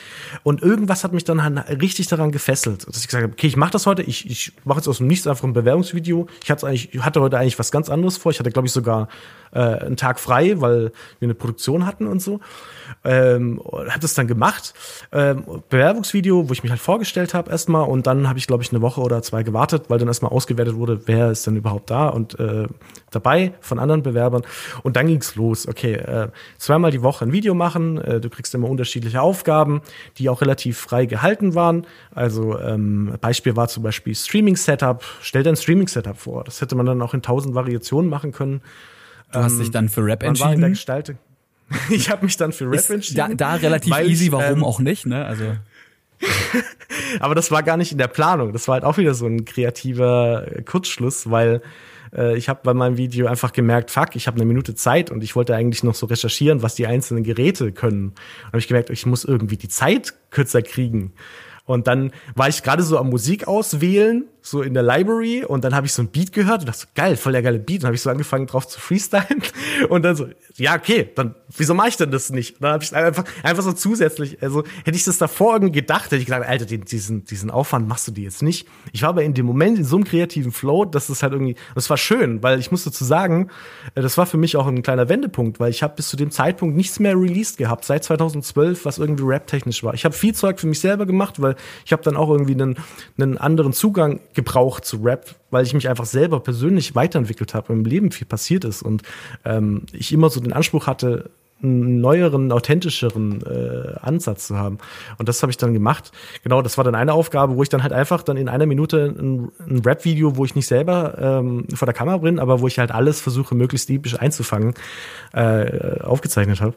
Und 0.42 0.62
irgendwas 0.62 1.04
hat 1.04 1.12
mich 1.12 1.24
dann 1.24 1.40
richtig 1.40 2.08
daran 2.08 2.32
gefesselt, 2.32 2.86
dass 2.86 2.98
ich 2.98 3.06
gesagt 3.06 3.22
habe, 3.22 3.32
okay, 3.32 3.46
ich 3.46 3.56
mache 3.56 3.72
das 3.72 3.86
heute, 3.86 4.02
ich, 4.02 4.28
ich 4.28 4.52
mache 4.64 4.78
jetzt 4.78 4.88
aus 4.88 4.98
dem 4.98 5.06
Nichts 5.06 5.26
einfach 5.26 5.44
ein 5.44 5.52
Bewerbungsvideo. 5.52 6.26
Ich 6.42 6.50
hatte, 6.50 6.66
eigentlich, 6.66 6.90
hatte 7.00 7.20
heute 7.20 7.38
eigentlich 7.38 7.58
was 7.58 7.70
ganz 7.70 7.88
anderes 7.88 8.16
vor. 8.18 8.30
Ich 8.30 8.38
hatte, 8.38 8.50
glaube 8.50 8.66
ich, 8.66 8.72
sogar 8.72 9.08
äh, 9.52 9.60
einen 9.60 9.96
Tag 9.96 10.20
frei, 10.20 10.60
weil 10.60 10.92
wir 11.18 11.26
eine 11.26 11.34
Produktion 11.34 11.86
hatten 11.86 12.06
und 12.06 12.20
so. 12.20 12.40
Ähm, 13.04 13.62
habe 13.64 14.00
das 14.00 14.14
dann 14.14 14.26
gemacht. 14.26 14.74
Ähm, 15.12 15.44
Bewerbungsvideo, 15.68 15.93
wo 15.94 16.52
ich 16.52 16.62
mich 16.62 16.70
halt 16.70 16.80
vorgestellt 16.80 17.34
habe 17.34 17.50
erstmal 17.50 17.88
und 17.88 18.06
dann 18.06 18.28
habe 18.28 18.38
ich, 18.38 18.46
glaube 18.46 18.62
ich, 18.62 18.70
eine 18.70 18.82
Woche 18.82 19.00
oder 19.00 19.22
zwei 19.22 19.42
gewartet, 19.42 19.84
weil 19.88 19.98
dann 19.98 20.08
erstmal 20.08 20.32
ausgewertet 20.32 20.76
wurde, 20.76 21.00
wer 21.06 21.30
ist 21.30 21.46
denn 21.46 21.56
überhaupt 21.56 21.90
da 21.90 22.08
und 22.08 22.38
äh, 22.38 22.66
dabei 23.10 23.52
von 23.60 23.78
anderen 23.78 24.02
Bewerbern. 24.02 24.42
Und 24.82 24.96
dann 24.96 25.06
ging's 25.06 25.34
los. 25.34 25.68
Okay, 25.68 25.94
äh, 25.94 26.28
zweimal 26.58 26.90
die 26.90 27.02
Woche 27.02 27.24
ein 27.24 27.32
Video 27.32 27.54
machen. 27.54 27.98
Äh, 27.98 28.20
du 28.20 28.30
kriegst 28.30 28.54
immer 28.54 28.68
unterschiedliche 28.68 29.20
Aufgaben, 29.20 29.82
die 30.18 30.28
auch 30.28 30.40
relativ 30.40 30.78
frei 30.78 31.06
gehalten 31.06 31.54
waren. 31.54 31.86
Also 32.14 32.58
ähm, 32.58 33.14
Beispiel 33.20 33.56
war 33.56 33.68
zum 33.68 33.82
Beispiel 33.82 34.14
Streaming-Setup. 34.14 35.04
Stell 35.20 35.42
dir 35.42 35.50
ein 35.50 35.56
Streaming-Setup 35.56 36.16
vor. 36.16 36.44
Das 36.44 36.60
hätte 36.60 36.74
man 36.74 36.86
dann 36.86 37.00
auch 37.02 37.14
in 37.14 37.22
tausend 37.22 37.54
Variationen 37.54 38.10
machen 38.10 38.32
können. 38.32 38.60
Du 39.32 39.40
hast 39.40 39.58
dich 39.58 39.70
dann 39.70 39.88
für 39.88 40.04
Rap 40.04 40.22
entschieden. 40.22 40.46
War 40.46 40.54
in 40.54 40.60
der 40.60 40.70
Gestaltung. 40.70 41.18
ich 41.90 42.10
habe 42.10 42.24
mich 42.24 42.36
dann 42.36 42.52
für 42.52 42.70
Rap 42.70 42.88
entschieden. 42.88 43.36
Da, 43.36 43.54
da 43.54 43.54
relativ 43.54 43.96
easy, 43.98 44.30
warum 44.32 44.58
ähm, 44.58 44.64
auch 44.64 44.80
nicht, 44.80 45.06
ne? 45.06 45.24
Also. 45.24 45.44
Aber 47.20 47.34
das 47.34 47.50
war 47.50 47.62
gar 47.62 47.76
nicht 47.76 47.92
in 47.92 47.98
der 47.98 48.08
Planung. 48.08 48.52
Das 48.52 48.68
war 48.68 48.74
halt 48.74 48.84
auch 48.84 48.98
wieder 48.98 49.14
so 49.14 49.26
ein 49.26 49.44
kreativer 49.44 50.46
Kurzschluss, 50.64 51.30
weil 51.30 51.62
äh, 52.14 52.36
ich 52.36 52.48
habe 52.48 52.60
bei 52.62 52.74
meinem 52.74 52.96
Video 52.96 53.26
einfach 53.26 53.52
gemerkt, 53.52 53.90
fuck, 53.90 54.16
ich 54.16 54.26
habe 54.26 54.36
eine 54.36 54.46
Minute 54.46 54.74
Zeit 54.74 55.10
und 55.10 55.22
ich 55.22 55.36
wollte 55.36 55.54
eigentlich 55.54 55.82
noch 55.82 55.94
so 55.94 56.06
recherchieren, 56.06 56.62
was 56.62 56.74
die 56.74 56.86
einzelnen 56.86 57.24
Geräte 57.24 57.72
können. 57.72 58.08
Und 58.08 58.46
habe 58.46 58.58
ich 58.58 58.68
gemerkt, 58.68 58.90
ich 58.90 59.06
muss 59.06 59.24
irgendwie 59.24 59.56
die 59.56 59.68
Zeit 59.68 60.14
kürzer 60.30 60.62
kriegen. 60.62 61.12
Und 61.66 61.86
dann 61.86 62.12
war 62.34 62.48
ich 62.48 62.62
gerade 62.62 62.82
so 62.82 62.98
am 62.98 63.10
Musik 63.10 63.48
auswählen 63.48 64.26
so 64.46 64.60
in 64.60 64.74
der 64.74 64.82
Library 64.82 65.42
und 65.42 65.64
dann 65.64 65.74
habe 65.74 65.86
ich 65.86 65.94
so 65.94 66.02
ein 66.02 66.08
Beat 66.08 66.32
gehört 66.32 66.60
und 66.60 66.68
dachte 66.68 66.80
so, 66.80 66.86
geil, 66.94 67.16
voll 67.16 67.32
der 67.32 67.40
geile 67.40 67.58
Beat. 67.58 67.80
Und 67.80 67.86
habe 67.86 67.94
ich 67.94 68.02
so 68.02 68.10
angefangen 68.10 68.46
drauf 68.46 68.68
zu 68.68 68.78
freestylen 68.78 69.42
und 69.88 70.02
dann 70.02 70.16
so, 70.16 70.28
ja, 70.56 70.74
okay, 70.76 71.08
dann 71.14 71.34
wieso 71.56 71.72
mache 71.72 71.88
ich 71.88 71.96
denn 71.96 72.10
das 72.10 72.28
nicht? 72.28 72.56
Und 72.56 72.62
dann 72.62 72.72
habe 72.72 72.84
ich 72.84 72.94
einfach, 72.94 73.24
einfach 73.42 73.62
so 73.62 73.72
zusätzlich, 73.72 74.42
also 74.42 74.62
hätte 74.84 74.98
ich 74.98 75.04
das 75.04 75.16
davor 75.16 75.54
irgendwie 75.54 75.72
gedacht, 75.72 76.06
hätte 76.06 76.16
ich 76.16 76.26
gedacht, 76.26 76.46
Alter, 76.46 76.66
diesen, 76.66 77.24
diesen 77.24 77.50
Aufwand 77.50 77.88
machst 77.88 78.06
du 78.06 78.12
dir 78.12 78.24
jetzt 78.24 78.42
nicht. 78.42 78.68
Ich 78.92 79.00
war 79.00 79.10
aber 79.10 79.22
in 79.22 79.32
dem 79.32 79.46
Moment 79.46 79.78
in 79.78 79.84
so 79.84 79.96
einem 79.96 80.04
kreativen 80.04 80.52
Flow, 80.52 80.84
dass 80.84 81.08
es 81.08 81.22
halt 81.22 81.32
irgendwie, 81.32 81.56
das 81.74 81.88
war 81.88 81.96
schön, 81.96 82.42
weil 82.42 82.58
ich 82.58 82.70
musste 82.70 82.92
zu 82.92 83.04
sagen, 83.04 83.48
äh, 83.94 84.02
das 84.02 84.18
war 84.18 84.26
für 84.26 84.36
mich 84.36 84.56
auch 84.56 84.66
ein 84.66 84.82
kleiner 84.82 85.08
Wendepunkt, 85.08 85.58
weil 85.58 85.70
ich 85.70 85.82
habe 85.82 85.94
bis 85.96 86.10
zu 86.10 86.18
dem 86.18 86.30
Zeitpunkt 86.30 86.76
nichts 86.76 87.00
mehr 87.00 87.14
released 87.14 87.56
gehabt, 87.56 87.84
seit 87.84 88.04
2012, 88.04 88.84
was 88.84 88.98
irgendwie 88.98 89.24
rap-technisch 89.24 89.82
war. 89.84 89.94
Ich 89.94 90.04
habe 90.04 90.14
viel 90.14 90.34
Zeug 90.34 90.60
für 90.60 90.66
mich 90.66 90.80
selber 90.80 91.06
gemacht, 91.06 91.40
weil 91.40 91.56
ich 91.86 91.92
habe 91.92 92.02
dann 92.02 92.16
auch 92.16 92.28
irgendwie 92.30 92.52
einen, 92.52 92.76
einen 93.18 93.38
anderen 93.38 93.72
Zugang 93.72 94.20
gebraucht 94.34 94.84
zu 94.84 94.98
Rap, 94.98 95.34
weil 95.50 95.64
ich 95.64 95.74
mich 95.74 95.88
einfach 95.88 96.04
selber 96.04 96.40
persönlich 96.40 96.94
weiterentwickelt 96.94 97.54
habe, 97.54 97.72
im 97.72 97.84
Leben 97.84 98.10
viel 98.10 98.26
passiert 98.26 98.64
ist 98.64 98.82
und 98.82 99.02
ähm, 99.44 99.86
ich 99.92 100.12
immer 100.12 100.30
so 100.30 100.40
den 100.40 100.52
Anspruch 100.52 100.86
hatte, 100.86 101.30
einen 101.64 102.00
neueren, 102.00 102.52
authentischeren 102.52 103.42
äh, 103.42 103.94
Ansatz 104.00 104.46
zu 104.48 104.56
haben. 104.56 104.78
Und 105.18 105.28
das 105.28 105.42
habe 105.42 105.50
ich 105.50 105.56
dann 105.56 105.72
gemacht. 105.72 106.12
Genau, 106.42 106.62
das 106.62 106.76
war 106.76 106.84
dann 106.84 106.94
eine 106.94 107.12
Aufgabe, 107.12 107.56
wo 107.56 107.62
ich 107.62 107.68
dann 107.68 107.82
halt 107.82 107.92
einfach 107.92 108.22
dann 108.22 108.36
in 108.36 108.48
einer 108.48 108.66
Minute 108.66 109.14
ein, 109.18 109.50
ein 109.66 109.80
Rap-Video, 109.84 110.36
wo 110.36 110.44
ich 110.44 110.54
nicht 110.54 110.66
selber 110.66 111.16
ähm, 111.18 111.66
vor 111.74 111.86
der 111.86 111.94
Kamera 111.94 112.18
bin, 112.18 112.38
aber 112.38 112.60
wo 112.60 112.66
ich 112.66 112.78
halt 112.78 112.92
alles 112.92 113.20
versuche, 113.20 113.54
möglichst 113.54 113.90
episch 113.90 114.18
einzufangen, 114.20 114.74
äh, 115.32 116.00
aufgezeichnet 116.00 116.60
habe. 116.60 116.74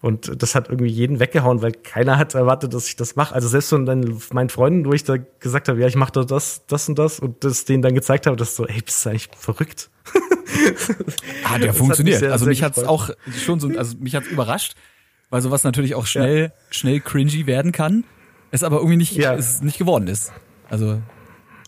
Und 0.00 0.42
das 0.42 0.54
hat 0.54 0.68
irgendwie 0.68 0.90
jeden 0.90 1.20
weggehauen, 1.20 1.62
weil 1.62 1.72
keiner 1.72 2.18
hat 2.18 2.34
erwartet, 2.34 2.74
dass 2.74 2.88
ich 2.88 2.96
das 2.96 3.16
mache. 3.16 3.34
Also 3.34 3.48
selbst 3.48 3.70
von 3.70 3.86
dann 3.86 4.18
meinen 4.32 4.48
Freunden, 4.48 4.86
wo 4.86 4.92
ich 4.92 5.04
da 5.04 5.16
gesagt 5.40 5.68
habe, 5.68 5.80
ja, 5.80 5.86
ich 5.86 5.96
mache 5.96 6.12
da 6.12 6.24
das, 6.24 6.66
das 6.66 6.88
und 6.88 6.98
das 6.98 7.18
und 7.20 7.44
das 7.44 7.64
denen 7.64 7.82
dann 7.82 7.94
gezeigt 7.94 8.26
habe, 8.26 8.36
dass 8.36 8.56
so, 8.56 8.66
ey, 8.66 8.80
bist 8.80 9.04
du 9.04 9.10
eigentlich 9.10 9.28
verrückt? 9.36 9.90
ah, 11.44 11.58
der 11.58 11.68
das 11.68 11.76
funktioniert. 11.76 12.20
Sehr, 12.20 12.32
also 12.32 12.46
mich 12.46 12.62
hat's 12.62 12.78
auch 12.78 13.10
schon 13.44 13.60
so, 13.60 13.68
also 13.68 13.96
mich 13.98 14.14
hat's 14.14 14.28
überrascht, 14.28 14.74
weil 15.30 15.42
sowas 15.42 15.64
natürlich 15.64 15.94
auch 15.94 16.06
schnell, 16.06 16.42
ja. 16.44 16.50
schnell 16.70 17.00
cringy 17.00 17.46
werden 17.46 17.72
kann, 17.72 18.04
es 18.50 18.62
aber 18.62 18.78
irgendwie 18.78 18.96
nicht, 18.96 19.16
ja. 19.16 19.34
es 19.34 19.62
nicht 19.62 19.78
geworden 19.78 20.08
ist. 20.08 20.32
Also. 20.70 21.00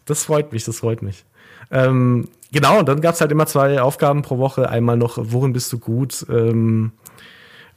Das 0.06 0.24
freut 0.24 0.52
mich, 0.52 0.64
das 0.64 0.78
freut 0.78 1.02
mich. 1.02 1.24
Ähm, 1.70 2.28
genau, 2.52 2.80
und 2.80 2.88
dann 2.88 3.00
gab's 3.00 3.20
halt 3.20 3.30
immer 3.30 3.46
zwei 3.46 3.80
Aufgaben 3.80 4.22
pro 4.22 4.38
Woche. 4.38 4.68
Einmal 4.68 4.96
noch, 4.96 5.18
worin 5.20 5.52
bist 5.52 5.72
du 5.72 5.78
gut? 5.78 6.26
Ähm, 6.28 6.92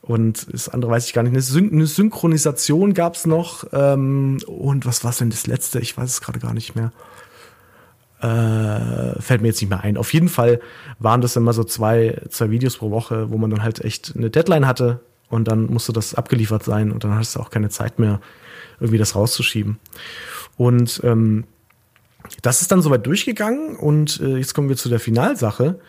und 0.01 0.51
das 0.51 0.67
andere 0.67 0.91
weiß 0.91 1.05
ich 1.05 1.13
gar 1.13 1.23
nicht. 1.23 1.31
Eine, 1.31 1.41
Syn 1.41 1.71
eine 1.71 1.85
Synchronisation 1.85 2.93
gab's 2.93 3.25
noch. 3.25 3.65
Ähm, 3.71 4.39
und 4.47 4.85
was 4.85 5.03
war 5.03 5.13
denn 5.13 5.29
das 5.29 5.47
letzte? 5.47 5.79
Ich 5.79 5.95
weiß 5.95 6.09
es 6.09 6.21
gerade 6.21 6.39
gar 6.39 6.53
nicht 6.53 6.75
mehr. 6.75 6.91
Äh, 8.23 9.21
fällt 9.21 9.41
mir 9.41 9.49
jetzt 9.49 9.59
nicht 9.59 9.69
mehr 9.69 9.81
ein. 9.81 9.97
Auf 9.97 10.13
jeden 10.13 10.29
Fall 10.29 10.61
waren 10.97 11.19
das 11.19 11.35
immer 11.35 11.51
so 11.51 11.65
zwei, 11.65 12.21
zwei 12.29 12.51
Videos 12.51 12.77
pro 12.77 12.89
Woche, 12.89 13.29
wo 13.31 13.37
man 13.37 13.49
dann 13.49 13.63
halt 13.63 13.83
echt 13.83 14.13
eine 14.15 14.29
Deadline 14.29 14.65
hatte 14.65 15.01
und 15.27 15.49
dann 15.49 15.65
musste 15.65 15.91
das 15.91 16.15
abgeliefert 16.15 16.63
sein 16.63 16.93
und 16.93 17.03
dann 17.03 17.15
hast 17.15 17.35
du 17.35 17.41
auch 17.41 17.49
keine 17.49 17.67
Zeit 17.67 17.99
mehr, 17.99 18.21
irgendwie 18.79 18.97
das 18.97 19.15
rauszuschieben. 19.15 19.77
Und 20.55 21.01
ähm, 21.03 21.43
das 22.41 22.61
ist 22.61 22.71
dann 22.71 22.81
soweit 22.81 23.05
durchgegangen 23.05 23.75
und 23.75 24.21
äh, 24.21 24.37
jetzt 24.37 24.53
kommen 24.53 24.69
wir 24.69 24.77
zu 24.77 24.87
der 24.87 25.01
Finalsache. 25.01 25.81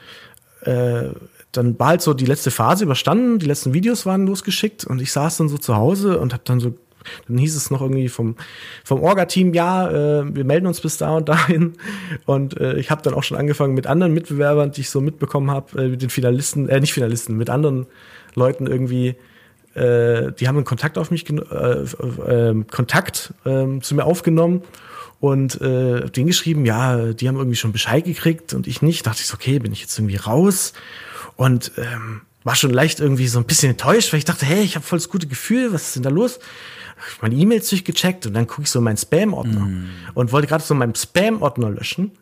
Äh, 0.62 1.10
dann 1.52 1.78
war 1.78 1.86
halt 1.86 2.02
so 2.02 2.14
die 2.14 2.26
letzte 2.26 2.50
Phase 2.50 2.82
überstanden, 2.82 3.38
die 3.38 3.46
letzten 3.46 3.74
Videos 3.74 4.06
waren 4.06 4.26
losgeschickt 4.26 4.84
und 4.84 5.00
ich 5.00 5.12
saß 5.12 5.36
dann 5.36 5.48
so 5.48 5.56
zu 5.56 5.76
Hause 5.76 6.18
und 6.18 6.32
habe 6.32 6.42
dann 6.44 6.58
so 6.58 6.74
dann 7.28 7.38
hieß 7.38 7.56
es 7.56 7.70
noch 7.70 7.80
irgendwie 7.80 8.08
vom, 8.08 8.36
vom 8.84 9.02
Orga-Team, 9.02 9.54
ja, 9.54 9.90
äh, 9.90 10.34
wir 10.34 10.44
melden 10.44 10.66
uns 10.66 10.80
bis 10.80 10.98
da 10.98 11.16
und 11.16 11.28
dahin. 11.28 11.74
Und 12.26 12.60
äh, 12.60 12.76
ich 12.78 12.90
habe 12.90 13.02
dann 13.02 13.14
auch 13.14 13.22
schon 13.22 13.38
angefangen 13.38 13.74
mit 13.74 13.86
anderen 13.86 14.12
Mitbewerbern, 14.14 14.72
die 14.72 14.82
ich 14.82 14.90
so 14.90 15.00
mitbekommen 15.00 15.50
habe, 15.50 15.82
äh, 15.82 15.88
mit 15.88 16.02
den 16.02 16.10
Finalisten, 16.10 16.68
äh, 16.68 16.80
nicht 16.80 16.92
Finalisten, 16.92 17.36
mit 17.36 17.50
anderen 17.50 17.86
Leuten 18.34 18.66
irgendwie, 18.66 19.16
äh, 19.74 20.32
die 20.32 20.48
haben 20.48 20.56
einen 20.56 20.64
Kontakt 20.64 20.98
auf 20.98 21.10
mich, 21.10 21.28
äh, 21.28 21.34
äh, 21.34 22.64
Kontakt 22.70 23.34
äh, 23.44 23.80
zu 23.80 23.94
mir 23.94 24.04
aufgenommen 24.04 24.62
und 25.20 25.60
äh, 25.60 26.08
denen 26.10 26.26
geschrieben, 26.26 26.66
ja, 26.66 27.12
die 27.12 27.28
haben 27.28 27.36
irgendwie 27.36 27.56
schon 27.56 27.72
Bescheid 27.72 28.04
gekriegt 28.04 28.54
und 28.54 28.66
ich 28.66 28.82
nicht. 28.82 29.06
Da 29.06 29.10
dachte 29.10 29.22
ich 29.22 29.28
so, 29.28 29.34
okay, 29.34 29.58
bin 29.58 29.72
ich 29.72 29.80
jetzt 29.80 29.98
irgendwie 29.98 30.16
raus 30.16 30.74
und 31.36 31.72
ähm, 31.78 32.22
war 32.44 32.54
schon 32.54 32.70
leicht 32.70 33.00
irgendwie 33.00 33.26
so 33.26 33.38
ein 33.38 33.44
bisschen 33.44 33.70
enttäuscht, 33.70 34.12
weil 34.12 34.18
ich 34.18 34.24
dachte, 34.24 34.46
hey, 34.46 34.62
ich 34.62 34.76
habe 34.76 34.84
voll 34.84 34.98
das 34.98 35.08
gute 35.08 35.26
Gefühl, 35.26 35.72
was 35.72 35.88
ist 35.88 35.96
denn 35.96 36.02
da 36.02 36.10
los? 36.10 36.38
ich 37.12 37.22
meine 37.22 37.34
E-Mails 37.34 37.68
durchgecheckt 37.70 38.26
und 38.26 38.34
dann 38.34 38.46
gucke 38.46 38.62
ich 38.62 38.70
so 38.70 38.78
in 38.78 38.84
meinen 38.84 38.96
Spam-Ordner 38.96 39.60
mm. 39.60 39.88
und 40.14 40.32
wollte 40.32 40.46
gerade 40.46 40.62
so 40.62 40.74
meinen 40.74 40.94
Spam-Ordner 40.94 41.70
löschen. 41.70 42.12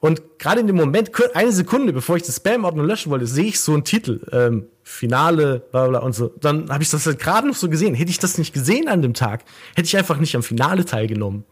Und 0.00 0.22
gerade 0.38 0.60
in 0.60 0.66
dem 0.66 0.76
Moment, 0.76 1.10
eine 1.34 1.52
Sekunde 1.52 1.92
bevor 1.92 2.16
ich 2.16 2.22
den 2.22 2.32
Spam-Ordner 2.32 2.82
löschen 2.82 3.10
wollte, 3.10 3.26
sehe 3.26 3.44
ich 3.44 3.60
so 3.60 3.74
einen 3.74 3.84
Titel, 3.84 4.26
ähm, 4.32 4.64
Finale, 4.82 5.62
bla 5.70 5.88
bla 5.88 5.98
und 6.00 6.14
so. 6.14 6.32
Dann 6.40 6.70
habe 6.70 6.82
ich 6.82 6.90
das 6.90 7.06
halt 7.06 7.18
gerade 7.18 7.46
noch 7.46 7.54
so 7.54 7.68
gesehen. 7.68 7.94
Hätte 7.94 8.10
ich 8.10 8.18
das 8.18 8.38
nicht 8.38 8.54
gesehen 8.54 8.88
an 8.88 9.02
dem 9.02 9.14
Tag, 9.14 9.44
hätte 9.76 9.86
ich 9.86 9.96
einfach 9.96 10.18
nicht 10.18 10.34
am 10.34 10.42
Finale 10.42 10.84
teilgenommen. 10.84 11.44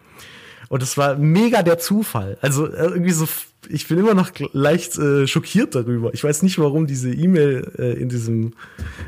Und 0.68 0.82
das 0.82 0.96
war 0.98 1.16
mega 1.16 1.62
der 1.62 1.78
Zufall. 1.78 2.38
Also 2.40 2.66
äh, 2.66 2.84
irgendwie 2.84 3.12
so, 3.12 3.26
ich 3.68 3.88
bin 3.88 3.98
immer 3.98 4.14
noch 4.14 4.30
leicht 4.52 4.98
äh, 4.98 5.26
schockiert 5.26 5.74
darüber. 5.74 6.12
Ich 6.14 6.22
weiß 6.22 6.42
nicht, 6.42 6.58
warum 6.58 6.86
diese 6.86 7.12
E-Mail 7.12 7.72
äh, 7.78 7.92
in 7.94 8.08
diesem 8.08 8.54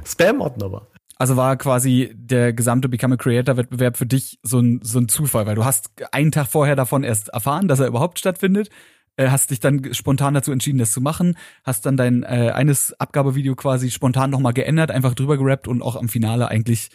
Spam-Ordner 0.04 0.72
war. 0.72 0.86
Also 1.20 1.36
war 1.36 1.56
quasi 1.58 2.12
der 2.14 2.54
gesamte 2.54 2.88
Become 2.88 3.14
a 3.14 3.16
Creator 3.18 3.58
Wettbewerb 3.58 3.98
für 3.98 4.06
dich 4.06 4.38
so 4.42 4.58
ein, 4.58 4.80
so 4.82 4.98
ein 4.98 5.08
Zufall, 5.08 5.44
weil 5.44 5.54
du 5.54 5.66
hast 5.66 5.90
einen 6.12 6.32
Tag 6.32 6.46
vorher 6.46 6.76
davon 6.76 7.04
erst 7.04 7.28
erfahren, 7.28 7.68
dass 7.68 7.78
er 7.78 7.88
überhaupt 7.88 8.18
stattfindet, 8.18 8.70
äh, 9.16 9.28
hast 9.28 9.50
dich 9.50 9.60
dann 9.60 9.92
spontan 9.92 10.32
dazu 10.32 10.50
entschieden, 10.50 10.78
das 10.78 10.92
zu 10.92 11.02
machen, 11.02 11.36
hast 11.62 11.84
dann 11.84 11.98
dein 11.98 12.22
äh, 12.22 12.52
eines 12.54 12.98
Abgabevideo 12.98 13.54
quasi 13.54 13.90
spontan 13.90 14.30
nochmal 14.30 14.54
geändert, 14.54 14.90
einfach 14.90 15.14
drüber 15.14 15.36
gerappt 15.36 15.68
und 15.68 15.82
auch 15.82 15.96
am 15.96 16.08
Finale 16.08 16.48
eigentlich 16.48 16.88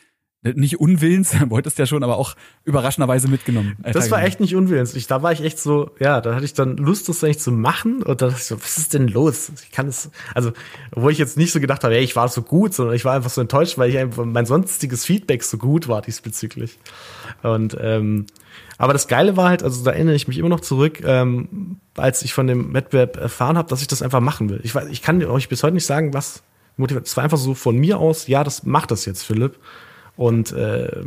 nicht 0.54 0.80
unwillens, 0.80 1.36
wolltest 1.50 1.80
ja 1.80 1.86
schon, 1.86 2.04
aber 2.04 2.18
auch 2.18 2.36
überraschenderweise 2.64 3.28
mitgenommen. 3.28 3.78
Äh, 3.84 3.92
das 3.92 4.12
war 4.12 4.24
echt 4.24 4.40
nicht 4.40 4.56
unwillens. 4.56 4.96
Ich, 4.96 5.08
da 5.08 5.24
war 5.24 5.32
ich 5.32 5.42
echt 5.42 5.60
so, 5.60 5.92
ja, 6.00 6.22
da 6.22 6.36
hatte 6.36 6.46
ich 6.46 6.54
dann 6.54 6.78
Lust, 6.78 7.10
das 7.10 7.24
eigentlich 7.24 7.40
zu 7.40 7.52
machen 7.52 8.04
und 8.04 8.22
da 8.22 8.28
dachte 8.28 8.40
ich 8.40 8.46
so, 8.46 8.62
was 8.62 8.78
ist 8.78 8.94
denn 8.94 9.08
los? 9.08 9.52
Ich 9.64 9.72
kann 9.72 9.88
es, 9.88 10.12
also, 10.34 10.52
wo 10.92 11.10
ich 11.10 11.18
jetzt 11.18 11.38
nicht 11.38 11.52
so 11.52 11.60
gedacht 11.60 11.84
habe, 11.84 11.96
ey, 11.96 12.04
ich 12.04 12.16
war 12.16 12.28
so 12.28 12.42
gut, 12.42 12.74
sondern 12.74 12.96
ich 12.96 13.06
war 13.06 13.14
einfach 13.14 13.30
so 13.30 13.42
enttäuscht, 13.42 13.78
weil 13.78 13.90
ich 13.90 13.98
einfach, 13.98 14.26
mein 14.26 14.46
sonstiges 14.46 15.06
Feedback 15.06 15.44
so 15.44 15.58
gut 15.58 15.88
war 15.88 16.02
diesbezüglich. 16.02 16.78
Und, 17.42 17.76
ähm, 17.80 18.26
aber 18.78 18.94
das 18.94 19.08
Geile 19.08 19.38
war 19.38 19.50
halt, 19.50 19.64
also 19.64 19.84
da 19.84 19.92
erinnere 19.92 20.16
ich 20.16 20.28
mich 20.28 20.38
immer 20.38 20.50
noch 20.50 20.60
zurück, 20.60 21.02
ähm, 21.06 21.78
als 21.96 22.24
ich 22.24 22.34
von 22.34 22.48
dem 22.48 22.74
Wettbewerb 22.74 23.18
erfahren 23.18 23.58
habe, 23.58 23.70
dass 23.70 23.82
ich 23.82 23.88
das 23.88 24.02
einfach 24.02 24.20
machen 24.20 24.50
will. 24.50 24.60
Ich 24.64 24.76
weiß, 24.76 24.90
ich 24.90 25.02
kann 25.02 25.24
euch 25.24 25.50
bis 25.50 25.64
heute 25.64 25.74
nicht 25.74 25.86
sagen, 25.86 26.14
was 26.14 26.44
motiviert. 26.78 27.08
Es 27.08 27.16
war 27.16 27.24
einfach 27.24 27.38
so 27.38 27.54
von 27.54 27.78
mir 27.78 28.00
aus, 28.00 28.28
ja, 28.28 28.44
das 28.44 28.64
macht 28.66 28.92
das 28.92 29.06
jetzt, 29.06 29.24
Philipp. 29.24 29.58
Und 30.18 30.52
äh, 30.54 31.04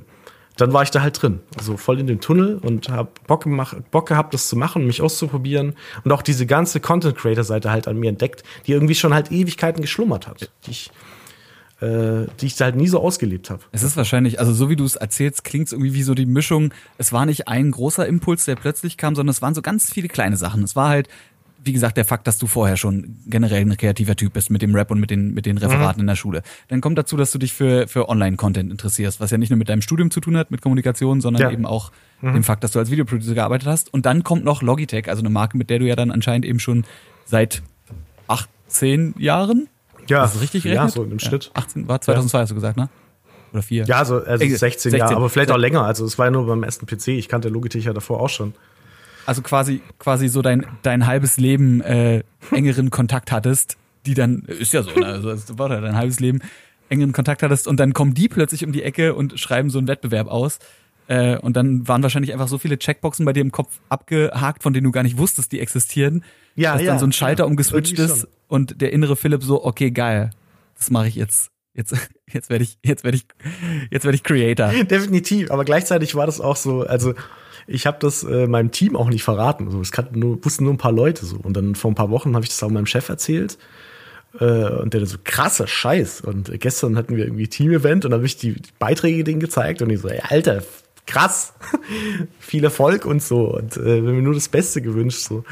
dann 0.57 0.73
war 0.73 0.83
ich 0.83 0.91
da 0.91 1.03
halt 1.03 1.23
drin, 1.23 1.41
also 1.57 1.77
voll 1.77 2.01
in 2.01 2.09
dem 2.09 2.21
Tunnel 2.21 2.59
und 2.59 2.89
habe 2.89 3.11
Bock, 3.27 3.47
Bock 3.91 4.09
gehabt, 4.09 4.35
das 4.35 4.49
zu 4.49 4.57
machen, 4.57 4.87
mich 4.87 5.01
auszuprobieren 5.01 5.75
und 6.05 6.13
auch 6.13 6.23
diese 6.23 6.47
ganze 6.47 6.81
Content 6.81 7.17
Creator 7.17 7.45
Seite 7.45 7.71
halt 7.71 7.87
an 7.87 7.97
mir 7.97 8.11
entdeckt, 8.11 8.43
die 8.67 8.73
irgendwie 8.73 8.97
schon 8.97 9.15
halt 9.15 9.31
Ewigkeiten 9.31 9.81
geschlummert 9.81 10.27
hat. 10.27 10.51
Die 10.67 10.73
ich 10.73 10.91
äh, 11.81 12.27
die 12.41 12.47
ich 12.47 12.61
halt 12.61 12.75
nie 12.75 12.89
so 12.89 13.01
ausgelebt 13.01 13.51
habe. 13.51 13.63
Es 13.71 13.85
ist 13.85 13.97
wahrscheinlich, 13.97 14.41
also 14.41 14.53
so 14.53 14.69
wie 14.69 14.75
du 14.75 14.85
es 14.85 14.97
erzählst, 14.97 15.45
klingt 15.45 15.69
es 15.69 15.73
irgendwie 15.73 15.95
wie 15.95 16.03
so 16.03 16.15
die 16.15 16.27
Mischung. 16.27 16.75
Es 16.99 17.13
war 17.13 17.25
nicht 17.25 17.47
ein 17.47 17.71
großer 17.71 18.05
Impuls, 18.07 18.47
der 18.47 18.57
plötzlich 18.57 18.97
kam, 18.97 19.15
sondern 19.15 19.31
es 19.31 19.43
waren 19.43 19.55
so 19.55 19.63
ganz 19.63 19.93
viele 19.93 20.09
kleine 20.09 20.37
Sachen. 20.37 20.65
Es 20.65 20.75
war 20.75 20.89
halt, 20.89 21.09
wie 21.69 21.73
gesagt, 21.73 21.97
der 21.97 22.05
Fakt, 22.05 22.27
dass 22.27 22.39
du 22.39 22.49
vorher 22.49 22.77
schon 22.77 23.19
generell 23.27 23.63
ein 23.63 23.77
kreativer 23.77 24.17
Typ 24.17 24.33
bist 24.33 24.51
mit 24.51 24.63
dem 24.63 24.75
Rap 24.75 24.91
und 24.91 24.99
mit 24.99 25.11
den, 25.11 25.33
mit 25.33 25.47
den 25.47 25.59
Referaten 25.59 25.99
mhm. 25.99 26.03
in 26.03 26.07
der 26.09 26.17
Schule. 26.17 26.43
Dann 26.67 26.81
kommt 26.81 26.99
dazu, 26.99 27.17
dass 27.17 27.31
du 27.31 27.39
dich 27.39 27.53
für, 27.53 27.87
für 27.87 28.09
Online-Content 28.09 28.71
interessierst, 28.71 29.21
was 29.21 29.31
ja 29.31 29.39
nicht 29.39 29.51
nur 29.51 29.59
mit 29.59 29.69
deinem 29.69 29.83
Studium 29.83 30.11
zu 30.11 30.21
tun 30.21 30.37
hat, 30.37 30.51
mit 30.51 30.61
Kommunikation, 30.61 31.21
sondern 31.21 31.43
ja. 31.43 31.51
eben 31.51 31.65
auch 31.65 31.93
mhm. 32.21 32.35
dem 32.35 32.43
Fakt, 32.43 32.65
dass 32.65 32.73
du 32.73 32.81
als 32.81 32.91
Videoproducer 32.91 33.35
gearbeitet 33.35 33.69
hast. 33.69 33.95
Und 33.95 34.07
dann 34.07 34.25
kommt 34.25 34.45
noch 34.45 34.63
Logitech, 34.63 35.09
also 35.09 35.21
eine 35.21 35.31
Marke, 35.31 35.57
mit 35.57 35.71
der 35.71 35.79
du 35.79 35.87
ja 35.87 35.95
dann 35.95 36.11
anscheinend 36.11 36.45
eben 36.45 36.59
schon 36.59 36.85
seit 37.25 37.63
acht, 38.27 38.49
zehn 38.67 39.15
Jahren 39.19 39.69
ja, 40.09 40.23
das 40.23 40.35
ist 40.35 40.41
richtig 40.41 40.65
rechnet? 40.65 40.77
Ja, 40.77 40.89
so 40.89 41.05
im 41.05 41.19
Schnitt. 41.19 41.51
Ja, 41.55 41.63
18, 41.63 41.89
war 41.89 42.01
2002 42.01 42.39
ja. 42.39 42.43
hast 42.43 42.51
du 42.51 42.55
gesagt, 42.55 42.77
ne? 42.77 42.89
Oder 43.53 43.63
vier? 43.63 43.85
Ja, 43.85 43.99
also, 43.99 44.17
also 44.17 44.45
16, 44.45 44.59
16 44.59 44.95
Jahre, 44.95 45.17
aber 45.17 45.29
vielleicht 45.29 45.51
auch 45.51 45.59
länger. 45.59 45.85
Also 45.85 46.05
es 46.05 46.19
war 46.19 46.27
ja 46.27 46.31
nur 46.31 46.47
beim 46.47 46.63
ersten 46.63 46.87
PC. 46.87 47.09
Ich 47.09 47.29
kannte 47.29 47.49
Logitech 47.49 47.85
ja 47.85 47.93
davor 47.93 48.21
auch 48.21 48.29
schon. 48.29 48.55
Also 49.29 49.43
quasi, 49.43 49.83
quasi 49.99 50.29
so 50.29 50.41
dein, 50.41 50.65
dein 50.81 51.07
halbes 51.07 51.37
Leben 51.37 51.83
äh, 51.83 52.23
engeren 52.51 52.89
Kontakt 52.89 53.31
hattest, 53.31 53.77
die 54.07 54.15
dann, 54.15 54.45
ist 54.47 54.73
ja 54.73 54.83
so, 54.83 54.91
ne? 54.99 55.05
Also 55.05 55.31
das 55.31 55.59
war 55.59 55.71
ja 55.71 55.83
dein 55.83 55.97
halbes 55.97 56.19
Leben 56.19 56.41
engeren 56.89 57.13
Kontakt 57.13 57.43
hattest 57.43 57.69
und 57.69 57.79
dann 57.79 57.93
kommen 57.93 58.15
die 58.15 58.31
plötzlich 58.31 58.65
um 58.65 58.73
die 58.73 58.83
Ecke 58.83 59.15
und 59.15 59.39
schreiben 59.39 59.69
so 59.69 59.77
einen 59.77 59.87
Wettbewerb 59.87 60.29
aus. 60.29 60.61
Äh, 61.09 61.37
und 61.37 61.59
dann 61.59 61.87
waren 61.87 62.03
wahrscheinlich 62.03 62.33
einfach 62.33 62.49
so 62.49 62.57
viele 62.57 62.79
Checkboxen 62.79 63.27
bei 63.27 63.35
dir 63.35 63.43
im 63.43 63.53
Kopf 63.53 63.81
abgehakt, 63.91 64.63
von 64.63 64.73
denen 64.73 64.85
du 64.85 64.93
gar 64.93 65.03
nicht 65.03 65.19
wusstest, 65.19 65.53
die 65.53 65.61
existieren. 65.61 66.25
Ja, 66.55 66.73
dass 66.73 66.81
ja, 66.81 66.93
dann 66.93 66.99
so 66.99 67.05
ein 67.05 67.13
Schalter 67.13 67.45
ja, 67.45 67.49
umgeswitcht 67.49 67.99
ist 67.99 68.27
und 68.47 68.81
der 68.81 68.95
innere 68.95 69.15
Philipp 69.15 69.43
so, 69.43 69.63
okay, 69.63 69.91
geil, 69.91 70.31
das 70.79 70.89
mache 70.89 71.09
ich 71.09 71.17
jetzt. 71.17 71.51
Jetzt, 71.75 71.95
jetzt 72.33 72.49
werde 72.49 72.65
ich, 72.65 72.79
jetzt 72.83 73.05
werde 73.05 73.19
ich, 73.19 73.27
jetzt 73.91 74.07
werde 74.07 74.17
ich 74.17 74.23
Creator. 74.23 74.73
Definitiv, 74.85 75.51
aber 75.51 75.67
gleichzeitig 75.67 76.15
war 76.15 76.25
das 76.25 76.41
auch 76.41 76.57
so, 76.57 76.87
also 76.87 77.13
ich 77.69 77.87
habe 77.87 77.99
das 78.01 78.25
äh, 78.25 78.47
meinem 78.47 78.71
Team 78.71 78.97
auch 78.97 79.09
nicht 79.09 79.23
verraten. 79.23 79.71
So, 79.71 79.81
es 79.81 79.93
kannten 79.93 80.19
nur, 80.19 80.45
wussten 80.45 80.65
nur 80.65 80.73
ein 80.73 80.79
paar 80.79 80.93
Leute 80.93 81.27
so. 81.27 81.37
Und 81.37 81.57
dann 81.57 81.75
vor 81.75 81.91
ein 81.91 81.95
paar 81.95 82.11
Wochen 82.11 82.35
habe 82.35 82.45
ich 82.45 82.49
das 82.49 82.63
auch 82.63 82.71
meinem 82.71 82.87
Chef 82.87 83.09
erzählt. 83.09 83.59
Äh, 84.41 84.71
und 84.71 84.95
der 84.95 85.05
so, 85.07 85.19
krasser 85.23 85.67
Scheiß. 85.67 86.23
Und 86.23 86.51
gestern 86.61 86.97
hatten 86.97 87.17
wir 87.17 87.25
irgendwie 87.25 87.47
Team-Event 87.47 88.05
und 88.05 88.11
dann 88.11 88.21
habe 88.21 88.27
ich 88.27 88.39
die, 88.39 88.55
die 88.55 88.71
Beiträge 88.79 89.23
denen 89.23 89.41
gezeigt 89.41 89.83
und 89.83 89.91
ich 89.91 90.01
so, 90.01 90.09
ey, 90.09 90.21
Alter, 90.23 90.63
krass, 91.07 91.53
viel 92.41 92.65
Erfolg 92.65 93.05
und 93.05 93.23
so. 93.23 93.55
Und 93.55 93.77
äh, 93.77 94.01
mir 94.01 94.23
nur 94.23 94.35
das 94.35 94.49
Beste 94.49 94.81
gewünscht. 94.81 95.21
so 95.21 95.45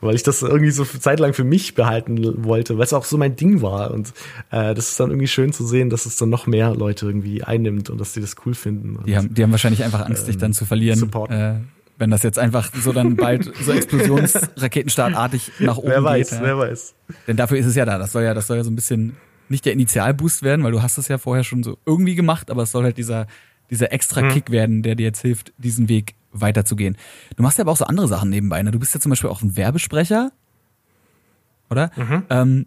weil 0.00 0.14
ich 0.14 0.22
das 0.22 0.42
irgendwie 0.42 0.70
so 0.70 0.84
zeitlang 0.84 1.34
für 1.34 1.44
mich 1.44 1.74
behalten 1.74 2.44
wollte, 2.44 2.78
weil 2.78 2.84
es 2.84 2.92
auch 2.92 3.04
so 3.04 3.18
mein 3.18 3.36
Ding 3.36 3.62
war. 3.62 3.90
Und 3.90 4.12
äh, 4.50 4.74
das 4.74 4.90
ist 4.90 5.00
dann 5.00 5.10
irgendwie 5.10 5.28
schön 5.28 5.52
zu 5.52 5.66
sehen, 5.66 5.90
dass 5.90 6.06
es 6.06 6.16
dann 6.16 6.30
noch 6.30 6.46
mehr 6.46 6.74
Leute 6.74 7.06
irgendwie 7.06 7.42
einnimmt 7.42 7.90
und 7.90 8.00
dass 8.00 8.12
die 8.12 8.20
das 8.20 8.36
cool 8.44 8.54
finden. 8.54 8.98
Die, 9.06 9.16
haben, 9.16 9.34
die 9.34 9.42
haben 9.42 9.50
wahrscheinlich 9.50 9.84
einfach 9.84 10.06
Angst, 10.06 10.22
ähm, 10.22 10.26
dich 10.26 10.36
dann 10.38 10.52
zu 10.52 10.64
verlieren. 10.64 11.10
Äh, 11.30 11.54
wenn 11.98 12.10
das 12.10 12.22
jetzt 12.22 12.38
einfach 12.38 12.70
so 12.74 12.92
dann 12.92 13.16
bald 13.16 13.52
so 13.60 13.72
Explosionsraketenstartartig 13.72 15.52
nach 15.58 15.78
oben 15.78 15.88
wer 15.88 16.04
weiß, 16.04 16.30
geht. 16.30 16.40
Wer 16.40 16.58
weiß, 16.58 16.58
wer 16.58 16.70
weiß. 16.70 16.94
Denn 17.26 17.36
dafür 17.36 17.58
ist 17.58 17.66
es 17.66 17.74
ja 17.74 17.84
da. 17.84 17.98
Das 17.98 18.12
soll 18.12 18.22
ja, 18.22 18.34
das 18.34 18.46
soll 18.46 18.56
ja 18.56 18.64
so 18.64 18.70
ein 18.70 18.76
bisschen 18.76 19.16
nicht 19.48 19.64
der 19.64 19.72
Initialboost 19.72 20.42
werden, 20.42 20.62
weil 20.62 20.72
du 20.72 20.82
hast 20.82 20.98
es 20.98 21.08
ja 21.08 21.18
vorher 21.18 21.42
schon 21.42 21.62
so 21.62 21.78
irgendwie 21.86 22.14
gemacht, 22.14 22.50
aber 22.50 22.62
es 22.62 22.70
soll 22.70 22.84
halt 22.84 22.98
dieser, 22.98 23.26
dieser 23.70 23.92
extra 23.92 24.22
mhm. 24.22 24.28
Kick 24.30 24.50
werden, 24.50 24.82
der 24.82 24.94
dir 24.94 25.04
jetzt 25.04 25.22
hilft, 25.22 25.52
diesen 25.58 25.88
Weg 25.88 26.14
weiterzugehen. 26.40 26.96
Du 27.36 27.42
machst 27.42 27.58
ja 27.58 27.64
aber 27.64 27.72
auch 27.72 27.76
so 27.76 27.84
andere 27.84 28.08
Sachen 28.08 28.30
nebenbei. 28.30 28.62
Ne? 28.62 28.70
Du 28.70 28.78
bist 28.78 28.94
ja 28.94 29.00
zum 29.00 29.10
Beispiel 29.10 29.30
auch 29.30 29.42
ein 29.42 29.56
Werbesprecher, 29.56 30.32
oder? 31.70 31.90
Mhm. 31.96 32.22
Ähm, 32.30 32.66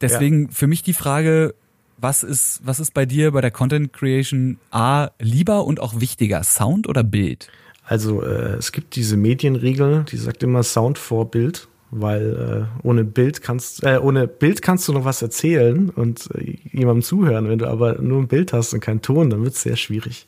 deswegen 0.00 0.46
ja. 0.46 0.48
für 0.52 0.66
mich 0.66 0.82
die 0.82 0.92
Frage, 0.92 1.54
was 1.96 2.22
ist, 2.22 2.60
was 2.64 2.80
ist 2.80 2.92
bei 2.92 3.06
dir 3.06 3.32
bei 3.32 3.40
der 3.40 3.50
Content 3.50 3.92
Creation 3.92 4.58
A 4.70 5.08
lieber 5.18 5.64
und 5.64 5.80
auch 5.80 6.00
wichtiger, 6.00 6.42
Sound 6.42 6.88
oder 6.88 7.02
Bild? 7.02 7.50
Also 7.86 8.22
äh, 8.22 8.54
es 8.54 8.72
gibt 8.72 8.96
diese 8.96 9.16
Medienregel, 9.16 10.04
die 10.04 10.16
sagt 10.16 10.42
immer 10.42 10.62
Sound 10.62 10.98
vor 10.98 11.30
Bild, 11.30 11.68
weil 11.90 12.68
äh, 12.82 12.86
ohne 12.86 13.04
Bild 13.04 13.42
kannst 13.42 13.84
äh, 13.84 13.98
ohne 13.98 14.26
Bild 14.26 14.62
kannst 14.62 14.88
du 14.88 14.92
noch 14.92 15.04
was 15.04 15.22
erzählen 15.22 15.90
und 15.90 16.28
äh, 16.34 16.56
jemandem 16.72 17.02
zuhören. 17.02 17.48
Wenn 17.48 17.58
du 17.58 17.68
aber 17.68 18.00
nur 18.00 18.20
ein 18.20 18.28
Bild 18.28 18.52
hast 18.52 18.72
und 18.72 18.80
keinen 18.80 19.02
Ton, 19.02 19.30
dann 19.30 19.42
wird 19.44 19.54
es 19.54 19.62
sehr 19.62 19.76
schwierig. 19.76 20.26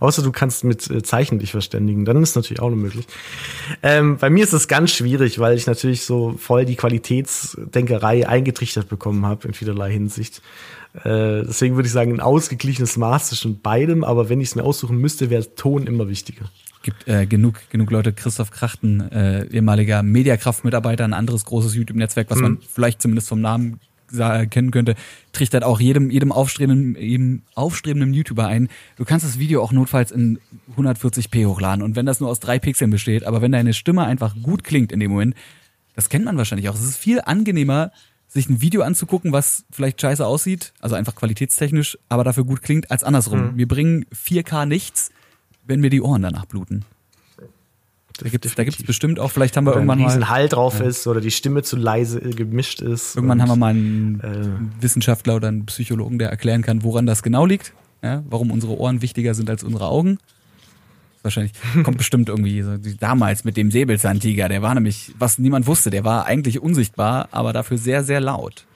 Außer 0.00 0.22
du 0.22 0.32
kannst 0.32 0.64
mit 0.64 0.90
äh, 0.90 1.02
Zeichen 1.02 1.38
dich 1.38 1.52
verständigen, 1.52 2.04
dann 2.04 2.22
ist 2.22 2.36
natürlich 2.36 2.60
auch 2.60 2.70
noch 2.70 2.76
möglich. 2.76 3.06
Ähm, 3.82 4.16
bei 4.18 4.30
mir 4.30 4.44
ist 4.44 4.52
es 4.52 4.68
ganz 4.68 4.92
schwierig, 4.92 5.38
weil 5.38 5.56
ich 5.56 5.66
natürlich 5.66 6.04
so 6.04 6.34
voll 6.38 6.64
die 6.64 6.76
Qualitätsdenkerei 6.76 8.28
eingetrichtert 8.28 8.88
bekommen 8.88 9.26
habe 9.26 9.48
in 9.48 9.54
vielerlei 9.54 9.92
Hinsicht. 9.92 10.42
Äh, 10.94 11.44
deswegen 11.44 11.76
würde 11.76 11.86
ich 11.86 11.92
sagen, 11.92 12.12
ein 12.12 12.20
ausgeglichenes 12.20 12.96
Maß 12.96 13.28
zwischen 13.28 13.60
beidem, 13.60 14.04
aber 14.04 14.28
wenn 14.28 14.40
ich 14.40 14.48
es 14.48 14.54
mir 14.54 14.64
aussuchen 14.64 14.98
müsste, 14.98 15.30
wäre 15.30 15.54
Ton 15.54 15.86
immer 15.86 16.08
wichtiger 16.08 16.46
gibt 16.82 17.08
äh, 17.08 17.26
genug, 17.26 17.56
genug 17.70 17.90
Leute, 17.90 18.12
Christoph 18.12 18.50
Krachten, 18.50 19.00
äh, 19.10 19.44
ehemaliger 19.46 20.02
Mediakraft-Mitarbeiter, 20.02 21.04
ein 21.04 21.12
anderes 21.12 21.44
großes 21.44 21.74
YouTube-Netzwerk, 21.74 22.30
was 22.30 22.38
mhm. 22.38 22.42
man 22.42 22.58
vielleicht 22.60 23.02
zumindest 23.02 23.28
vom 23.28 23.40
Namen 23.40 23.80
kennen 24.08 24.70
könnte, 24.70 24.94
trichtert 25.32 25.64
auch 25.64 25.80
jedem, 25.80 26.10
jedem 26.10 26.32
aufstrebenden, 26.32 27.00
jedem 27.00 27.42
aufstrebenden 27.54 28.12
YouTuber 28.12 28.46
ein. 28.46 28.68
Du 28.96 29.04
kannst 29.04 29.24
das 29.24 29.38
Video 29.38 29.62
auch 29.62 29.72
notfalls 29.72 30.10
in 30.10 30.38
140p 30.76 31.46
hochladen 31.46 31.82
und 31.82 31.96
wenn 31.96 32.06
das 32.06 32.20
nur 32.20 32.30
aus 32.30 32.40
drei 32.40 32.58
Pixeln 32.58 32.90
besteht, 32.90 33.24
aber 33.24 33.42
wenn 33.42 33.52
deine 33.52 33.74
Stimme 33.74 34.04
einfach 34.04 34.34
gut 34.42 34.64
klingt 34.64 34.92
in 34.92 35.00
dem 35.00 35.10
Moment, 35.10 35.34
das 35.94 36.08
kennt 36.08 36.24
man 36.24 36.36
wahrscheinlich 36.36 36.68
auch. 36.68 36.74
Es 36.74 36.84
ist 36.84 36.96
viel 36.96 37.20
angenehmer, 37.20 37.90
sich 38.28 38.48
ein 38.48 38.60
Video 38.60 38.82
anzugucken, 38.82 39.32
was 39.32 39.64
vielleicht 39.70 40.00
scheiße 40.00 40.24
aussieht, 40.24 40.72
also 40.80 40.94
einfach 40.94 41.14
qualitätstechnisch, 41.14 41.98
aber 42.08 42.24
dafür 42.24 42.44
gut 42.44 42.62
klingt, 42.62 42.90
als 42.90 43.02
andersrum. 43.02 43.52
Mhm. 43.52 43.56
Wir 43.56 43.68
bringen 43.68 44.06
4K 44.14 44.66
nichts, 44.66 45.10
wenn 45.64 45.80
mir 45.80 45.90
die 45.90 46.02
Ohren 46.02 46.22
danach 46.22 46.44
bluten. 46.46 46.84
Da 48.20 48.28
gibt 48.28 48.44
es 48.44 48.54
da 48.56 48.64
gibt's 48.64 48.82
bestimmt 48.82 49.20
auch, 49.20 49.30
vielleicht 49.30 49.56
haben 49.56 49.64
wir 49.64 49.70
oder 49.70 49.80
irgendwann 49.80 50.04
ein 50.04 50.20
mal, 50.20 50.28
Hall 50.28 50.48
drauf 50.48 50.80
ja. 50.80 50.86
ist 50.86 51.06
oder 51.06 51.20
die 51.20 51.30
Stimme 51.30 51.62
zu 51.62 51.76
leise 51.76 52.18
gemischt 52.20 52.80
ist. 52.80 53.14
Irgendwann 53.14 53.40
haben 53.40 53.48
wir 53.48 53.56
mal 53.56 53.68
einen 53.68 54.20
äh, 54.20 54.82
Wissenschaftler 54.82 55.36
oder 55.36 55.48
einen 55.48 55.66
Psychologen, 55.66 56.18
der 56.18 56.28
erklären 56.28 56.62
kann, 56.62 56.82
woran 56.82 57.06
das 57.06 57.22
genau 57.22 57.46
liegt, 57.46 57.72
ja, 58.02 58.24
warum 58.28 58.50
unsere 58.50 58.76
Ohren 58.76 59.02
wichtiger 59.02 59.34
sind 59.34 59.48
als 59.48 59.62
unsere 59.62 59.86
Augen. 59.86 60.18
Wahrscheinlich 61.22 61.52
kommt 61.84 61.98
bestimmt 61.98 62.28
irgendwie 62.28 62.62
so 62.62 62.76
damals 62.98 63.44
mit 63.44 63.56
dem 63.56 63.70
Säbelzahntiger, 63.70 64.48
der 64.48 64.62
war 64.62 64.74
nämlich, 64.74 65.12
was 65.18 65.38
niemand 65.38 65.68
wusste, 65.68 65.90
der 65.90 66.04
war 66.04 66.26
eigentlich 66.26 66.60
unsichtbar, 66.60 67.28
aber 67.30 67.52
dafür 67.52 67.78
sehr, 67.78 68.02
sehr 68.02 68.20
laut. 68.20 68.66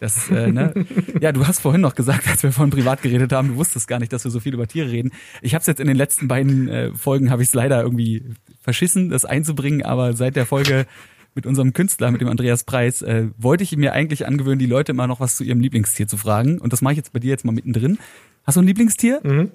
Das, 0.00 0.30
äh, 0.30 0.50
ne? 0.52 0.72
ja, 1.20 1.32
du 1.32 1.46
hast 1.46 1.60
vorhin 1.60 1.80
noch 1.80 1.94
gesagt, 1.94 2.28
als 2.28 2.42
wir 2.42 2.52
vorhin 2.52 2.70
privat 2.70 3.02
geredet 3.02 3.32
haben, 3.32 3.48
du 3.48 3.56
wusstest 3.56 3.88
gar 3.88 3.98
nicht, 3.98 4.12
dass 4.12 4.24
wir 4.24 4.30
so 4.30 4.40
viel 4.40 4.54
über 4.54 4.66
Tiere 4.66 4.90
reden. 4.90 5.10
Ich 5.42 5.54
habe 5.54 5.60
es 5.60 5.66
jetzt 5.66 5.80
in 5.80 5.86
den 5.86 5.96
letzten 5.96 6.28
beiden 6.28 6.68
äh, 6.68 6.92
Folgen 6.94 7.30
habe 7.30 7.42
ich 7.42 7.48
es 7.48 7.54
leider 7.54 7.82
irgendwie 7.82 8.24
verschissen, 8.60 9.10
das 9.10 9.24
einzubringen, 9.24 9.82
aber 9.82 10.14
seit 10.14 10.36
der 10.36 10.46
Folge 10.46 10.86
mit 11.34 11.46
unserem 11.46 11.72
Künstler, 11.72 12.10
mit 12.10 12.20
dem 12.20 12.28
Andreas 12.28 12.64
Preis, 12.64 13.02
äh, 13.02 13.28
wollte 13.36 13.62
ich 13.62 13.76
mir 13.76 13.92
eigentlich 13.92 14.26
angewöhnen, 14.26 14.58
die 14.58 14.66
Leute 14.66 14.92
immer 14.92 15.06
noch 15.06 15.20
was 15.20 15.36
zu 15.36 15.44
ihrem 15.44 15.60
Lieblingstier 15.60 16.08
zu 16.08 16.16
fragen. 16.16 16.58
Und 16.58 16.72
das 16.72 16.82
mache 16.82 16.94
ich 16.94 16.96
jetzt 16.96 17.12
bei 17.12 17.20
dir 17.20 17.30
jetzt 17.30 17.44
mal 17.44 17.52
mittendrin. 17.52 17.98
Hast 18.44 18.56
du 18.56 18.60
ein 18.60 18.66
Lieblingstier? 18.66 19.20
Mhm. 19.22 19.52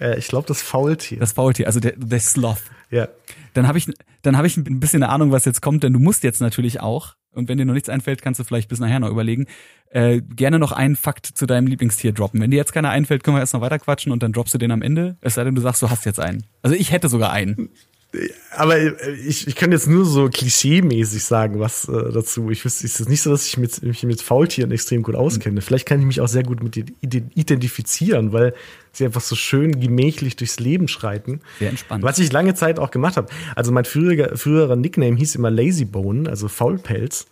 Äh, 0.00 0.18
ich 0.18 0.28
glaube 0.28 0.46
das 0.48 0.62
Faultier. 0.62 1.18
Das 1.18 1.32
Faultier, 1.32 1.66
also 1.66 1.80
der, 1.80 1.92
der 1.96 2.20
Sloth. 2.20 2.62
Ja. 2.90 3.08
Dann 3.52 3.68
habe 3.68 3.78
ich, 3.78 3.88
dann 4.22 4.36
habe 4.36 4.46
ich 4.46 4.56
ein 4.56 4.80
bisschen 4.80 5.02
eine 5.02 5.12
Ahnung, 5.12 5.32
was 5.32 5.44
jetzt 5.44 5.60
kommt, 5.60 5.82
denn 5.82 5.92
du 5.92 5.98
musst 5.98 6.24
jetzt 6.24 6.40
natürlich 6.40 6.80
auch 6.80 7.14
und 7.34 7.48
wenn 7.48 7.58
dir 7.58 7.64
noch 7.64 7.74
nichts 7.74 7.88
einfällt, 7.88 8.22
kannst 8.22 8.40
du 8.40 8.44
vielleicht 8.44 8.68
bis 8.68 8.78
nachher 8.78 9.00
noch 9.00 9.10
überlegen. 9.10 9.46
Äh, 9.90 10.20
gerne 10.22 10.58
noch 10.58 10.72
einen 10.72 10.96
Fakt 10.96 11.26
zu 11.26 11.46
deinem 11.46 11.66
Lieblingstier 11.66 12.12
droppen. 12.12 12.40
Wenn 12.40 12.50
dir 12.50 12.56
jetzt 12.56 12.72
keiner 12.72 12.90
einfällt, 12.90 13.22
können 13.22 13.36
wir 13.36 13.40
erst 13.40 13.54
noch 13.54 13.60
weiter 13.60 13.78
quatschen 13.78 14.12
und 14.12 14.22
dann 14.22 14.32
droppst 14.32 14.54
du 14.54 14.58
den 14.58 14.70
am 14.70 14.82
Ende. 14.82 15.16
Es 15.20 15.34
sei 15.34 15.44
denn, 15.44 15.54
du 15.54 15.60
sagst, 15.60 15.82
du 15.82 15.90
hast 15.90 16.04
jetzt 16.04 16.20
einen. 16.20 16.44
Also 16.62 16.76
ich 16.76 16.90
hätte 16.92 17.08
sogar 17.08 17.32
einen. 17.32 17.70
Aber 18.50 18.78
ich, 19.26 19.46
ich 19.46 19.56
kann 19.56 19.72
jetzt 19.72 19.88
nur 19.88 20.04
so 20.04 20.28
klischee-mäßig 20.28 21.24
sagen, 21.24 21.58
was 21.58 21.88
äh, 21.88 22.12
dazu. 22.12 22.50
Ich 22.50 22.64
wüsste, 22.64 22.86
es 22.86 23.00
ist 23.00 23.08
nicht 23.08 23.22
so, 23.22 23.30
dass 23.30 23.46
ich 23.46 23.56
mit, 23.56 23.82
mich 23.82 24.02
mit 24.04 24.22
Faultieren 24.22 24.70
extrem 24.70 25.02
gut 25.02 25.14
auskenne. 25.14 25.60
Vielleicht 25.60 25.86
kann 25.86 26.00
ich 26.00 26.06
mich 26.06 26.20
auch 26.20 26.28
sehr 26.28 26.44
gut 26.44 26.62
mit 26.62 26.76
identifizieren, 27.06 28.32
weil 28.32 28.54
sie 28.92 29.04
einfach 29.04 29.20
so 29.20 29.34
schön 29.34 29.80
gemächlich 29.80 30.36
durchs 30.36 30.60
Leben 30.60 30.88
schreiten. 30.88 31.40
Sehr 31.58 31.70
entspannt. 31.70 32.04
Was 32.04 32.18
ich 32.18 32.32
lange 32.32 32.54
Zeit 32.54 32.78
auch 32.78 32.90
gemacht 32.90 33.16
habe. 33.16 33.28
Also 33.56 33.72
mein 33.72 33.84
früherer, 33.84 34.36
früherer 34.36 34.76
Nickname 34.76 35.16
hieß 35.16 35.34
immer 35.34 35.50
Lazybone, 35.50 36.28
also 36.28 36.48
Faulpelz. 36.48 37.26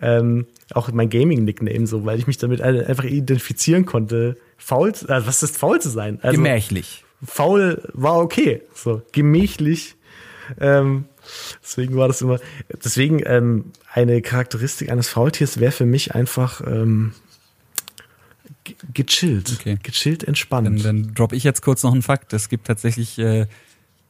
Ähm, 0.00 0.46
auch 0.72 0.90
mein 0.92 1.10
Gaming-Nickname 1.10 1.86
so, 1.86 2.04
weil 2.04 2.18
ich 2.18 2.28
mich 2.28 2.38
damit 2.38 2.60
einfach 2.60 3.04
identifizieren 3.04 3.86
konnte. 3.86 4.36
Faul, 4.56 4.90
äh, 4.90 5.20
was 5.24 5.42
ist 5.42 5.56
faul 5.56 5.80
zu 5.80 5.88
sein? 5.88 6.20
Also, 6.22 6.36
Gemächlich. 6.36 7.04
Faul 7.24 7.82
war 7.92 8.18
okay. 8.18 8.62
So, 8.74 9.02
gemächlich 9.12 9.96
ähm, 10.58 11.04
deswegen 11.62 11.96
war 11.96 12.08
das 12.08 12.22
immer, 12.22 12.38
deswegen 12.84 13.22
ähm, 13.24 13.72
eine 13.92 14.22
Charakteristik 14.22 14.90
eines 14.90 15.08
Faultiers 15.08 15.60
wäre 15.60 15.72
für 15.72 15.86
mich 15.86 16.14
einfach 16.14 16.60
ähm, 16.66 17.12
gechillt, 18.92 19.56
okay. 19.58 19.78
gechillt, 19.82 20.24
entspannt. 20.24 20.66
Dann, 20.66 20.82
dann 20.82 21.14
droppe 21.14 21.36
ich 21.36 21.44
jetzt 21.44 21.62
kurz 21.62 21.82
noch 21.82 21.92
einen 21.92 22.02
Fakt. 22.02 22.32
Es 22.32 22.48
gibt 22.48 22.66
tatsächlich 22.66 23.18
äh, 23.18 23.46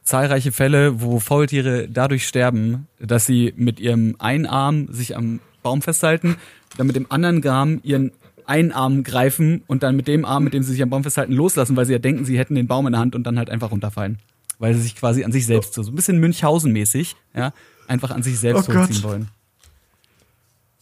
zahlreiche 0.03 0.51
Fälle, 0.51 1.01
wo 1.01 1.19
Faultiere 1.19 1.87
dadurch 1.89 2.27
sterben, 2.27 2.87
dass 2.99 3.25
sie 3.25 3.53
mit 3.55 3.79
ihrem 3.79 4.15
einen 4.19 4.45
Arm 4.45 4.87
sich 4.91 5.15
am 5.15 5.39
Baum 5.63 5.81
festhalten, 5.81 6.37
dann 6.77 6.87
mit 6.87 6.95
dem 6.95 7.11
anderen 7.11 7.45
Arm 7.47 7.79
ihren 7.83 8.11
einen 8.45 8.71
Arm 8.71 9.03
greifen 9.03 9.63
und 9.67 9.83
dann 9.83 9.95
mit 9.95 10.07
dem 10.07 10.25
Arm, 10.25 10.43
mit 10.43 10.53
dem 10.53 10.63
sie 10.63 10.73
sich 10.73 10.81
am 10.81 10.89
Baum 10.89 11.03
festhalten, 11.03 11.31
loslassen, 11.31 11.75
weil 11.75 11.85
sie 11.85 11.93
ja 11.93 11.99
denken, 11.99 12.25
sie 12.25 12.37
hätten 12.37 12.55
den 12.55 12.67
Baum 12.67 12.87
in 12.87 12.93
der 12.93 12.99
Hand 12.99 13.15
und 13.15 13.23
dann 13.23 13.37
halt 13.37 13.49
einfach 13.49 13.71
runterfallen. 13.71 14.17
Weil 14.61 14.75
sie 14.75 14.81
sich 14.81 14.95
quasi 14.95 15.23
an 15.23 15.31
sich 15.31 15.45
selbst 15.47 15.73
so, 15.73 15.81
so 15.81 15.91
ein 15.91 15.95
bisschen 15.95 16.19
Münchhausen-mäßig, 16.23 17.15
ja, 17.35 17.51
einfach 17.87 18.11
an 18.11 18.21
sich 18.21 18.37
selbst 18.39 18.69
Oh 18.69 18.71
Gott. 18.71 18.83
hochziehen 18.83 19.03
wollen. 19.03 19.27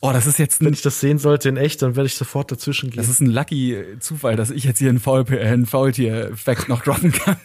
Oh, 0.02 0.12
das 0.14 0.28
ist 0.28 0.38
jetzt 0.38 0.62
ein, 0.62 0.66
Wenn 0.66 0.74
ich 0.74 0.82
das 0.82 1.00
sehen 1.00 1.18
sollte 1.18 1.50
in 1.50 1.58
echt, 1.58 1.82
dann 1.82 1.96
werde 1.96 2.08
ich 2.08 2.16
sofort 2.16 2.52
dazwischen 2.52 2.90
gehen. 2.90 2.98
das 2.98 3.10
ist 3.10 3.22
ein 3.22 3.28
lucky 3.28 3.78
Zufall, 4.00 4.36
dass 4.36 4.50
ich 4.50 4.64
jetzt 4.66 4.80
hier 4.80 4.90
einen 4.90 5.00
Faul, 5.00 5.26
äh, 5.32 5.40
einen 5.40 5.66
Faultier-Fact 5.66 6.68
noch 6.70 6.84
droppen 6.84 7.12
kann. 7.14 7.38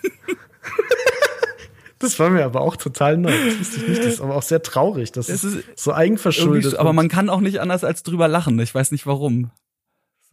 Das 2.00 2.18
war 2.18 2.28
mir 2.30 2.44
aber 2.44 2.60
auch 2.60 2.76
total 2.76 3.16
neu. 3.16 3.32
Das 3.32 3.58
wusste 3.60 3.80
ich 3.80 3.88
nicht. 3.88 4.00
Das 4.00 4.14
ist 4.14 4.20
aber 4.20 4.34
auch 4.36 4.42
sehr 4.42 4.60
traurig. 4.62 5.12
Das, 5.12 5.28
Das 5.28 5.42
ist, 5.42 5.64
so 5.76 5.94
eigenverschuldet. 5.94 6.76
Aber 6.76 6.92
man 6.92 7.08
kann 7.08 7.30
auch 7.30 7.40
nicht 7.40 7.60
anders 7.60 7.82
als 7.82 8.02
drüber 8.02 8.28
lachen. 8.28 8.58
Ich 8.58 8.74
weiß 8.74 8.90
nicht 8.92 9.06
warum. 9.06 9.50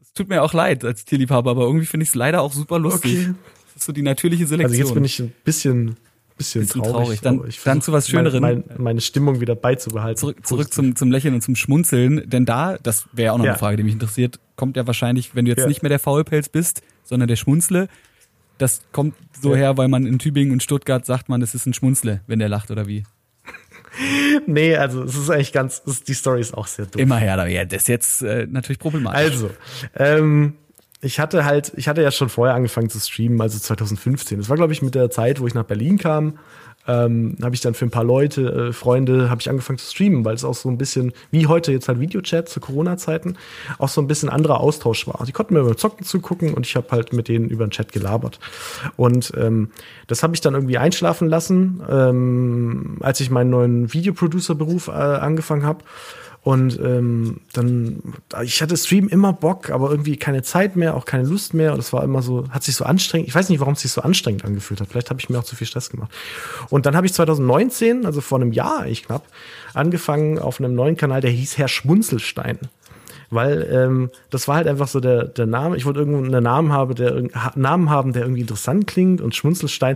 Es 0.02 0.12
tut 0.14 0.28
mir 0.28 0.42
auch 0.44 0.54
leid 0.54 0.84
als 0.84 1.06
Tierliebhaber, 1.06 1.52
aber 1.52 1.62
irgendwie 1.64 1.86
finde 1.86 2.04
ich 2.04 2.10
es 2.10 2.16
leider 2.16 2.42
auch 2.42 2.52
super 2.52 2.78
lustig. 2.78 3.30
Okay. 3.30 3.34
Das 3.74 3.84
ist 3.84 3.86
so 3.86 3.92
die 3.94 4.02
natürliche 4.02 4.46
Selektion. 4.48 4.72
Also 4.72 4.84
jetzt 4.84 4.94
bin 4.94 5.06
ich 5.06 5.20
ein 5.20 5.34
bisschen, 5.44 5.96
bisschen, 6.38 6.62
Bisschen 6.62 6.82
traurig. 6.84 6.94
traurig. 6.94 7.22
Dann- 7.22 7.40
aber 7.40 7.48
ich 7.48 7.62
dann 7.64 7.82
zu 7.82 7.92
was 7.92 8.08
Schönerem. 8.10 8.42
Mein, 8.42 8.64
mein, 8.68 8.82
meine 8.84 9.02
Stimmung 9.02 9.40
wieder 9.42 9.56
beizubehalten. 9.56 10.18
zurück, 10.20 10.46
zurück 10.46 10.74
zum, 10.74 10.96
zum 10.96 11.12
Lächeln 11.12 11.34
und 11.34 11.42
zum 11.42 11.56
Schmunzeln, 11.56 12.24
denn 12.30 12.46
da, 12.46 12.78
das 12.82 13.06
wäre 13.14 13.28
ja 13.28 13.32
auch 13.34 13.38
noch 13.38 13.46
Ja. 13.46 13.52
eine 13.52 13.60
Frage, 13.60 13.78
die 13.78 13.84
mich 13.84 13.94
interessiert, 13.94 14.40
kommt 14.56 14.76
ja 14.78 14.86
wahrscheinlich, 14.88 15.36
wenn 15.36 15.46
du 15.46 15.52
jetzt 15.52 15.62
Ja. 15.62 15.68
nicht 15.68 15.82
mehr 15.84 15.90
der 15.90 16.00
Faulpelz 16.00 16.50
bist, 16.50 16.82
sondern 17.04 17.28
der 17.28 17.36
Schmunzle, 17.36 17.88
das 18.58 18.82
kommt 18.92 19.16
so 19.42 19.52
Ja. 19.52 19.58
her, 19.58 19.78
weil 19.78 19.88
man 19.88 20.06
in 20.06 20.20
Tübingen 20.20 20.52
und 20.54 20.62
Stuttgart 20.64 21.06
sagt 21.06 21.30
man, 21.30 21.42
es 21.42 21.56
ist 21.56 21.66
ein 21.66 21.74
Schmunzle, 21.74 22.22
wenn 22.28 22.40
der 22.40 22.50
lacht 22.50 22.70
oder 22.72 22.88
wie. 22.88 23.04
Nee, 24.48 24.76
also 24.78 25.04
es 25.04 25.16
ist 25.16 25.30
eigentlich 25.30 25.52
ganz, 25.52 25.82
es, 25.86 26.04
die 26.04 26.14
Story 26.14 26.40
ist 26.40 26.54
auch 26.54 26.68
sehr 26.68 26.86
dumm. 26.86 27.02
Immer 27.02 27.18
her, 27.18 27.36
da 27.36 27.46
ja, 27.46 27.66
das 27.66 27.82
ist 27.84 27.88
jetzt 27.90 28.22
äh, 28.22 28.48
natürlich 28.50 28.80
problematisch. 28.80 29.20
Also, 29.20 29.50
ähm, 29.98 30.54
ich 31.02 31.20
hatte 31.20 31.46
halt, 31.46 31.74
ich 31.76 31.88
hatte 31.88 32.02
ja 32.02 32.12
schon 32.12 32.30
vorher 32.30 32.56
angefangen 32.56 32.90
zu 32.90 33.00
streamen, 33.00 33.42
also 33.42 33.58
2015. 33.58 34.38
Das 34.38 34.50
war, 34.50 34.58
glaube 34.58 34.74
ich, 34.74 34.82
mit 34.82 34.94
der 34.94 35.10
Zeit, 35.10 35.40
wo 35.40 35.48
ich 35.48 35.54
nach 35.54 35.64
Berlin 35.64 35.98
kam. 35.98 36.38
Ähm, 36.88 37.38
habe 37.44 37.54
ich 37.54 37.62
dann 37.62 37.76
für 37.76 37.86
ein 37.86 37.92
paar 37.92 38.04
Leute, 38.04 38.70
äh, 38.70 38.74
Freunde, 38.74 39.30
habe 39.30 39.40
ich 39.40 39.50
angefangen 39.50 39.78
zu 39.78 39.86
streamen, 39.86 40.26
weil 40.26 40.34
es 40.34 40.44
auch 40.44 40.56
so 40.56 40.68
ein 40.68 40.80
bisschen, 40.80 41.14
wie 41.30 41.46
heute 41.46 41.72
jetzt 41.72 41.88
halt 41.88 42.00
Videochat 42.00 42.50
zu 42.50 42.60
Corona-Zeiten, 42.60 43.38
auch 43.78 43.90
so 43.90 44.02
ein 44.02 44.08
bisschen 44.08 44.30
anderer 44.30 44.60
Austausch 44.60 45.06
war. 45.06 45.24
Die 45.26 45.32
konnten 45.32 45.54
mir 45.54 45.64
beim 45.64 45.78
Zocken 45.78 46.06
zugucken 46.06 46.56
und 46.56 46.66
ich 46.66 46.76
habe 46.76 46.88
halt 46.92 47.14
mit 47.14 47.28
denen 47.28 47.50
über 47.50 47.68
den 47.68 47.72
Chat 47.72 47.92
gelabert. 47.92 48.40
Und 48.96 49.32
ähm, 49.38 49.70
das 50.08 50.24
habe 50.24 50.34
ich 50.34 50.42
dann 50.42 50.56
irgendwie 50.56 50.80
einschlafen 50.80 51.30
lassen, 51.30 51.84
ähm, 51.88 52.98
als 53.02 53.20
ich 53.20 53.30
meinen 53.30 53.52
neuen 53.52 53.94
Videoproducer-Beruf 53.94 54.88
äh, 54.88 54.92
angefangen 54.92 55.64
habe. 55.64 55.84
Und 56.44 56.80
ähm, 56.80 57.42
dann, 57.54 58.02
ich 58.44 58.64
hatte 58.64 58.76
Stream 58.76 59.08
immer 59.08 59.32
Bock, 59.32 59.70
aber 59.70 59.92
irgendwie 59.92 60.18
keine 60.18 60.42
Zeit 60.42 60.76
mehr, 60.76 60.96
auch 60.96 61.06
keine 61.06 61.24
Lust 61.24 61.54
mehr. 61.54 61.74
Und 61.74 61.80
es 61.80 61.94
war 61.94 62.04
immer 62.04 62.24
so, 62.24 62.50
hat 62.50 62.64
sich 62.64 62.76
so 62.76 62.84
anstrengend, 62.84 63.28
ich 63.28 63.36
weiß 63.36 63.50
nicht, 63.50 63.60
warum 63.60 63.74
es 63.74 63.82
sich 63.82 63.92
so 63.92 64.02
anstrengend 64.02 64.44
angefühlt 64.44 64.82
hat. 64.82 64.88
Vielleicht 64.90 65.12
habe 65.12 65.20
ich 65.20 65.30
mir 65.30 65.38
auch 65.38 65.44
zu 65.44 65.56
viel 65.56 65.68
Stress 65.68 65.92
gemacht. 65.92 66.12
Und 66.70 66.88
dann 66.88 66.96
habe 66.96 67.06
ich 67.06 67.14
2019, 67.14 68.08
also 68.08 68.22
vor 68.22 68.40
einem 68.40 68.54
Jahr 68.54 68.80
eigentlich 68.80 69.04
knapp, 69.04 69.24
angefangen 69.76 70.40
auf 70.40 70.60
einem 70.60 70.74
neuen 70.74 70.98
Kanal, 70.98 71.22
der 71.22 71.30
hieß 71.30 71.60
Herr 71.60 71.68
Schmunzelstein. 71.68 72.58
Weil 73.30 73.68
ähm, 73.72 74.10
das 74.30 74.48
war 74.50 74.58
halt 74.58 74.68
einfach 74.68 74.90
so 74.90 75.00
der, 75.00 75.24
der 75.24 75.46
Name. 75.46 75.78
Ich 75.78 75.86
wollte 75.86 76.00
irgendwo 76.00 76.24
einen 76.24 76.44
Namen 76.44 76.74
haben, 76.74 76.96
der 76.96 77.24
Namen 77.56 77.90
haben, 77.90 78.12
der 78.12 78.24
irgendwie 78.24 78.42
interessant 78.42 78.88
klingt 78.88 79.22
und 79.22 79.36
Schmunzelstein. 79.36 79.96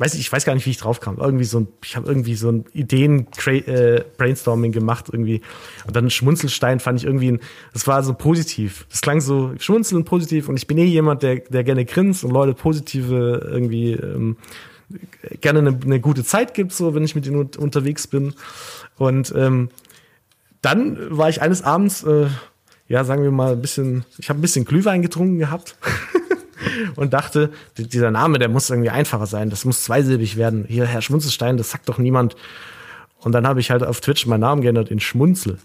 Weiß 0.00 0.14
ich, 0.14 0.20
ich 0.20 0.32
weiß 0.32 0.46
gar 0.46 0.54
nicht, 0.54 0.64
wie 0.64 0.70
ich 0.70 0.78
drauf 0.78 1.00
kam. 1.00 1.18
Irgendwie 1.18 1.44
so 1.44 1.60
ein, 1.60 1.68
ich 1.84 1.94
habe 1.94 2.08
irgendwie 2.08 2.34
so 2.34 2.50
ein 2.50 2.64
Ideen 2.72 3.26
äh, 3.46 4.02
Brainstorming 4.16 4.72
gemacht 4.72 5.10
irgendwie. 5.12 5.42
Und 5.86 5.94
dann 5.94 6.08
Schmunzelstein 6.08 6.80
fand 6.80 6.98
ich 7.00 7.04
irgendwie, 7.04 7.32
ein, 7.32 7.40
das 7.74 7.86
war 7.86 8.02
so 8.02 8.14
positiv. 8.14 8.86
Das 8.88 9.02
klang 9.02 9.20
so 9.20 9.52
schmunzelnd 9.58 10.06
positiv. 10.06 10.48
Und 10.48 10.56
ich 10.56 10.66
bin 10.66 10.78
eh 10.78 10.84
jemand, 10.84 11.22
der, 11.22 11.40
der 11.40 11.64
gerne 11.64 11.84
grinst 11.84 12.24
und 12.24 12.30
Leute 12.30 12.54
positive 12.54 13.46
irgendwie 13.52 13.92
ähm, 13.92 14.38
gerne 15.42 15.58
eine, 15.58 15.78
eine 15.84 16.00
gute 16.00 16.24
Zeit 16.24 16.54
gibt, 16.54 16.72
so 16.72 16.94
wenn 16.94 17.04
ich 17.04 17.14
mit 17.14 17.26
ihnen 17.26 17.36
un- 17.36 17.50
unterwegs 17.58 18.06
bin. 18.06 18.32
Und 18.96 19.34
ähm, 19.36 19.68
dann 20.62 20.96
war 21.16 21.28
ich 21.28 21.42
eines 21.42 21.62
Abends, 21.62 22.04
äh, 22.04 22.26
ja, 22.88 23.04
sagen 23.04 23.22
wir 23.22 23.30
mal, 23.32 23.52
ein 23.52 23.60
bisschen, 23.60 24.04
ich 24.18 24.30
habe 24.30 24.38
ein 24.38 24.42
bisschen 24.42 24.64
Glühwein 24.64 25.02
getrunken 25.02 25.38
gehabt 25.38 25.76
und 26.96 27.12
dachte, 27.12 27.50
die- 27.78 27.88
dieser 27.88 28.10
Name, 28.10 28.38
der 28.38 28.48
muss 28.48 28.70
irgendwie 28.70 28.90
einfacher 28.90 29.26
sein, 29.26 29.50
das 29.50 29.64
muss 29.64 29.82
zweisilbig 29.84 30.36
werden. 30.36 30.64
Hier, 30.68 30.86
Herr 30.86 31.02
Schmunzelstein, 31.02 31.56
das 31.56 31.70
sagt 31.70 31.88
doch 31.88 31.98
niemand. 31.98 32.36
Und 33.20 33.32
dann 33.32 33.46
habe 33.46 33.60
ich 33.60 33.70
halt 33.70 33.82
auf 33.82 34.00
Twitch 34.00 34.26
meinen 34.26 34.40
Namen 34.40 34.62
geändert 34.62 34.90
in 34.90 35.00
Schmunzel 35.00 35.58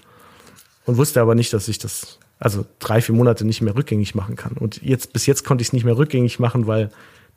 und 0.86 0.98
wusste 0.98 1.22
aber 1.22 1.36
nicht, 1.36 1.54
dass 1.54 1.68
ich 1.68 1.78
das, 1.80 2.20
also 2.39 2.66
drei, 2.80 3.02
vier 3.02 3.16
Monate 3.16 3.46
nicht 3.46 3.62
mehr 3.62 3.76
rückgängig 3.76 4.14
machen 4.16 4.36
kann. 4.36 4.54
Und 4.54 4.82
jetzt, 4.84 5.14
bis 5.14 5.26
jetzt 5.26 5.46
konnte 5.46 5.62
ich 5.62 5.70
es 5.70 5.74
nicht 5.74 5.86
mehr 5.86 5.98
rückgängig 5.98 6.39
machen, 6.39 6.68
weil 6.68 6.89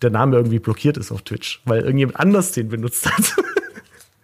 der 0.03 0.11
Name 0.11 0.37
irgendwie 0.37 0.59
blockiert 0.59 0.97
ist 0.97 1.11
auf 1.13 1.23
Twitch, 1.23 1.61
weil 1.65 1.81
irgendjemand 1.83 2.19
anders 2.21 2.53
den 2.53 2.69
benutzt 2.69 3.07
hat. 3.11 3.35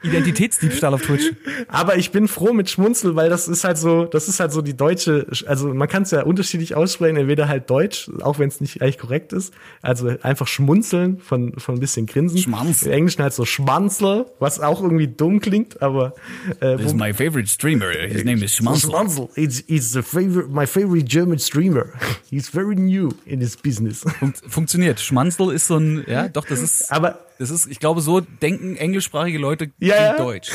Identitätsdiebstahl 0.04 0.94
auf 0.94 1.02
Twitch. 1.02 1.32
Aber 1.68 1.96
ich 1.96 2.10
bin 2.10 2.28
froh 2.28 2.52
mit 2.52 2.70
Schmunzel, 2.70 3.16
weil 3.16 3.28
das 3.30 3.48
ist 3.48 3.64
halt 3.64 3.78
so, 3.78 4.04
das 4.04 4.28
ist 4.28 4.40
halt 4.40 4.52
so 4.52 4.62
die 4.62 4.76
deutsche, 4.76 5.26
also 5.46 5.72
man 5.72 5.88
kann 5.88 6.02
es 6.04 6.10
ja 6.10 6.22
unterschiedlich 6.22 6.74
aussprechen, 6.74 7.16
entweder 7.16 7.48
halt 7.48 7.68
Deutsch, 7.70 8.10
auch 8.20 8.38
wenn 8.38 8.48
es 8.48 8.60
nicht 8.60 8.82
eigentlich 8.82 8.98
korrekt 8.98 9.32
ist. 9.32 9.54
Also 9.82 10.14
einfach 10.22 10.46
schmunzeln 10.46 11.18
von, 11.18 11.58
von 11.58 11.76
ein 11.76 11.80
bisschen 11.80 12.06
Grinsen. 12.06 12.38
Schmanz. 12.38 12.82
Im 12.82 12.92
Englischen 12.92 13.22
halt 13.22 13.32
so 13.32 13.44
Schmanzel, 13.44 14.26
was 14.38 14.60
auch 14.60 14.82
irgendwie 14.82 15.08
dumm 15.08 15.40
klingt, 15.40 15.82
aber 15.82 16.14
äh, 16.60 16.76
This 16.76 16.86
is 16.86 16.94
my 16.94 17.12
favorite 17.12 17.48
streamer. 17.48 17.90
His 17.90 18.24
name 18.24 18.44
is 18.44 18.54
Schmanzel. 18.54 18.90
Schmanzel. 18.90 19.28
It's, 19.36 19.60
it's 19.66 19.92
the 19.92 20.02
favorite, 20.02 20.48
my 20.50 20.66
favorite 20.66 21.04
German 21.04 21.38
streamer. 21.38 21.86
He's 22.30 22.48
very 22.48 22.74
new 22.74 23.10
in 23.24 23.40
his 23.40 23.56
business. 23.56 24.04
Fun 24.20 24.34
funktioniert. 24.48 25.00
Schmanzel 25.00 25.52
ist 25.52 25.66
so 25.66 25.76
ein, 25.78 26.04
ja, 26.06 26.28
doch, 26.28 26.44
das 26.44 26.60
ist, 26.60 26.92
Aber 26.92 27.18
das 27.38 27.50
ist, 27.50 27.66
ich 27.66 27.80
glaube, 27.80 28.00
so 28.00 28.20
denken 28.20 28.76
englischsprachige 28.76 29.38
Leute 29.38 29.70
Ja, 29.80 29.93
ja. 30.02 30.16
Deutsch. 30.16 30.50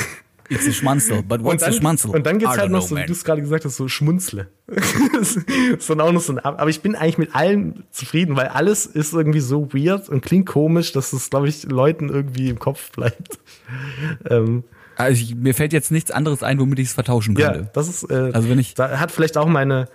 It's 0.51 0.67
a 0.67 0.71
Schmanzel, 0.71 1.21
but 1.21 1.43
what's 1.43 1.61
a 1.61 1.71
Schmanzel? 1.71 2.09
Und 2.09 2.25
dann 2.25 2.39
geht's 2.39 2.55
I 2.55 2.59
halt 2.61 2.71
noch 2.71 2.79
know, 2.79 2.87
so, 2.87 2.97
wie 2.97 3.05
du 3.05 3.11
es 3.13 3.23
gerade 3.23 3.39
gesagt 3.41 3.65
hast, 3.65 3.75
so 3.77 3.87
Schmunzle. 3.87 4.47
dann 5.87 6.01
auch 6.01 6.11
noch 6.11 6.21
so 6.21 6.33
ein, 6.33 6.39
aber 6.39 6.69
ich 6.69 6.81
bin 6.81 6.95
eigentlich 6.95 7.19
mit 7.19 7.35
allen 7.35 7.83
zufrieden, 7.91 8.35
weil 8.35 8.47
alles 8.47 8.87
ist 8.87 9.13
irgendwie 9.13 9.41
so 9.41 9.71
weird 9.73 10.09
und 10.09 10.21
klingt 10.21 10.47
komisch, 10.47 10.91
dass 10.91 11.13
es, 11.13 11.29
glaube 11.29 11.49
ich, 11.49 11.63
Leuten 11.65 12.09
irgendwie 12.09 12.49
im 12.49 12.57
Kopf 12.57 12.91
bleibt. 12.91 13.37
ähm, 14.29 14.63
Also 14.95 15.21
ich, 15.21 15.35
mir 15.35 15.53
fällt 15.53 15.71
jetzt 15.71 15.91
nichts 15.91 16.09
anderes 16.09 16.41
ein, 16.41 16.59
womit 16.59 16.79
ich 16.79 16.87
es 16.87 16.93
vertauschen 16.93 17.35
ja, 17.37 17.51
könnte. 17.51 17.69
das 17.73 17.87
ist, 17.87 18.09
äh, 18.09 18.31
Also 18.33 18.49
wenn 18.49 18.57
ich- 18.57 18.73
da 18.73 18.99
hat 18.99 19.11
vielleicht 19.11 19.37
auch 19.37 19.47
meine, 19.47 19.87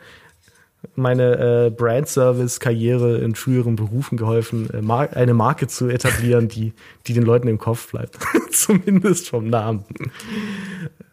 meine 0.94 1.66
äh, 1.66 1.70
Brand-Service-Karriere 1.70 3.18
in 3.18 3.34
früheren 3.34 3.76
Berufen 3.76 4.16
geholfen, 4.16 4.68
äh, 4.70 4.82
Mar 4.82 5.16
eine 5.16 5.34
Marke 5.34 5.66
zu 5.66 5.88
etablieren, 5.88 6.48
die, 6.48 6.72
die 7.06 7.14
den 7.14 7.24
Leuten 7.24 7.48
im 7.48 7.58
Kopf 7.58 7.90
bleibt. 7.90 8.18
Zumindest 8.50 9.28
vom 9.28 9.48
Namen. 9.48 9.84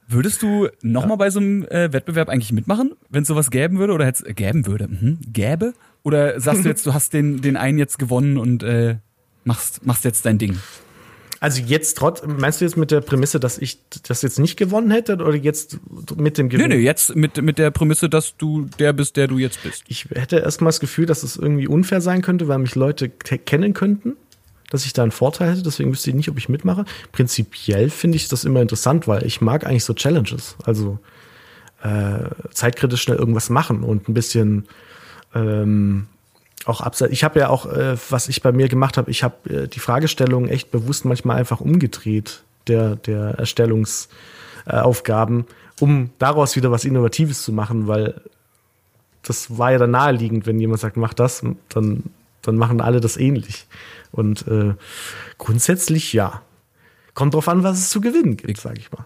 Würdest 0.07 0.41
du 0.41 0.67
noch 0.81 1.05
mal 1.05 1.15
bei 1.15 1.29
so 1.29 1.39
einem 1.39 1.65
äh, 1.65 1.93
Wettbewerb 1.93 2.29
eigentlich 2.29 2.51
mitmachen, 2.51 2.93
wenn 3.09 3.21
es 3.21 3.27
sowas 3.27 3.49
gäben 3.49 3.79
würde 3.79 3.93
oder 3.93 4.05
hätt's, 4.05 4.21
äh, 4.21 4.33
gäben 4.33 4.67
würde? 4.67 4.87
Mhm. 4.87 5.19
Gäbe? 5.31 5.73
Oder 6.03 6.39
sagst 6.39 6.65
du 6.65 6.69
jetzt, 6.69 6.85
du 6.85 6.93
hast 6.93 7.13
den, 7.13 7.41
den 7.41 7.55
einen 7.55 7.77
jetzt 7.77 7.97
gewonnen 7.97 8.37
und 8.37 8.63
äh, 8.63 8.97
machst, 9.45 9.85
machst 9.85 10.03
jetzt 10.03 10.25
dein 10.25 10.37
Ding? 10.37 10.57
Also 11.41 11.59
jetzt 11.59 11.97
trotz, 11.97 12.21
meinst 12.25 12.61
du 12.61 12.65
jetzt 12.65 12.77
mit 12.77 12.91
der 12.91 13.01
Prämisse, 13.01 13.39
dass 13.39 13.57
ich 13.57 13.79
das 14.07 14.21
jetzt 14.21 14.37
nicht 14.37 14.57
gewonnen 14.57 14.91
hätte 14.91 15.15
oder 15.15 15.33
jetzt 15.35 15.79
mit 16.15 16.37
dem 16.37 16.49
Gewinn? 16.49 16.69
Nee, 16.69 16.77
nee, 16.77 16.83
jetzt 16.83 17.15
mit, 17.15 17.41
mit 17.41 17.57
der 17.57 17.71
Prämisse, 17.71 18.09
dass 18.09 18.37
du 18.37 18.69
der 18.77 18.93
bist, 18.93 19.17
der 19.17 19.27
du 19.27 19.39
jetzt 19.39 19.61
bist. 19.63 19.83
Ich 19.87 20.05
hätte 20.13 20.37
erstmal 20.37 20.69
das 20.69 20.79
Gefühl, 20.79 21.07
dass 21.07 21.23
es 21.23 21.37
irgendwie 21.37 21.67
unfair 21.67 21.99
sein 21.99 22.21
könnte, 22.21 22.47
weil 22.47 22.59
mich 22.59 22.75
Leute 22.75 23.09
ke- 23.09 23.39
kennen 23.39 23.73
könnten, 23.73 24.17
dass 24.69 24.85
ich 24.85 24.93
da 24.93 25.01
einen 25.01 25.11
Vorteil 25.11 25.49
hätte. 25.49 25.63
Deswegen 25.63 25.91
wüsste 25.91 26.11
ich 26.11 26.15
nicht, 26.15 26.29
ob 26.29 26.37
ich 26.37 26.47
mitmache. 26.47 26.85
Prinzipiell 27.11 27.89
finde 27.89 28.17
ich 28.17 28.27
das 28.27 28.45
immer 28.45 28.61
interessant, 28.61 29.07
weil 29.07 29.25
ich 29.25 29.41
mag 29.41 29.65
eigentlich 29.65 29.83
so 29.83 29.95
Challenges. 29.95 30.55
Also 30.63 30.99
äh, 31.81 32.29
zeitkritisch 32.51 33.01
schnell 33.01 33.17
irgendwas 33.17 33.49
machen 33.49 33.81
und 33.83 34.07
ein 34.07 34.13
bisschen 34.13 34.67
ähm, 35.33 36.05
auch 36.65 36.81
abseits. 36.81 37.13
Ich 37.13 37.23
habe 37.23 37.39
ja 37.39 37.49
auch, 37.49 37.65
äh, 37.65 37.97
was 38.09 38.29
ich 38.29 38.41
bei 38.41 38.51
mir 38.51 38.67
gemacht 38.67 38.97
habe, 38.97 39.11
ich 39.11 39.23
habe 39.23 39.49
äh, 39.49 39.67
die 39.67 39.79
Fragestellung 39.79 40.47
echt 40.47 40.71
bewusst 40.71 41.05
manchmal 41.05 41.37
einfach 41.37 41.61
umgedreht, 41.61 42.43
der, 42.67 42.95
der 42.95 43.35
Erstellungsaufgaben, 43.37 44.17
äh, 44.67 44.75
Aufgaben, 44.75 45.45
um 45.79 46.11
daraus 46.19 46.55
wieder 46.55 46.71
was 46.71 46.85
Innovatives 46.85 47.41
zu 47.41 47.51
machen, 47.51 47.87
weil 47.87 48.21
das 49.23 49.57
war 49.57 49.71
ja 49.71 49.77
dann 49.77 49.91
naheliegend, 49.91 50.45
wenn 50.45 50.59
jemand 50.59 50.81
sagt, 50.81 50.97
mach 50.97 51.13
das, 51.13 51.43
dann, 51.69 52.03
dann 52.41 52.55
machen 52.57 52.81
alle 52.81 53.01
das 53.01 53.17
ähnlich. 53.17 53.67
Und 54.11 54.47
äh, 54.47 54.73
grundsätzlich 55.37 56.13
ja. 56.13 56.41
Kommt 57.13 57.33
drauf 57.33 57.49
an, 57.49 57.63
was 57.63 57.77
es 57.77 57.89
zu 57.89 58.01
gewinnen 58.01 58.37
gibt, 58.37 58.59
sage 58.59 58.79
ich 58.79 58.91
mal. 58.91 59.05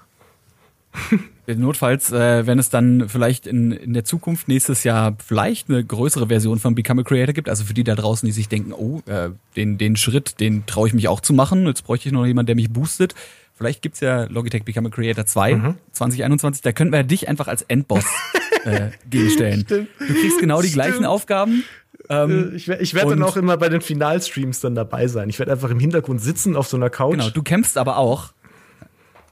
Notfalls, 1.48 2.12
äh, 2.12 2.48
wenn 2.48 2.58
es 2.58 2.70
dann 2.70 3.08
vielleicht 3.08 3.46
in, 3.46 3.72
in 3.72 3.94
der 3.94 4.04
Zukunft 4.04 4.48
nächstes 4.48 4.84
Jahr 4.84 5.16
vielleicht 5.26 5.70
eine 5.70 5.84
größere 5.84 6.28
Version 6.28 6.58
von 6.60 6.74
Become 6.74 7.02
a 7.02 7.04
Creator 7.04 7.34
gibt, 7.34 7.50
also 7.50 7.64
für 7.64 7.74
die 7.76 7.84
da 7.84 7.94
draußen, 7.96 8.26
die 8.26 8.32
sich 8.32 8.50
denken, 8.50 8.74
oh, 8.74 9.02
äh, 9.06 9.30
den, 9.56 9.78
den 9.78 9.96
Schritt, 9.96 10.40
den 10.40 10.66
traue 10.66 10.88
ich 10.88 10.94
mich 10.96 11.08
auch 11.08 11.22
zu 11.22 11.34
machen, 11.34 11.68
jetzt 11.68 11.84
bräuchte 11.84 12.10
ich 12.10 12.14
noch 12.14 12.26
jemanden, 12.26 12.48
der 12.48 12.56
mich 12.56 12.72
boostet. 12.72 13.14
Vielleicht 13.58 13.82
gibt's 13.82 14.00
ja 14.00 14.24
Logitech 14.26 14.64
Become 14.64 14.90
a 14.90 14.92
Creator 14.92 15.26
2 15.26 15.76
2021, 15.94 16.62
da 16.64 16.72
könnten 16.72 16.94
wir 16.94 17.04
dich 17.04 17.30
einfach 17.30 17.48
als 17.48 17.62
Endboss 17.62 18.06
äh, 18.66 18.90
gegenstellen. 19.10 19.62
Stimmt. 19.62 19.88
Du 20.00 20.14
kriegst 20.14 20.40
genau 20.40 20.62
die 20.62 20.68
Stimmt. 20.70 20.84
gleichen 20.84 21.06
Aufgaben. 21.06 21.64
Ähm, 22.10 22.52
Ich, 22.56 22.68
wer- 22.68 22.82
ich 22.82 22.94
werde 22.96 23.12
dann 23.12 23.24
auch 23.24 23.38
immer 23.38 23.56
bei 23.58 23.70
den 23.70 23.82
Finalstreams 23.82 24.60
dann 24.60 24.76
dabei 24.76 25.08
sein. 25.08 25.30
Ich 25.30 25.40
werde 25.40 25.52
einfach 25.52 25.70
im 25.70 25.80
Hintergrund 25.80 26.22
sitzen 26.22 26.56
auf 26.56 26.68
so 26.68 26.76
einer 26.76 26.90
Couch. 26.90 27.12
genau, 27.14 27.30
du 27.30 27.44
kämpfst 27.44 27.78
aber 27.78 27.98
auch. 27.98 28.34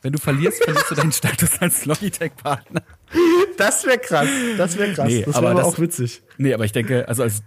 Wenn 0.03 0.11
du 0.13 0.19
verlierst, 0.19 0.63
verlierst 0.63 0.91
du 0.91 0.95
deinen 0.95 1.11
Status 1.11 1.49
als 1.59 1.85
Logitech-Partner. 1.85 2.81
Das 3.57 3.85
wäre 3.85 3.97
krass. 3.97 4.27
Das 4.57 4.77
wäre 4.77 4.93
krass. 4.93 5.07
Nee, 5.07 5.23
das 5.23 5.35
wäre 5.35 5.47
aber 5.49 5.55
das- 5.61 5.65
auch 5.65 5.79
witzig. 5.79 6.21
Nee, 6.37 6.53
aber 6.53 6.65
ich 6.65 6.71
denke, 6.73 7.07
also 7.07 7.23
als 7.23 7.41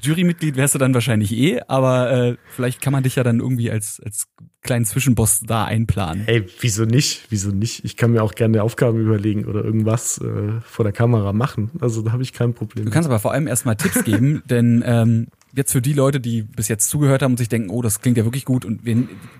Jurymitglied 0.00 0.56
wärst 0.56 0.74
du 0.74 0.78
dann 0.78 0.92
wahrscheinlich 0.92 1.32
eh, 1.32 1.60
aber 1.68 2.10
äh, 2.10 2.36
vielleicht 2.48 2.82
kann 2.82 2.92
man 2.92 3.02
dich 3.02 3.16
ja 3.16 3.22
dann 3.22 3.40
irgendwie 3.40 3.70
als, 3.70 4.00
als 4.04 4.26
kleinen 4.62 4.84
Zwischenboss 4.84 5.40
da 5.40 5.64
einplanen. 5.64 6.24
Ey, 6.26 6.46
wieso 6.60 6.84
nicht? 6.84 7.26
Wieso 7.30 7.50
nicht? 7.50 7.84
Ich 7.84 7.96
kann 7.96 8.12
mir 8.12 8.22
auch 8.22 8.34
gerne 8.34 8.62
Aufgaben 8.62 8.98
überlegen 9.00 9.46
oder 9.46 9.64
irgendwas 9.64 10.18
äh, 10.18 10.60
vor 10.66 10.84
der 10.84 10.92
Kamera 10.92 11.32
machen. 11.32 11.70
Also 11.80 12.02
da 12.02 12.12
habe 12.12 12.22
ich 12.22 12.32
kein 12.34 12.52
Problem. 12.54 12.84
Du 12.86 12.90
kannst 12.90 13.08
aber 13.08 13.18
vor 13.18 13.32
allem 13.32 13.46
erstmal 13.46 13.76
Tipps 13.76 14.04
geben, 14.04 14.42
denn 14.50 14.82
ähm, 14.86 15.28
jetzt 15.56 15.72
für 15.72 15.82
die 15.82 15.92
Leute, 15.92 16.20
die 16.20 16.42
bis 16.42 16.68
jetzt 16.68 16.88
zugehört 16.88 17.22
haben 17.22 17.32
und 17.32 17.38
sich 17.38 17.48
denken, 17.48 17.70
oh, 17.70 17.82
das 17.82 18.00
klingt 18.00 18.16
ja 18.16 18.24
wirklich 18.24 18.44
gut 18.44 18.64
und 18.64 18.84
wir 18.84 18.94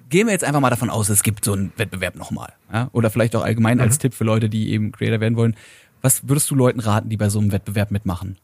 gehen 0.09 0.27
wir 0.27 0.33
jetzt 0.33 0.45
einfach 0.45 0.61
mal 0.61 0.71
davon 0.71 0.91
aus, 0.91 1.09
es 1.09 1.23
gibt 1.23 1.45
so 1.45 1.53
einen 1.53 1.73
Wettbewerb 1.77 2.17
nochmal. 2.17 2.53
Ja? 2.73 2.89
Oder 2.93 3.11
vielleicht 3.11 3.35
auch 3.37 3.43
allgemein 3.43 3.81
als 3.81 3.99
Tipp 3.99 4.15
für 4.15 4.25
Leute, 4.25 4.49
die 4.49 4.71
eben 4.71 4.93
Creator 4.93 5.21
werden 5.21 5.37
wollen. 5.37 5.57
Was 6.03 6.29
würdest 6.29 6.51
du 6.51 6.55
Leuten 6.55 6.81
raten, 6.81 7.09
die 7.09 7.17
bei 7.17 7.29
so 7.29 7.39
einem 7.39 7.53
Wettbewerb 7.53 7.91
mitmachen? 7.91 8.37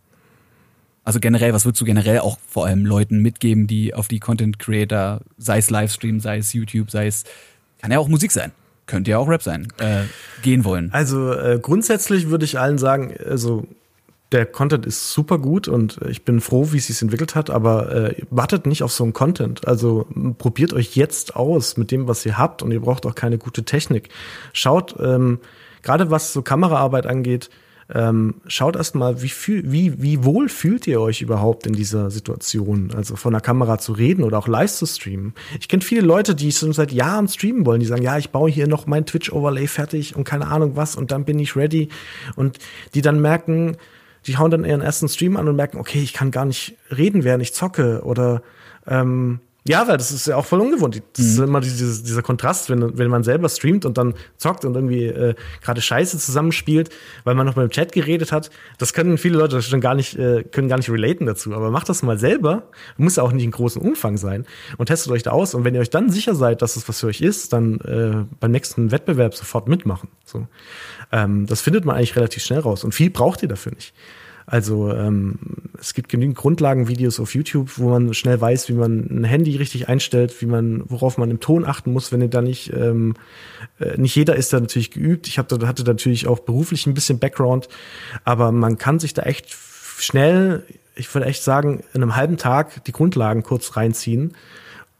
Also 1.05 1.21
generell, 1.21 1.53
was 1.53 1.65
würdest 1.65 1.81
du 1.81 1.85
generell 1.85 2.21
auch 2.21 2.39
vor 2.47 2.67
allem 2.67 2.85
Leuten 2.85 3.21
mitgeben, 3.21 3.67
die 3.67 3.95
auf 3.95 4.09
die 4.09 4.21
Content 4.21 4.59
Creator, 4.59 5.21
sei 5.39 5.59
es 5.59 5.71
Livestream, 5.71 6.21
sei 6.21 6.39
es 6.39 6.53
YouTube, 6.53 6.91
sei 6.91 7.07
es, 7.07 7.25
kann 7.81 7.91
ja 7.91 7.99
auch 7.99 8.09
Musik 8.09 8.33
sein, 8.33 8.53
könnte 8.87 9.13
ja 9.13 9.19
auch 9.19 9.29
Rap 9.29 9.43
sein, 9.43 9.69
äh, 9.79 10.03
gehen 10.43 10.65
wollen? 10.65 10.91
Also 10.93 11.33
äh, 11.33 11.59
grundsätzlich 11.61 12.29
würde 12.29 12.45
ich 12.45 12.59
allen 12.59 12.79
sagen, 12.79 13.15
also 13.27 13.67
der 14.33 14.47
Content 14.47 14.87
ist 14.87 15.13
super 15.13 15.39
gut 15.39 15.67
und 15.67 15.99
ich 16.09 16.25
bin 16.25 16.41
froh, 16.41 16.69
wie 16.71 16.77
es 16.77 16.87
sich 16.87 17.03
entwickelt 17.03 17.35
hat, 17.35 17.51
aber 17.51 17.93
äh, 17.93 18.23
wartet 18.31 18.67
nicht 18.67 18.83
auf 18.83 18.93
so 18.93 19.03
einen 19.03 19.13
Content. 19.13 19.67
Also 19.67 20.07
probiert 20.39 20.73
euch 20.73 20.95
jetzt 20.95 21.35
aus 21.35 21.77
mit 21.77 21.91
dem, 21.91 22.07
was 22.07 22.25
ihr 22.25 22.39
habt 22.39 22.63
und 22.63 22.71
ihr 22.71 22.81
braucht 22.81 23.07
auch 23.07 23.15
keine 23.15 23.39
gute 23.39 23.65
Technik. 23.65 24.09
Schaut, 24.53 24.95
ähm, 25.01 25.41
gerade 25.83 26.11
was 26.11 26.33
so 26.33 26.43
Kameraarbeit 26.43 27.07
angeht, 27.07 27.51
ähm, 27.93 28.37
schaut 28.47 28.77
erstmal, 28.77 29.21
wie, 29.21 29.29
fühl, 29.29 29.65
wie, 29.67 30.01
wie 30.01 30.23
wohl 30.23 30.49
fühlt 30.49 30.87
ihr 30.87 31.01
euch 31.01 31.23
überhaupt 31.23 31.67
in 31.67 31.73
dieser 31.73 32.11
Situation? 32.11 32.93
Also 32.95 33.17
von 33.17 33.33
der 33.33 33.41
Kamera 33.41 33.79
zu 33.79 33.93
reden 33.93 34.23
oder 34.23 34.39
auch 34.39 34.47
live 34.47 34.73
zu 34.73 34.87
streamen. 34.87 35.35
Ich 35.59 35.67
kenne 35.67 35.83
viele 35.83 36.03
Leute, 36.03 36.37
die 36.37 36.53
schon 36.53 36.73
seit 36.73 36.93
Jahren 36.93 37.27
streamen 37.27 37.67
wollen, 37.67 37.81
die 37.81 37.87
sagen, 37.87 38.03
ja, 38.03 38.17
ich 38.17 38.31
baue 38.31 38.49
hier 38.49 38.69
noch 38.69 38.87
mein 38.87 39.07
Twitch-Overlay 39.07 39.67
fertig 39.67 40.15
und 40.15 40.23
keine 40.23 40.47
Ahnung 40.47 40.77
was 40.77 40.95
und 40.95 41.11
dann 41.11 41.25
bin 41.25 41.41
ich 41.41 41.57
ready. 41.57 41.89
Und 42.37 42.59
die 42.95 43.03
dann 43.03 43.21
merken, 43.21 43.77
die 44.27 44.37
hauen 44.37 44.51
dann 44.51 44.65
ihren 44.65 44.81
ersten 44.81 45.09
Stream 45.09 45.37
an 45.37 45.49
und 45.49 45.57
merken, 45.57 45.79
okay, 45.79 46.01
ich 46.01 46.13
kann 46.13 46.31
gar 46.31 46.45
nicht 46.45 46.77
reden, 46.91 47.25
während 47.25 47.43
ich 47.43 47.55
zocke 47.55 48.03
oder 48.05 48.43
ähm, 48.87 49.41
ja, 49.69 49.87
weil 49.87 49.99
das 49.99 50.11
ist 50.11 50.27
ja 50.27 50.37
auch 50.37 50.47
voll 50.47 50.61
ungewohnt. 50.61 51.03
Das 51.17 51.25
ist 51.25 51.39
immer 51.39 51.61
dieses, 51.61 52.03
dieser 52.03 52.23
Kontrast, 52.23 52.71
wenn, 52.71 52.97
wenn 52.97 53.11
man 53.11 53.23
selber 53.23 53.49
streamt 53.49 53.85
und 53.85 53.99
dann 53.99 54.15
zockt 54.39 54.65
und 54.65 54.75
irgendwie 54.75 55.05
äh, 55.05 55.35
gerade 55.61 55.83
Scheiße 55.83 56.19
zusammenspielt, 56.19 56.89
weil 57.25 57.35
man 57.35 57.47
noch 57.47 57.57
mal 57.57 57.65
im 57.65 57.71
Chat 57.71 57.93
geredet 57.93 58.33
hat. 58.33 58.51
Das 58.79 58.95
können 58.95 59.19
viele 59.19 59.37
Leute 59.37 59.61
schon 59.61 59.83
gar 59.83 59.95
nicht, 59.95 60.19
äh, 60.19 60.45
können 60.45 60.69
gar 60.69 60.79
nicht 60.79 60.89
relaten 60.89 61.27
dazu. 61.27 61.53
Aber 61.53 61.71
macht 61.71 61.91
das 61.91 62.03
mal 62.03 62.19
selber. 62.19 62.71
Muss 62.97 63.17
ja 63.17 63.23
auch 63.23 63.33
nicht 63.33 63.45
in 63.45 63.51
großem 63.51 63.83
Umfang 63.83 64.17
sein. 64.17 64.47
Und 64.79 64.87
testet 64.87 65.13
euch 65.13 65.23
da 65.23 65.33
aus. 65.33 65.55
Und 65.55 65.65
wenn 65.65 65.75
ihr 65.75 65.81
euch 65.81 65.91
dann 65.91 66.09
sicher 66.09 66.35
seid, 66.35 66.63
dass 66.63 66.77
es 66.77 66.89
was 66.89 67.01
für 67.01 67.09
euch 67.09 67.21
ist, 67.21 67.53
dann 67.53 67.81
äh, 67.81 68.25
beim 68.41 68.53
nächsten 68.53 68.93
Wettbewerb 68.93 69.35
sofort 69.35 69.69
mitmachen. 69.69 70.09
So. 70.25 70.47
Ähm, 71.13 71.45
das 71.47 71.61
findet 71.61 71.85
man 71.85 71.97
eigentlich 71.97 72.17
relativ 72.17 72.43
schnell 72.43 72.61
raus. 72.61 72.83
Und 72.83 72.95
viel 72.95 73.11
braucht 73.11 73.43
ihr 73.43 73.49
dafür 73.49 73.73
nicht. 73.73 73.93
Also 74.53 74.93
ähm, 74.93 75.39
es 75.79 75.95
gibt 75.95 76.09
genügend 76.09 76.37
Grundlagenvideos 76.37 77.21
auf 77.21 77.37
YouTube, 77.37 77.79
wo 77.79 77.89
man 77.91 78.13
schnell 78.15 78.41
weiß, 78.41 78.69
wie 78.69 78.73
man 78.73 79.07
ein 79.09 79.23
Handy 79.23 79.55
richtig 79.57 79.89
einstellt, 79.89 80.43
wie 80.43 80.47
man, 80.47 80.83
worauf 80.91 81.19
man 81.19 81.31
im 81.31 81.39
Ton 81.39 81.65
achten 81.65 81.93
muss, 81.93 82.11
wenn 82.11 82.21
ihr 82.21 82.29
da 82.29 82.43
nicht, 82.43 82.73
ähm, 82.73 83.15
äh, 83.79 83.97
nicht 83.97 84.17
jeder 84.17 84.35
ist 84.35 84.53
da 84.53 84.59
natürlich 84.59 84.91
geübt. 84.91 85.29
Ich 85.29 85.39
hab, 85.39 85.47
da- 85.47 85.65
hatte 85.69 85.85
natürlich 85.85 86.27
auch 86.27 86.41
beruflich 86.41 86.85
ein 86.89 86.95
bisschen 86.95 87.21
Background, 87.21 87.69
aber 88.25 88.51
man 88.51 88.77
kann 88.77 88.99
sich 88.99 89.15
da 89.15 89.23
echt 89.23 89.57
schnell, 89.99 90.65
ich 90.97 91.15
würde 91.15 91.29
echt 91.29 91.45
sagen, 91.45 91.85
in 91.95 92.03
einem 92.03 92.17
halben 92.17 92.37
Tag 92.37 92.83
die 92.87 92.93
Grundlagen 92.93 93.45
kurz 93.45 93.77
reinziehen 93.77 94.33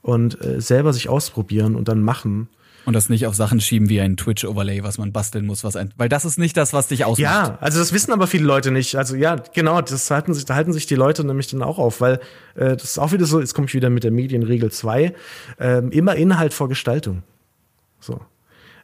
und 0.01 0.41
äh, 0.45 0.61
selber 0.61 0.93
sich 0.93 1.09
ausprobieren 1.09 1.75
und 1.75 1.89
dann 1.89 2.01
machen. 2.01 2.47
Und 2.85 2.93
das 2.93 3.09
nicht 3.09 3.27
auf 3.27 3.35
Sachen 3.35 3.61
schieben 3.61 3.89
wie 3.89 4.01
ein 4.01 4.17
Twitch-Overlay, 4.17 4.83
was 4.83 4.97
man 4.97 5.11
basteln 5.11 5.45
muss, 5.45 5.63
was 5.63 5.75
ein, 5.75 5.93
weil 5.97 6.09
das 6.09 6.25
ist 6.25 6.39
nicht 6.39 6.57
das, 6.57 6.73
was 6.73 6.87
dich 6.87 7.05
ausmacht. 7.05 7.19
Ja, 7.19 7.57
also 7.61 7.79
das 7.79 7.93
wissen 7.93 8.11
aber 8.11 8.27
viele 8.27 8.45
Leute 8.45 8.71
nicht. 8.71 8.95
Also 8.95 9.15
ja, 9.15 9.35
genau, 9.53 9.81
das 9.81 10.09
halten 10.09 10.33
sich, 10.33 10.45
da 10.45 10.55
halten 10.55 10.73
sich 10.73 10.87
die 10.87 10.95
Leute 10.95 11.23
nämlich 11.23 11.47
dann 11.47 11.61
auch 11.61 11.77
auf, 11.77 12.01
weil 12.01 12.19
äh, 12.55 12.75
das 12.75 12.83
ist 12.83 12.99
auch 12.99 13.11
wieder 13.11 13.25
so, 13.25 13.39
jetzt 13.39 13.53
komme 13.53 13.67
ich 13.67 13.73
wieder 13.73 13.89
mit 13.89 14.03
der 14.03 14.11
Medienregel 14.11 14.71
2, 14.71 15.13
ähm, 15.59 15.91
immer 15.91 16.15
Inhalt 16.15 16.53
vor 16.53 16.69
Gestaltung. 16.69 17.23
So. 17.99 18.19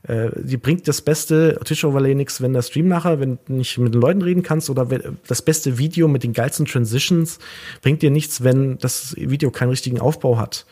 Äh, 0.04 0.30
die 0.36 0.58
bringt 0.58 0.88
das 0.88 1.02
beste 1.02 1.60
Twitch-Overlay 1.64 2.16
nix, 2.16 2.42
wenn 2.42 2.54
der 2.54 2.62
Stream 2.62 2.88
nachher, 2.88 3.20
wenn 3.20 3.40
du 3.46 3.54
nicht 3.54 3.78
mit 3.78 3.94
den 3.94 4.02
Leuten 4.02 4.22
reden 4.22 4.44
kannst 4.44 4.70
oder 4.70 4.88
das 5.28 5.42
beste 5.42 5.78
Video 5.78 6.08
mit 6.08 6.24
den 6.24 6.34
geilsten 6.34 6.66
Transitions 6.66 7.40
bringt 7.82 8.02
dir 8.02 8.12
nichts, 8.12 8.44
wenn 8.44 8.78
das 8.78 9.16
Video 9.18 9.52
keinen 9.52 9.70
richtigen 9.70 10.00
Aufbau 10.00 10.38
hat, 10.38 10.66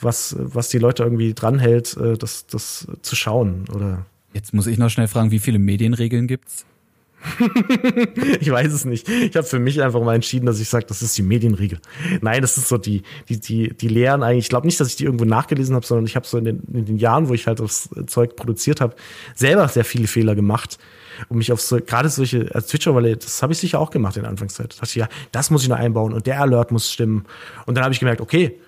was, 0.00 0.36
was 0.38 0.68
die 0.68 0.78
Leute 0.78 1.02
irgendwie 1.02 1.34
dranhält, 1.34 1.96
äh, 1.96 2.16
das, 2.16 2.46
das 2.46 2.86
zu 3.02 3.16
schauen 3.16 3.64
oder 3.74 4.06
Jetzt 4.34 4.54
muss 4.54 4.66
ich 4.66 4.78
noch 4.78 4.88
schnell 4.88 5.08
fragen, 5.08 5.30
wie 5.30 5.38
viele 5.38 5.58
Medienregeln 5.58 6.26
gibt's? 6.26 6.64
Ich 8.40 8.50
weiß 8.50 8.72
es 8.72 8.84
nicht. 8.84 9.08
Ich 9.08 9.36
habe 9.36 9.46
für 9.46 9.58
mich 9.58 9.82
einfach 9.82 10.00
mal 10.02 10.14
entschieden, 10.14 10.46
dass 10.46 10.60
ich 10.60 10.68
sage, 10.68 10.86
das 10.86 11.02
ist 11.02 11.16
die 11.16 11.22
Medienregel. 11.22 11.78
Nein, 12.20 12.42
das 12.42 12.56
ist 12.56 12.68
so 12.68 12.78
die, 12.78 13.02
die, 13.28 13.40
die, 13.40 13.74
die 13.74 13.88
Lehren 13.88 14.22
eigentlich. 14.22 14.46
Ich 14.46 14.48
glaube 14.48 14.66
nicht, 14.66 14.80
dass 14.80 14.88
ich 14.88 14.96
die 14.96 15.04
irgendwo 15.04 15.24
nachgelesen 15.24 15.74
habe, 15.74 15.86
sondern 15.86 16.06
ich 16.06 16.16
habe 16.16 16.26
so 16.26 16.38
in 16.38 16.44
den, 16.44 16.62
in 16.72 16.84
den 16.84 16.96
Jahren, 16.96 17.28
wo 17.28 17.34
ich 17.34 17.46
halt 17.46 17.60
das 17.60 17.88
Zeug 18.06 18.36
produziert 18.36 18.80
habe, 18.80 18.94
selber 19.34 19.68
sehr 19.68 19.84
viele 19.84 20.06
Fehler 20.06 20.34
gemacht. 20.34 20.78
Und 21.28 21.38
mich 21.38 21.52
auf 21.52 21.60
so, 21.60 21.76
gerade 21.76 22.08
solche, 22.08 22.52
als 22.54 22.68
Twitch-Overlay, 22.68 23.16
das 23.16 23.42
habe 23.42 23.52
ich 23.52 23.58
sicher 23.58 23.78
auch 23.78 23.90
gemacht 23.90 24.16
in 24.16 24.22
der 24.22 24.30
Anfangszeit. 24.30 24.72
Da 24.72 24.80
dachte 24.80 24.90
ich, 24.90 24.94
ja, 24.96 25.08
das 25.30 25.50
muss 25.50 25.62
ich 25.62 25.68
noch 25.68 25.78
einbauen 25.78 26.12
und 26.12 26.26
der 26.26 26.40
Alert 26.40 26.72
muss 26.72 26.90
stimmen. 26.90 27.24
Und 27.66 27.76
dann 27.76 27.84
habe 27.84 27.92
ich 27.92 28.00
gemerkt, 28.00 28.20
okay, 28.20 28.58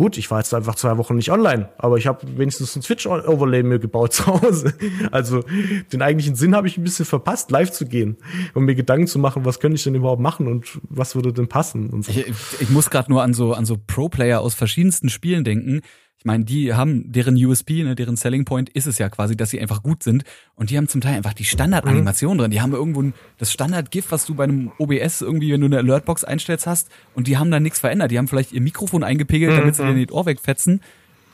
Gut, 0.00 0.16
ich 0.16 0.30
war 0.30 0.38
jetzt 0.38 0.54
einfach 0.54 0.76
zwei 0.76 0.96
Wochen 0.96 1.16
nicht 1.16 1.30
online, 1.30 1.68
aber 1.76 1.98
ich 1.98 2.06
habe 2.06 2.26
wenigstens 2.38 2.74
ein 2.74 2.80
Switch-Overlay 2.80 3.62
mir 3.62 3.78
gebaut 3.78 4.14
zu 4.14 4.28
Hause. 4.28 4.72
Also 5.12 5.44
den 5.92 6.00
eigentlichen 6.00 6.36
Sinn 6.36 6.56
habe 6.56 6.68
ich 6.68 6.78
ein 6.78 6.84
bisschen 6.84 7.04
verpasst, 7.04 7.50
live 7.50 7.70
zu 7.70 7.84
gehen 7.84 8.16
und 8.54 8.64
mir 8.64 8.74
Gedanken 8.74 9.06
zu 9.06 9.18
machen, 9.18 9.44
was 9.44 9.60
könnte 9.60 9.76
ich 9.76 9.84
denn 9.84 9.94
überhaupt 9.94 10.22
machen 10.22 10.46
und 10.46 10.80
was 10.88 11.16
würde 11.16 11.34
denn 11.34 11.48
passen 11.48 11.90
und 11.90 12.06
so. 12.06 12.12
Ich, 12.12 12.32
ich 12.60 12.70
muss 12.70 12.88
gerade 12.88 13.12
nur 13.12 13.22
an 13.22 13.34
so 13.34 13.52
an 13.52 13.66
so 13.66 13.76
Pro-Player 13.76 14.40
aus 14.40 14.54
verschiedensten 14.54 15.10
Spielen 15.10 15.44
denken. 15.44 15.82
Ich 16.20 16.26
meine, 16.26 16.44
die 16.44 16.74
haben 16.74 17.10
deren 17.10 17.34
USP, 17.34 17.82
ne, 17.82 17.94
deren 17.96 18.14
Selling 18.14 18.44
Point 18.44 18.68
ist 18.68 18.86
es 18.86 18.98
ja 18.98 19.08
quasi, 19.08 19.38
dass 19.38 19.48
sie 19.48 19.58
einfach 19.58 19.82
gut 19.82 20.02
sind 20.02 20.22
und 20.54 20.68
die 20.68 20.76
haben 20.76 20.86
zum 20.86 21.00
Teil 21.00 21.14
einfach 21.16 21.32
die 21.32 21.46
Standard-Animation 21.46 22.36
drin. 22.36 22.50
Die 22.50 22.60
haben 22.60 22.72
irgendwo 22.72 23.00
ein, 23.00 23.14
das 23.38 23.50
Standard-GIF, 23.50 24.10
was 24.10 24.26
du 24.26 24.34
bei 24.34 24.44
einem 24.44 24.70
OBS 24.78 25.22
irgendwie, 25.22 25.50
wenn 25.50 25.62
du 25.62 25.66
eine 25.66 25.78
Alertbox 25.78 26.24
einstellst 26.24 26.66
hast 26.66 26.90
und 27.14 27.26
die 27.26 27.38
haben 27.38 27.50
da 27.50 27.58
nichts 27.58 27.78
verändert. 27.80 28.10
Die 28.10 28.18
haben 28.18 28.28
vielleicht 28.28 28.52
ihr 28.52 28.60
Mikrofon 28.60 29.02
eingepegelt, 29.02 29.56
damit 29.58 29.76
sie 29.76 29.82
dir 29.82 29.94
nicht 29.94 30.12
Ohr 30.12 30.26
wegfetzen, 30.26 30.82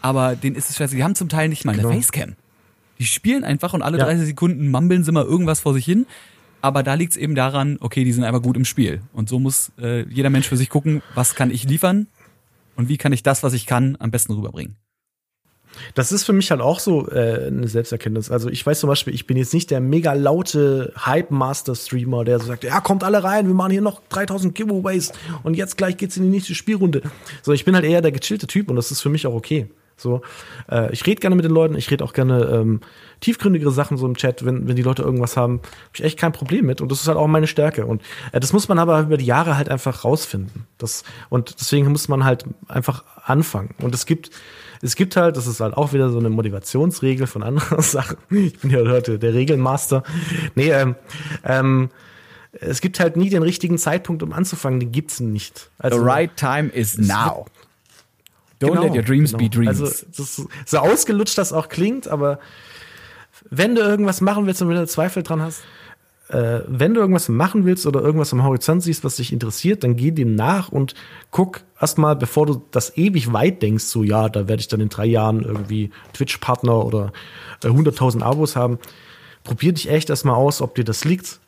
aber 0.03 0.37
denen 0.37 0.55
ist 0.55 0.71
es 0.71 0.77
scheiße. 0.77 0.95
Die 0.95 1.03
haben 1.03 1.17
zum 1.17 1.29
Teil 1.29 1.49
nicht 1.49 1.65
mal 1.65 1.73
eine 1.73 1.83
Genau. 1.83 1.93
Facecam. 1.93 2.37
Die 3.01 3.07
spielen 3.07 3.43
einfach 3.43 3.75
und 3.75 3.83
alle 3.83 3.99
Ja. 3.99 4.05
30 4.05 4.25
Sekunden 4.25 4.71
mumbeln 4.71 5.03
sie 5.03 5.11
mal 5.11 5.25
irgendwas 5.25 5.59
vor 5.59 5.75
sich 5.75 5.85
hin. 5.85 6.07
Aber 6.63 6.83
da 6.85 6.95
liegt 6.95 7.11
es 7.13 7.17
eben 7.17 7.35
daran, 7.35 7.77
okay, 7.81 8.05
die 8.05 8.13
sind 8.13 8.23
einfach 8.25 8.41
gut 8.43 8.57
im 8.57 8.65
Spiel. 8.65 9.03
Und 9.13 9.29
so 9.29 9.39
muss 9.41 9.73
äh, 9.81 10.03
jeder 10.09 10.31
Mensch 10.31 10.49
für 10.49 10.57
sich 10.57 10.69
gucken, 10.71 11.03
was 11.17 11.35
kann 11.35 11.51
ich 11.51 11.65
liefern 11.65 12.07
und 12.77 12.89
wie 12.89 12.97
kann 12.97 13.13
ich 13.13 13.23
das, 13.23 13.43
was 13.43 13.53
ich 13.53 13.67
kann, 13.67 13.97
am 13.99 14.11
besten 14.11 14.33
rüberbringen. 14.35 14.77
Das 15.95 16.13
ist 16.13 16.25
für 16.25 16.33
mich 16.33 16.51
halt 16.51 16.61
auch 16.61 16.81
so 16.81 17.09
äh, 17.11 17.47
eine 17.47 17.69
Selbsterkenntnis. 17.69 18.31
Also 18.31 18.49
ich 18.49 18.65
weiß 18.65 18.81
zum 18.81 18.89
Beispiel, 18.89 19.15
ich 19.15 19.27
bin 19.27 19.37
jetzt 19.37 19.53
nicht 19.53 19.71
der 19.71 19.81
mega 19.81 20.15
laute 20.15 20.93
Hype-Master-Streamer, 20.97 22.25
der 22.25 22.39
so 22.39 22.47
sagt, 22.47 22.65
ja, 22.65 22.81
kommt 22.81 23.05
alle 23.05 23.23
rein, 23.23 23.47
wir 23.47 23.55
machen 23.55 23.73
hier 23.73 23.83
noch 23.83 24.01
3000 24.09 24.55
Giveaways 24.55 25.13
und 25.43 25.55
jetzt 25.55 25.77
gleich 25.77 25.97
geht's 25.97 26.17
in 26.17 26.25
die 26.25 26.31
nächste 26.31 26.55
Spielrunde. 26.55 27.03
So, 27.43 27.53
ich 27.53 27.65
bin 27.65 27.75
halt 27.75 27.85
eher 27.85 28.01
der 28.01 28.13
gechillte 28.13 28.47
Typ 28.47 28.71
und 28.71 28.77
das 28.77 28.91
ist 28.91 29.01
für 29.01 29.11
mich 29.11 29.27
auch 29.27 29.35
okay. 29.35 29.69
So, 29.97 30.21
äh, 30.71 30.93
ich 30.93 31.07
rede 31.07 31.21
gerne 31.21 31.37
mit 31.37 31.45
den 31.45 31.53
Leuten, 31.53 31.75
ich 31.75 31.91
rede 31.91 32.05
auch 32.05 32.13
gerne 32.13 32.45
ähm, 32.45 32.81
tiefgründigere 33.21 33.71
Sachen 33.71 33.97
so 33.97 34.07
im 34.07 34.17
Chat, 34.17 34.45
wenn, 34.45 34.69
wenn 34.69 34.77
die 34.77 34.83
Leute 34.83 35.03
irgendwas 35.03 35.37
haben, 35.37 35.55
habe 35.55 35.91
ich 35.95 36.05
echt 36.05 36.19
kein 36.19 36.33
Problem 36.33 36.67
mit 36.67 36.83
und 36.83 36.93
das 36.93 37.01
ist 37.01 37.09
halt 37.09 37.17
auch 37.17 37.27
meine 37.27 37.47
Stärke 37.47 37.87
und 37.87 38.03
äh, 38.33 38.41
das 38.41 38.53
muss 38.53 38.69
man 38.69 38.79
aber 38.79 39.01
über 39.01 39.17
die 39.17 39.25
Jahre 39.25 39.57
halt 39.57 39.71
einfach 39.71 40.05
rausfinden. 40.05 40.67
Das 40.77 41.03
und 41.31 41.59
deswegen 41.61 41.91
muss 41.91 42.09
man 42.09 42.25
halt 42.25 42.45
einfach 42.69 43.05
anfangen 43.25 43.75
und 43.81 43.95
es 43.95 44.05
gibt 44.05 44.31
es 44.83 44.95
gibt 44.95 45.17
halt, 45.17 45.39
das 45.39 45.47
ist 45.47 45.61
halt 45.61 45.75
auch 45.75 45.95
wieder 45.95 46.11
so 46.11 46.19
eine 46.19 46.29
Motivationsregel 46.29 47.27
von 47.27 47.43
anderen 47.43 47.81
Sachen. 47.81 48.19
Ich 48.29 48.59
bin 48.59 48.71
ja 48.71 48.81
heute 48.81 49.19
der 49.19 49.33
Regelmaster. 49.33 50.03
Nee, 50.55 50.71
ähm, 50.71 50.97
ähm, 51.45 51.89
es 52.53 52.81
gibt 52.81 53.01
halt 53.01 53.17
nie 53.17 53.31
den 53.31 53.43
richtigen 53.43 53.79
Zeitpunkt, 53.79 54.23
um 54.23 54.33
anzufangen, 54.33 54.81
den 54.81 54.93
gibt's 54.93 55.21
nicht. 55.21 55.71
Also, 55.79 56.05
time 56.37 56.69
is 56.69 56.99
now. 56.99 57.47
Don't 58.61 58.71
Genau, 58.71 58.83
let 58.83 58.95
your 58.95 59.03
dreams 59.03 59.33
be 59.33 59.49
genau. 59.49 59.51
dreams. 59.51 59.81
Also, 59.81 60.07
das 60.17 60.49
so 60.65 60.79
ausgelutscht 60.79 61.37
das 61.37 61.53
auch 61.53 61.69
klingt, 61.69 62.09
aber 62.09 62.39
wenn 63.51 63.75
du 63.75 63.83
irgendwas 63.83 64.21
machen 64.21 64.47
willst 64.47 64.63
und 64.63 64.69
wenn 64.69 64.77
du 64.77 64.87
Zweifel 64.87 65.23
dran 65.23 65.43
hast, 65.43 65.63
äh, 66.29 66.61
wenn 66.67 66.95
du 66.95 67.01
irgendwas 67.01 67.29
machen 67.29 67.65
willst 67.65 67.87
oder 67.87 68.01
irgendwas 68.01 68.33
am 68.33 68.43
Horizont 68.43 68.83
siehst, 68.83 69.05
was 69.05 69.17
dich 69.17 69.33
interessiert, 69.33 69.85
dann 69.85 69.97
geh 69.97 70.11
dem 70.11 70.35
nach 70.35 70.71
und 70.71 70.95
guck 71.31 71.61
erstmal, 71.81 72.17
bevor 72.17 72.47
du 72.47 72.63
das 72.71 72.97
ewig 72.97 73.33
weit 73.33 73.63
denkst, 73.63 73.85
so 73.85 74.03
ja, 74.03 74.29
da 74.29 74.49
werde 74.49 74.61
ich 74.61 74.69
dann 74.69 74.81
in 74.81 74.89
drei 74.89 75.07
Jahren 75.07 75.43
irgendwie 75.43 75.91
Twitch-Partner 76.15 76.85
oder 76.85 77.13
äh, 77.63 77.69
100.000 77.69 78.23
Abos 78.23 78.57
haben. 78.57 78.79
Probier 79.45 79.73
dich 79.73 79.89
echt 79.89 80.11
erstmal 80.11 80.35
aus, 80.35 80.61
ob 80.61 80.75
dir 80.75 80.85
das 80.85 81.05
liegt 81.05 81.39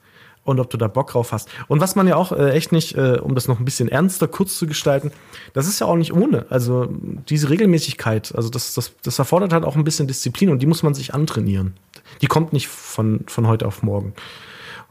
und 0.49 0.61
ob 0.61 0.71
du 0.71 0.79
da 0.79 0.89
Bock 0.89 1.11
drauf 1.11 1.33
hast. 1.33 1.49
Und 1.69 1.81
was 1.81 1.95
man 1.95 2.09
ja 2.09 2.17
auch 2.17 2.33
äh, 2.33 2.51
echt 2.53 2.73
nicht, 2.73 2.97
äh, 2.97 3.19
um 3.23 3.35
das 3.35 3.49
noch 3.49 3.59
ein 3.59 3.65
bisschen 3.65 3.89
ernster 3.89 4.27
kurz 4.27 4.59
zu 4.59 4.67
gestalten, 4.67 5.13
das 5.53 5.69
ist 5.69 5.81
ja 5.81 5.87
auch 5.87 5.97
nicht 5.97 6.13
ohne. 6.13 6.47
Also 6.49 6.89
diese 7.29 7.51
Regelmäßigkeit, 7.51 8.35
also 8.35 8.49
das, 8.49 8.75
das, 8.75 8.93
das 9.03 9.19
erfordert 9.19 9.53
halt 9.53 9.65
auch 9.65 9.77
ein 9.77 9.85
bisschen 9.85 10.09
Disziplin 10.09 10.49
und 10.49 10.61
die 10.61 10.67
muss 10.67 10.83
man 10.83 10.95
sich 10.95 11.13
antrainieren. 11.13 11.75
Die 12.23 12.27
kommt 12.27 12.55
nicht 12.55 12.69
von, 12.69 13.25
von 13.27 13.47
heute 13.47 13.67
auf 13.67 13.83
morgen. 13.83 14.15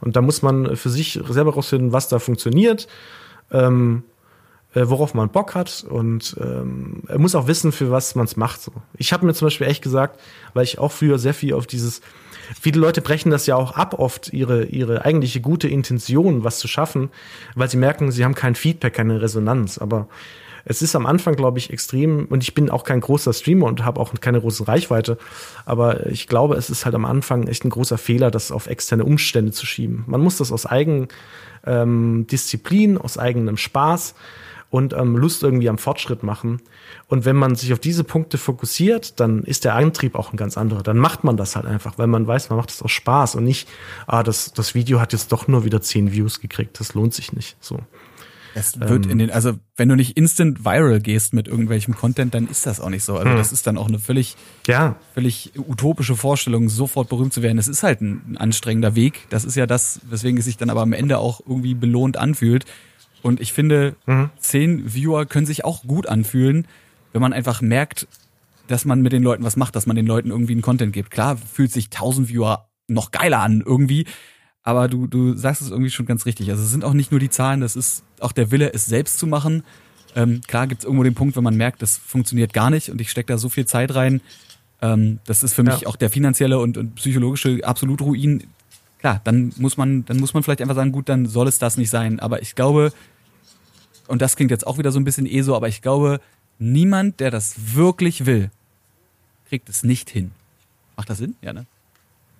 Und 0.00 0.14
da 0.14 0.20
muss 0.20 0.42
man 0.42 0.76
für 0.76 0.90
sich 0.90 1.18
selber 1.28 1.54
rausfinden, 1.54 1.92
was 1.92 2.08
da 2.08 2.20
funktioniert, 2.20 2.86
ähm, 3.50 4.04
äh, 4.74 4.82
worauf 4.84 5.12
man 5.12 5.28
Bock 5.30 5.56
hat 5.56 5.84
und 5.88 6.36
ähm, 6.40 7.02
er 7.08 7.18
muss 7.18 7.34
auch 7.34 7.48
wissen, 7.48 7.72
für 7.72 7.90
was 7.90 8.14
man 8.14 8.26
es 8.26 8.36
macht. 8.36 8.62
So. 8.62 8.70
Ich 8.96 9.12
habe 9.12 9.26
mir 9.26 9.34
zum 9.34 9.46
Beispiel 9.46 9.66
echt 9.66 9.82
gesagt, 9.82 10.20
weil 10.54 10.62
ich 10.62 10.78
auch 10.78 10.92
früher 10.92 11.18
sehr 11.18 11.34
viel 11.34 11.54
auf 11.54 11.66
dieses 11.66 12.00
Viele 12.60 12.80
Leute 12.80 13.00
brechen 13.02 13.30
das 13.30 13.46
ja 13.46 13.56
auch 13.56 13.72
ab, 13.72 13.98
oft 13.98 14.32
ihre, 14.32 14.64
ihre 14.64 15.04
eigentliche 15.04 15.40
gute 15.40 15.68
Intention, 15.68 16.44
was 16.44 16.58
zu 16.58 16.68
schaffen, 16.68 17.10
weil 17.54 17.68
sie 17.68 17.76
merken, 17.76 18.10
sie 18.10 18.24
haben 18.24 18.34
kein 18.34 18.54
Feedback, 18.54 18.94
keine 18.94 19.20
Resonanz. 19.20 19.78
Aber 19.78 20.08
es 20.64 20.82
ist 20.82 20.94
am 20.94 21.06
Anfang, 21.06 21.34
glaube 21.34 21.58
ich, 21.58 21.70
extrem, 21.70 22.26
und 22.26 22.42
ich 22.42 22.54
bin 22.54 22.68
auch 22.68 22.84
kein 22.84 23.00
großer 23.00 23.32
Streamer 23.32 23.66
und 23.66 23.84
habe 23.84 24.00
auch 24.00 24.12
keine 24.20 24.40
große 24.40 24.68
Reichweite, 24.68 25.16
aber 25.64 26.06
ich 26.06 26.26
glaube, 26.26 26.56
es 26.56 26.68
ist 26.68 26.84
halt 26.84 26.94
am 26.94 27.04
Anfang 27.04 27.46
echt 27.46 27.64
ein 27.64 27.70
großer 27.70 27.96
Fehler, 27.96 28.30
das 28.30 28.52
auf 28.52 28.66
externe 28.66 29.04
Umstände 29.04 29.52
zu 29.52 29.64
schieben. 29.64 30.04
Man 30.06 30.20
muss 30.20 30.36
das 30.36 30.52
aus 30.52 30.66
Eigendisziplin, 30.66 31.16
ähm, 31.66 32.26
Disziplin, 32.30 32.98
aus 32.98 33.18
eigenem 33.18 33.56
Spaß 33.56 34.14
und 34.70 34.92
ähm, 34.92 35.16
Lust 35.16 35.42
irgendwie 35.42 35.68
am 35.68 35.78
Fortschritt 35.78 36.22
machen. 36.22 36.60
Und 37.06 37.24
wenn 37.24 37.36
man 37.36 37.54
sich 37.54 37.72
auf 37.72 37.78
diese 37.78 38.04
Punkte 38.04 38.36
fokussiert, 38.36 39.18
dann 39.18 39.42
ist 39.44 39.64
der 39.64 39.74
Antrieb 39.74 40.14
auch 40.14 40.32
ein 40.32 40.36
ganz 40.36 40.58
anderer. 40.58 40.82
Dann 40.82 40.98
macht 40.98 41.24
man 41.24 41.36
das 41.36 41.56
halt 41.56 41.66
einfach, 41.66 41.98
weil 41.98 42.06
man 42.06 42.26
weiß, 42.26 42.50
man 42.50 42.58
macht 42.58 42.70
es 42.70 42.82
aus 42.82 42.90
Spaß 42.90 43.34
und 43.36 43.44
nicht, 43.44 43.68
ah, 44.06 44.22
das, 44.22 44.52
das 44.52 44.74
Video 44.74 45.00
hat 45.00 45.12
jetzt 45.12 45.32
doch 45.32 45.48
nur 45.48 45.64
wieder 45.64 45.80
zehn 45.80 46.12
Views 46.12 46.40
gekriegt. 46.40 46.78
Das 46.80 46.94
lohnt 46.94 47.14
sich 47.14 47.32
nicht. 47.32 47.56
So. 47.60 47.80
Es 48.54 48.78
wird 48.80 49.06
ähm, 49.06 49.12
in 49.12 49.18
den, 49.18 49.30
also 49.30 49.54
wenn 49.76 49.88
du 49.88 49.94
nicht 49.94 50.16
instant 50.16 50.64
viral 50.64 51.00
gehst 51.00 51.32
mit 51.32 51.48
irgendwelchem 51.48 51.94
Content, 51.94 52.34
dann 52.34 52.48
ist 52.48 52.66
das 52.66 52.80
auch 52.80 52.90
nicht 52.90 53.04
so. 53.04 53.16
Also 53.16 53.30
hm. 53.30 53.36
das 53.36 53.52
ist 53.52 53.66
dann 53.66 53.78
auch 53.78 53.88
eine 53.88 53.98
völlig, 53.98 54.36
ja. 54.66 54.96
völlig 55.14 55.52
utopische 55.56 56.16
Vorstellung, 56.16 56.68
sofort 56.68 57.08
berühmt 57.08 57.32
zu 57.32 57.42
werden. 57.42 57.58
Es 57.58 57.68
ist 57.68 57.82
halt 57.82 58.00
ein, 58.00 58.22
ein 58.32 58.36
anstrengender 58.36 58.94
Weg. 58.94 59.26
Das 59.30 59.44
ist 59.44 59.54
ja 59.54 59.66
das, 59.66 60.00
weswegen 60.10 60.38
es 60.38 60.44
sich 60.44 60.56
dann 60.56 60.70
aber 60.70 60.82
am 60.82 60.92
Ende 60.92 61.18
auch 61.18 61.40
irgendwie 61.46 61.74
belohnt 61.74 62.16
anfühlt. 62.16 62.64
Und 63.22 63.40
ich 63.40 63.52
finde, 63.52 63.96
mhm. 64.06 64.30
zehn 64.38 64.94
Viewer 64.94 65.26
können 65.26 65.46
sich 65.46 65.64
auch 65.64 65.82
gut 65.82 66.06
anfühlen, 66.06 66.66
wenn 67.12 67.20
man 67.20 67.32
einfach 67.32 67.60
merkt, 67.60 68.06
dass 68.68 68.84
man 68.84 69.00
mit 69.00 69.12
den 69.12 69.22
Leuten 69.22 69.44
was 69.44 69.56
macht, 69.56 69.74
dass 69.76 69.86
man 69.86 69.96
den 69.96 70.06
Leuten 70.06 70.30
irgendwie 70.30 70.52
einen 70.52 70.62
Content 70.62 70.92
gibt. 70.92 71.10
Klar 71.10 71.36
fühlt 71.36 71.72
sich 71.72 71.86
1000 71.86 72.28
Viewer 72.28 72.68
noch 72.86 73.10
geiler 73.10 73.40
an 73.40 73.62
irgendwie, 73.64 74.06
aber 74.62 74.88
du, 74.88 75.06
du 75.06 75.34
sagst 75.34 75.62
es 75.62 75.70
irgendwie 75.70 75.90
schon 75.90 76.06
ganz 76.06 76.26
richtig. 76.26 76.50
Also 76.50 76.62
es 76.62 76.70
sind 76.70 76.84
auch 76.84 76.92
nicht 76.92 77.10
nur 77.10 77.20
die 77.20 77.30
Zahlen, 77.30 77.60
das 77.60 77.76
ist 77.76 78.04
auch 78.20 78.32
der 78.32 78.50
Wille, 78.50 78.72
es 78.72 78.86
selbst 78.86 79.18
zu 79.18 79.26
machen. 79.26 79.64
Ähm, 80.14 80.40
klar 80.46 80.66
gibt 80.66 80.80
es 80.80 80.84
irgendwo 80.84 81.04
den 81.04 81.14
Punkt, 81.14 81.36
wenn 81.36 81.44
man 81.44 81.56
merkt, 81.56 81.82
das 81.82 81.96
funktioniert 81.96 82.52
gar 82.52 82.70
nicht 82.70 82.90
und 82.90 83.00
ich 83.00 83.10
stecke 83.10 83.32
da 83.32 83.38
so 83.38 83.48
viel 83.48 83.66
Zeit 83.66 83.94
rein. 83.94 84.20
Ähm, 84.80 85.20
das 85.26 85.42
ist 85.42 85.54
für 85.54 85.62
mich 85.62 85.80
ja. 85.80 85.88
auch 85.88 85.96
der 85.96 86.10
finanzielle 86.10 86.58
und, 86.58 86.76
und 86.76 86.94
psychologische 86.96 87.60
absolut 87.64 88.00
Ruin. 88.00 88.44
Klar, 88.98 89.20
dann 89.24 89.52
muss 89.56 89.76
man, 89.76 90.04
dann 90.04 90.18
muss 90.18 90.34
man 90.34 90.42
vielleicht 90.42 90.60
einfach 90.60 90.74
sagen, 90.74 90.92
gut, 90.92 91.08
dann 91.08 91.26
soll 91.26 91.46
es 91.46 91.58
das 91.58 91.76
nicht 91.76 91.90
sein. 91.90 92.18
Aber 92.20 92.42
ich 92.42 92.54
glaube, 92.54 92.92
und 94.08 94.22
das 94.22 94.36
klingt 94.36 94.50
jetzt 94.50 94.66
auch 94.66 94.78
wieder 94.78 94.90
so 94.90 94.98
ein 94.98 95.04
bisschen 95.04 95.26
eh 95.26 95.42
so, 95.42 95.54
aber 95.54 95.68
ich 95.68 95.82
glaube, 95.82 96.20
niemand, 96.58 97.20
der 97.20 97.30
das 97.30 97.74
wirklich 97.74 98.26
will, 98.26 98.50
kriegt 99.48 99.68
es 99.68 99.82
nicht 99.82 100.10
hin. 100.10 100.32
Macht 100.96 101.10
das 101.10 101.18
Sinn? 101.18 101.36
Ja, 101.42 101.52
ne? 101.52 101.66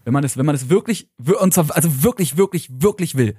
Wenn 0.05 0.13
man 0.13 0.25
es, 0.25 0.37
wenn 0.37 0.47
man 0.47 0.55
es 0.55 0.69
wirklich, 0.69 1.07
und 1.19 1.53
zwar, 1.53 1.77
also 1.77 2.03
wirklich, 2.03 2.37
wirklich, 2.37 2.71
wirklich 2.81 3.15
will. 3.17 3.37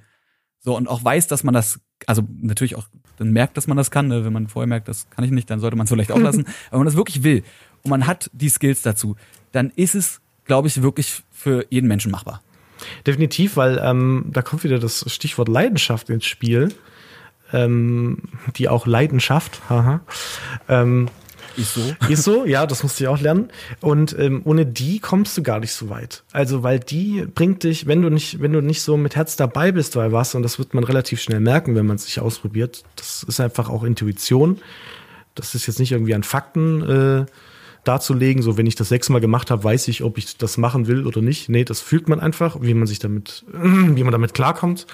So, 0.60 0.76
und 0.76 0.88
auch 0.88 1.02
weiß, 1.02 1.26
dass 1.26 1.42
man 1.42 1.54
das, 1.54 1.80
also 2.06 2.22
natürlich 2.40 2.76
auch 2.76 2.86
dann 3.16 3.32
merkt, 3.32 3.56
dass 3.56 3.66
man 3.66 3.76
das 3.76 3.90
kann, 3.90 4.08
ne? 4.08 4.24
wenn 4.24 4.32
man 4.32 4.48
vorher 4.48 4.68
merkt, 4.68 4.88
das 4.88 5.08
kann 5.10 5.24
ich 5.24 5.30
nicht, 5.30 5.50
dann 5.50 5.60
sollte 5.60 5.76
man 5.76 5.84
es 5.84 5.90
vielleicht 5.90 6.12
auch 6.12 6.18
lassen. 6.20 6.46
Aber 6.68 6.72
wenn 6.72 6.78
man 6.80 6.86
das 6.86 6.96
wirklich 6.96 7.22
will 7.22 7.42
und 7.82 7.90
man 7.90 8.06
hat 8.06 8.30
die 8.32 8.48
Skills 8.48 8.82
dazu, 8.82 9.16
dann 9.52 9.70
ist 9.74 9.94
es, 9.94 10.20
glaube 10.44 10.68
ich, 10.68 10.80
wirklich 10.82 11.22
für 11.30 11.66
jeden 11.70 11.88
Menschen 11.88 12.12
machbar. 12.12 12.42
Definitiv, 13.06 13.56
weil 13.56 13.80
ähm, 13.82 14.26
da 14.28 14.42
kommt 14.42 14.64
wieder 14.64 14.78
das 14.78 15.04
Stichwort 15.12 15.48
Leidenschaft 15.48 16.10
ins 16.10 16.26
Spiel 16.26 16.70
ähm, 17.52 18.18
die 18.56 18.68
auch 18.68 18.86
Leidenschaft, 18.86 19.60
haha, 19.68 20.00
ähm, 20.68 21.08
ist 21.56 21.74
so. 21.74 21.80
Ist 22.08 22.22
so, 22.22 22.44
ja, 22.44 22.64
das 22.64 22.84
musste 22.84 23.04
ich 23.04 23.08
auch 23.08 23.20
lernen. 23.20 23.50
Und 23.80 24.16
ähm, 24.18 24.40
ohne 24.44 24.64
die 24.64 25.00
kommst 25.00 25.36
du 25.36 25.42
gar 25.42 25.58
nicht 25.58 25.72
so 25.72 25.90
weit. 25.90 26.22
Also, 26.32 26.62
weil 26.62 26.78
die 26.78 27.26
bringt 27.26 27.64
dich, 27.64 27.88
wenn 27.88 28.02
du 28.02 28.08
nicht, 28.08 28.40
wenn 28.40 28.52
du 28.52 28.60
nicht 28.60 28.82
so 28.82 28.96
mit 28.96 29.16
Herz 29.16 29.36
dabei 29.36 29.72
bist 29.72 29.94
bei 29.94 30.12
was, 30.12 30.34
und 30.36 30.42
das 30.42 30.60
wird 30.60 30.74
man 30.74 30.84
relativ 30.84 31.20
schnell 31.20 31.40
merken, 31.40 31.74
wenn 31.74 31.86
man 31.86 31.96
es 31.96 32.04
sich 32.04 32.20
ausprobiert, 32.20 32.84
das 32.94 33.24
ist 33.24 33.40
einfach 33.40 33.68
auch 33.68 33.82
Intuition. 33.82 34.58
Das 35.34 35.54
ist 35.56 35.66
jetzt 35.66 35.80
nicht 35.80 35.90
irgendwie 35.90 36.14
an 36.14 36.22
Fakten 36.22 36.82
äh, 36.82 37.26
darzulegen, 37.84 38.42
so 38.42 38.56
wenn 38.56 38.66
ich 38.66 38.74
das 38.74 38.88
sechsmal 38.88 39.20
gemacht 39.20 39.50
habe, 39.50 39.64
weiß 39.64 39.88
ich, 39.88 40.02
ob 40.02 40.18
ich 40.18 40.36
das 40.36 40.58
machen 40.58 40.86
will 40.86 41.06
oder 41.06 41.22
nicht. 41.22 41.48
Nee, 41.48 41.64
das 41.64 41.80
fühlt 41.80 42.08
man 42.08 42.20
einfach, 42.20 42.60
wie 42.60 42.74
man 42.74 42.86
sich 42.86 42.98
damit, 42.98 43.44
wie 43.52 44.02
man 44.02 44.12
damit 44.12 44.34
klarkommt. 44.34 44.86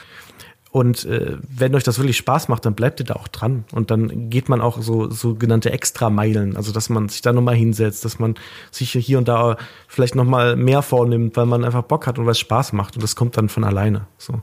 Und 0.77 1.07
äh, 1.07 1.39
wenn 1.49 1.75
euch 1.75 1.85
das 1.85 1.99
wirklich 1.99 2.19
Spaß 2.19 2.49
macht, 2.49 2.67
dann 2.67 2.75
bleibt 2.75 3.01
ihr 3.01 3.07
da 3.07 3.15
auch 3.15 3.29
dran. 3.29 3.65
Und 3.73 3.91
dann 3.91 4.29
geht 4.29 4.51
man 4.51 4.61
auch 4.61 4.83
so 4.83 5.09
sogenannte 5.11 5.73
Extrameilen, 5.73 6.55
also 6.55 6.71
dass 6.71 6.91
man 6.91 7.09
sich 7.09 7.23
da 7.23 7.33
nochmal 7.33 7.55
hinsetzt, 7.55 8.05
dass 8.05 8.19
man 8.19 8.35
sich 8.71 8.93
hier 8.93 9.17
und 9.17 9.27
da 9.27 9.57
vielleicht 9.89 10.15
nochmal 10.15 10.55
mehr 10.55 10.83
vornimmt, 10.83 11.37
weil 11.37 11.47
man 11.47 11.65
einfach 11.65 11.83
Bock 11.83 12.07
hat 12.07 12.19
und 12.19 12.27
weil 12.27 12.33
es 12.33 12.41
Spaß 12.41 12.75
macht. 12.75 12.95
Und 12.97 13.03
das 13.03 13.17
kommt 13.17 13.39
dann 13.39 13.49
von 13.49 13.65
alleine. 13.65 14.07
So. 14.19 14.43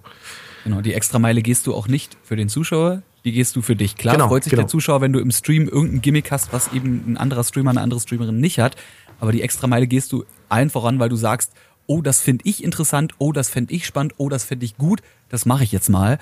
Genau, 0.64 0.82
die 0.82 0.94
Extrameile 0.94 1.44
gehst 1.44 1.68
du 1.68 1.76
auch 1.76 1.88
nicht 1.88 2.18
für 2.24 2.36
den 2.36 2.50
Zuschauer, 2.50 3.04
die 3.26 3.32
gehst 3.32 3.56
du 3.56 3.62
für 3.62 3.76
dich. 3.76 3.96
Klar 3.96 4.16
genau, 4.16 4.28
freut 4.28 4.44
sich 4.44 4.52
genau. 4.52 4.64
der 4.64 4.68
Zuschauer, 4.68 5.02
wenn 5.02 5.14
du 5.14 5.20
im 5.20 5.32
Stream 5.32 5.68
irgendein 5.68 6.02
Gimmick 6.02 6.32
hast, 6.32 6.52
was 6.52 6.74
eben 6.74 7.04
ein 7.08 7.18
anderer 7.18 7.44
Streamer, 7.44 7.72
eine 7.72 7.82
andere 7.82 8.00
Streamerin 8.00 8.40
nicht 8.40 8.60
hat. 8.60 8.76
Aber 9.20 9.32
die 9.32 9.42
Extrameile 9.42 9.88
gehst 9.88 10.12
du 10.12 10.26
allen 10.50 10.70
voran, 10.70 11.00
weil 11.00 11.10
du 11.10 11.16
sagst, 11.16 11.54
oh, 11.88 12.02
das 12.02 12.22
finde 12.22 12.44
ich 12.46 12.64
interessant, 12.64 13.14
oh, 13.18 13.32
das 13.32 13.50
fände 13.50 13.74
ich 13.74 13.86
spannend, 13.86 14.14
oh, 14.18 14.30
das 14.30 14.44
fände 14.44 14.66
ich 14.66 14.78
gut, 14.78 15.02
das 15.30 15.46
mache 15.46 15.64
ich 15.64 15.72
jetzt 15.72 15.90
mal. 15.90 16.20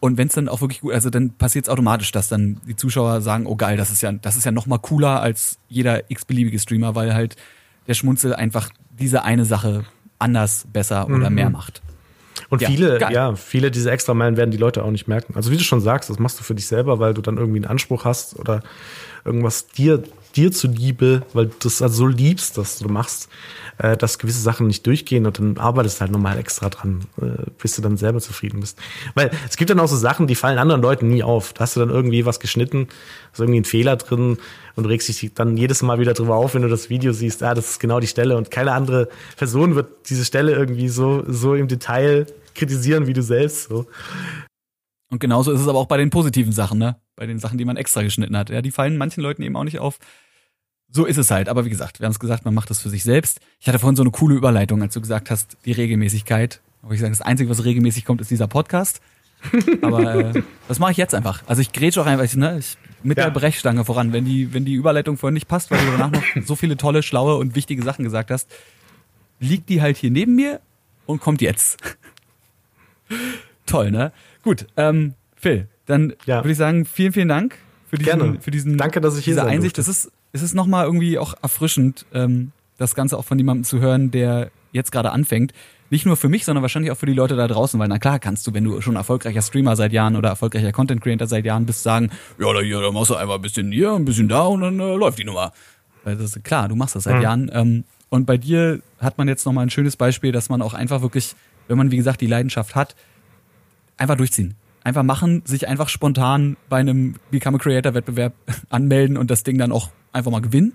Und 0.00 0.18
wenn 0.18 0.26
es 0.26 0.34
dann 0.34 0.48
auch 0.48 0.60
wirklich 0.60 0.80
gut, 0.80 0.92
also 0.94 1.10
dann 1.10 1.30
passiert 1.30 1.66
es 1.66 1.68
automatisch, 1.68 2.10
dass 2.10 2.28
dann 2.28 2.60
die 2.66 2.74
Zuschauer 2.74 3.20
sagen, 3.20 3.46
oh 3.46 3.54
geil, 3.54 3.76
das 3.76 3.92
ist 3.92 4.02
ja, 4.02 4.10
das 4.10 4.36
ist 4.36 4.44
ja 4.44 4.50
noch 4.50 4.66
mal 4.66 4.78
cooler 4.78 5.20
als 5.20 5.58
jeder 5.68 6.10
x-beliebige 6.10 6.58
Streamer, 6.58 6.96
weil 6.96 7.14
halt 7.14 7.36
der 7.86 7.94
Schmunzel 7.94 8.34
einfach 8.34 8.70
diese 8.98 9.22
eine 9.22 9.44
Sache 9.44 9.84
anders, 10.18 10.66
besser 10.72 11.06
oder 11.06 11.30
mhm. 11.30 11.36
mehr 11.36 11.50
macht. 11.50 11.82
Und 12.52 12.60
ja, 12.60 12.68
viele, 12.68 12.98
geil. 12.98 13.14
ja, 13.14 13.34
viele 13.34 13.70
dieser 13.70 13.92
Extrameilen 13.92 14.36
werden 14.36 14.50
die 14.50 14.58
Leute 14.58 14.84
auch 14.84 14.90
nicht 14.90 15.08
merken. 15.08 15.32
Also 15.36 15.50
wie 15.50 15.56
du 15.56 15.64
schon 15.64 15.80
sagst, 15.80 16.10
das 16.10 16.18
machst 16.18 16.38
du 16.38 16.44
für 16.44 16.54
dich 16.54 16.66
selber, 16.66 16.98
weil 16.98 17.14
du 17.14 17.22
dann 17.22 17.38
irgendwie 17.38 17.56
einen 17.56 17.64
Anspruch 17.64 18.04
hast 18.04 18.38
oder 18.38 18.60
irgendwas 19.24 19.68
dir 19.68 20.02
dir 20.36 20.52
zuliebe, 20.52 21.22
weil 21.32 21.46
du 21.46 21.54
das 21.62 21.80
also 21.80 21.94
so 21.94 22.06
liebst, 22.06 22.58
dass 22.58 22.78
du 22.78 22.88
machst, 22.88 23.30
äh, 23.78 23.96
dass 23.96 24.18
gewisse 24.18 24.40
Sachen 24.40 24.66
nicht 24.66 24.86
durchgehen 24.86 25.24
und 25.24 25.38
dann 25.38 25.56
arbeitest 25.56 25.96
du 25.96 26.00
halt 26.02 26.12
nochmal 26.12 26.38
extra 26.38 26.68
dran, 26.68 27.06
äh, 27.22 27.50
bis 27.58 27.76
du 27.76 27.82
dann 27.82 27.96
selber 27.96 28.20
zufrieden 28.20 28.60
bist. 28.60 28.78
Weil 29.14 29.30
es 29.48 29.56
gibt 29.56 29.70
dann 29.70 29.80
auch 29.80 29.88
so 29.88 29.96
Sachen, 29.96 30.26
die 30.26 30.34
fallen 30.34 30.58
anderen 30.58 30.82
Leuten 30.82 31.08
nie 31.08 31.22
auf. 31.22 31.54
Da 31.54 31.60
hast 31.60 31.76
du 31.76 31.80
dann 31.80 31.90
irgendwie 31.90 32.26
was 32.26 32.38
geschnitten, 32.38 32.88
ist 33.32 33.40
irgendwie 33.40 33.60
ein 33.60 33.64
Fehler 33.64 33.96
drin 33.96 34.36
und 34.76 34.84
regst 34.86 35.08
dich 35.08 35.32
dann 35.34 35.56
jedes 35.56 35.82
Mal 35.82 35.98
wieder 35.98 36.12
drüber 36.12 36.36
auf, 36.36 36.54
wenn 36.54 36.62
du 36.62 36.68
das 36.68 36.90
Video 36.90 37.12
siehst, 37.12 37.42
ah, 37.42 37.54
das 37.54 37.70
ist 37.70 37.80
genau 37.80 37.98
die 37.98 38.06
Stelle 38.06 38.36
und 38.36 38.50
keine 38.50 38.72
andere 38.72 39.08
Person 39.36 39.74
wird 39.74 39.88
diese 40.10 40.24
Stelle 40.24 40.52
irgendwie 40.52 40.88
so, 40.88 41.24
so 41.26 41.54
im 41.54 41.68
Detail 41.68 42.26
kritisieren 42.54 43.06
wie 43.06 43.12
du 43.12 43.22
selbst. 43.22 43.68
So. 43.68 43.86
Und 45.10 45.20
genauso 45.20 45.52
ist 45.52 45.60
es 45.60 45.68
aber 45.68 45.78
auch 45.78 45.86
bei 45.86 45.98
den 45.98 46.10
positiven 46.10 46.52
Sachen, 46.52 46.78
ne? 46.78 46.96
Bei 47.16 47.26
den 47.26 47.38
Sachen, 47.38 47.58
die 47.58 47.64
man 47.64 47.76
extra 47.76 48.02
geschnitten 48.02 48.36
hat. 48.36 48.50
Ja, 48.50 48.62
die 48.62 48.70
fallen 48.70 48.96
manchen 48.96 49.22
Leuten 49.22 49.42
eben 49.42 49.56
auch 49.56 49.64
nicht 49.64 49.78
auf. 49.78 49.98
So 50.88 51.04
ist 51.04 51.18
es 51.18 51.30
halt. 51.30 51.48
Aber 51.48 51.64
wie 51.64 51.70
gesagt, 51.70 52.00
wir 52.00 52.06
haben 52.06 52.12
es 52.12 52.18
gesagt, 52.18 52.44
man 52.44 52.54
macht 52.54 52.70
das 52.70 52.80
für 52.80 52.90
sich 52.90 53.02
selbst. 53.02 53.40
Ich 53.60 53.68
hatte 53.68 53.78
vorhin 53.78 53.96
so 53.96 54.02
eine 54.02 54.10
coole 54.10 54.34
Überleitung, 54.34 54.82
als 54.82 54.94
du 54.94 55.00
gesagt 55.00 55.30
hast, 55.30 55.56
die 55.64 55.72
Regelmäßigkeit. 55.72 56.60
Aber 56.82 56.94
ich 56.94 57.00
sage, 57.00 57.12
das 57.12 57.20
Einzige, 57.20 57.50
was 57.50 57.64
regelmäßig 57.64 58.04
kommt, 58.04 58.20
ist 58.20 58.30
dieser 58.30 58.46
Podcast. 58.46 59.00
Aber 59.82 60.14
äh, 60.14 60.42
das 60.68 60.78
mache 60.78 60.92
ich 60.92 60.96
jetzt 60.96 61.14
einfach. 61.14 61.42
Also 61.46 61.62
ich 61.62 61.72
grätsch 61.72 61.98
auch 61.98 62.06
einfach, 62.06 62.34
ne, 62.36 62.58
ich, 62.58 62.76
mit 63.02 63.18
ja. 63.18 63.24
der 63.24 63.30
Brechstange 63.32 63.84
voran. 63.84 64.12
Wenn 64.12 64.24
die, 64.24 64.52
wenn 64.54 64.64
die 64.64 64.74
Überleitung 64.74 65.16
vorhin 65.16 65.34
nicht 65.34 65.48
passt, 65.48 65.70
weil 65.70 65.78
du 65.78 65.92
danach 65.92 66.10
noch 66.10 66.46
so 66.46 66.56
viele 66.56 66.76
tolle, 66.76 67.02
schlaue 67.02 67.36
und 67.36 67.54
wichtige 67.54 67.82
Sachen 67.82 68.04
gesagt 68.04 68.30
hast, 68.30 68.50
liegt 69.40 69.68
die 69.68 69.82
halt 69.82 69.96
hier 69.96 70.10
neben 70.10 70.34
mir 70.34 70.60
und 71.06 71.20
kommt 71.20 71.42
jetzt. 71.42 71.78
Toll, 73.66 73.90
ne? 73.90 74.12
Gut, 74.42 74.66
ähm, 74.76 75.14
Phil, 75.36 75.68
dann 75.86 76.14
ja. 76.26 76.38
würde 76.38 76.52
ich 76.52 76.58
sagen, 76.58 76.84
vielen, 76.84 77.12
vielen 77.12 77.28
Dank 77.28 77.58
für 77.88 77.96
diesen, 77.98 78.18
Gerne. 78.18 78.40
für 78.40 78.50
diesen 78.50 78.78
Danke, 78.78 79.00
dass 79.00 79.18
ich 79.18 79.24
hier 79.24 79.34
diese 79.34 79.46
Einsicht. 79.46 79.76
Durfte. 79.76 79.90
Das 79.90 80.04
ist, 80.04 80.12
es 80.32 80.42
ist 80.42 80.54
nochmal 80.54 80.86
irgendwie 80.86 81.18
auch 81.18 81.34
erfrischend, 81.42 82.06
ähm, 82.14 82.52
das 82.78 82.94
Ganze 82.94 83.18
auch 83.18 83.24
von 83.24 83.38
jemandem 83.38 83.64
zu 83.64 83.80
hören, 83.80 84.10
der 84.10 84.50
jetzt 84.72 84.92
gerade 84.92 85.12
anfängt. 85.12 85.52
nicht 85.90 86.06
nur 86.06 86.16
für 86.16 86.30
mich, 86.30 86.46
sondern 86.46 86.62
wahrscheinlich 86.62 86.90
auch 86.90 86.96
für 86.96 87.06
die 87.06 87.12
Leute 87.12 87.36
da 87.36 87.46
draußen, 87.46 87.78
weil 87.78 87.86
na 87.86 87.98
klar 87.98 88.18
kannst 88.18 88.46
du, 88.46 88.54
wenn 88.54 88.64
du 88.64 88.80
schon 88.80 88.96
erfolgreicher 88.96 89.42
Streamer 89.42 89.76
seit 89.76 89.92
Jahren 89.92 90.16
oder 90.16 90.30
erfolgreicher 90.30 90.72
Content 90.72 91.02
Creator 91.02 91.26
seit 91.26 91.44
Jahren 91.44 91.66
bist, 91.66 91.82
sagen, 91.82 92.10
ja, 92.38 92.50
da, 92.52 92.60
hier, 92.60 92.80
da 92.80 92.90
machst 92.90 93.10
du 93.10 93.14
einfach 93.14 93.34
ein 93.34 93.42
bisschen 93.42 93.70
hier, 93.70 93.92
ein 93.92 94.06
bisschen 94.06 94.26
da 94.28 94.44
und 94.44 94.62
dann 94.62 94.80
äh, 94.80 94.94
läuft 94.94 95.18
die 95.18 95.24
Nummer. 95.24 95.52
Weil 96.02 96.16
das 96.16 96.34
ist 96.34 96.44
klar, 96.44 96.68
du 96.68 96.76
machst 96.76 96.96
das 96.96 97.04
seit 97.04 97.16
mhm. 97.16 97.22
Jahren. 97.22 97.50
Ähm, 97.52 97.84
und 98.08 98.24
bei 98.24 98.38
dir 98.38 98.80
hat 99.00 99.18
man 99.18 99.28
jetzt 99.28 99.44
nochmal 99.44 99.66
ein 99.66 99.70
schönes 99.70 99.96
Beispiel, 99.96 100.32
dass 100.32 100.48
man 100.48 100.62
auch 100.62 100.72
einfach 100.72 101.02
wirklich, 101.02 101.34
wenn 101.72 101.78
man 101.78 101.90
wie 101.90 101.96
gesagt 101.96 102.20
die 102.20 102.26
Leidenschaft 102.26 102.76
hat, 102.76 102.94
einfach 103.96 104.16
durchziehen. 104.16 104.54
Einfach 104.84 105.02
machen, 105.02 105.42
sich 105.44 105.66
einfach 105.66 105.88
spontan 105.88 106.56
bei 106.68 106.78
einem 106.78 107.16
Become 107.30 107.56
a 107.56 107.60
Creator 107.60 107.94
Wettbewerb 107.94 108.34
anmelden 108.68 109.16
und 109.16 109.30
das 109.30 109.42
Ding 109.42 109.58
dann 109.58 109.72
auch 109.72 109.90
einfach 110.12 110.30
mal 110.30 110.42
gewinnen 110.42 110.74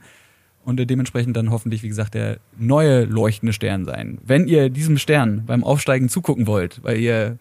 und 0.67 0.77
dementsprechend 0.77 1.37
dann 1.37 1.49
hoffentlich, 1.49 1.81
wie 1.83 1.87
gesagt, 1.87 2.13
der 2.13 2.39
neue 2.57 3.05
leuchtende 3.05 3.53
Stern 3.53 3.85
sein. 3.85 4.17
Wenn 4.25 4.49
ihr 4.49 4.69
diesem 4.69 4.97
Stern 4.97 5.45
beim 5.45 5.63
Aufsteigen 5.63 6.09
zugucken 6.09 6.45
wollt, 6.45 6.83
weil 6.83 6.97
ihr 6.99 7.37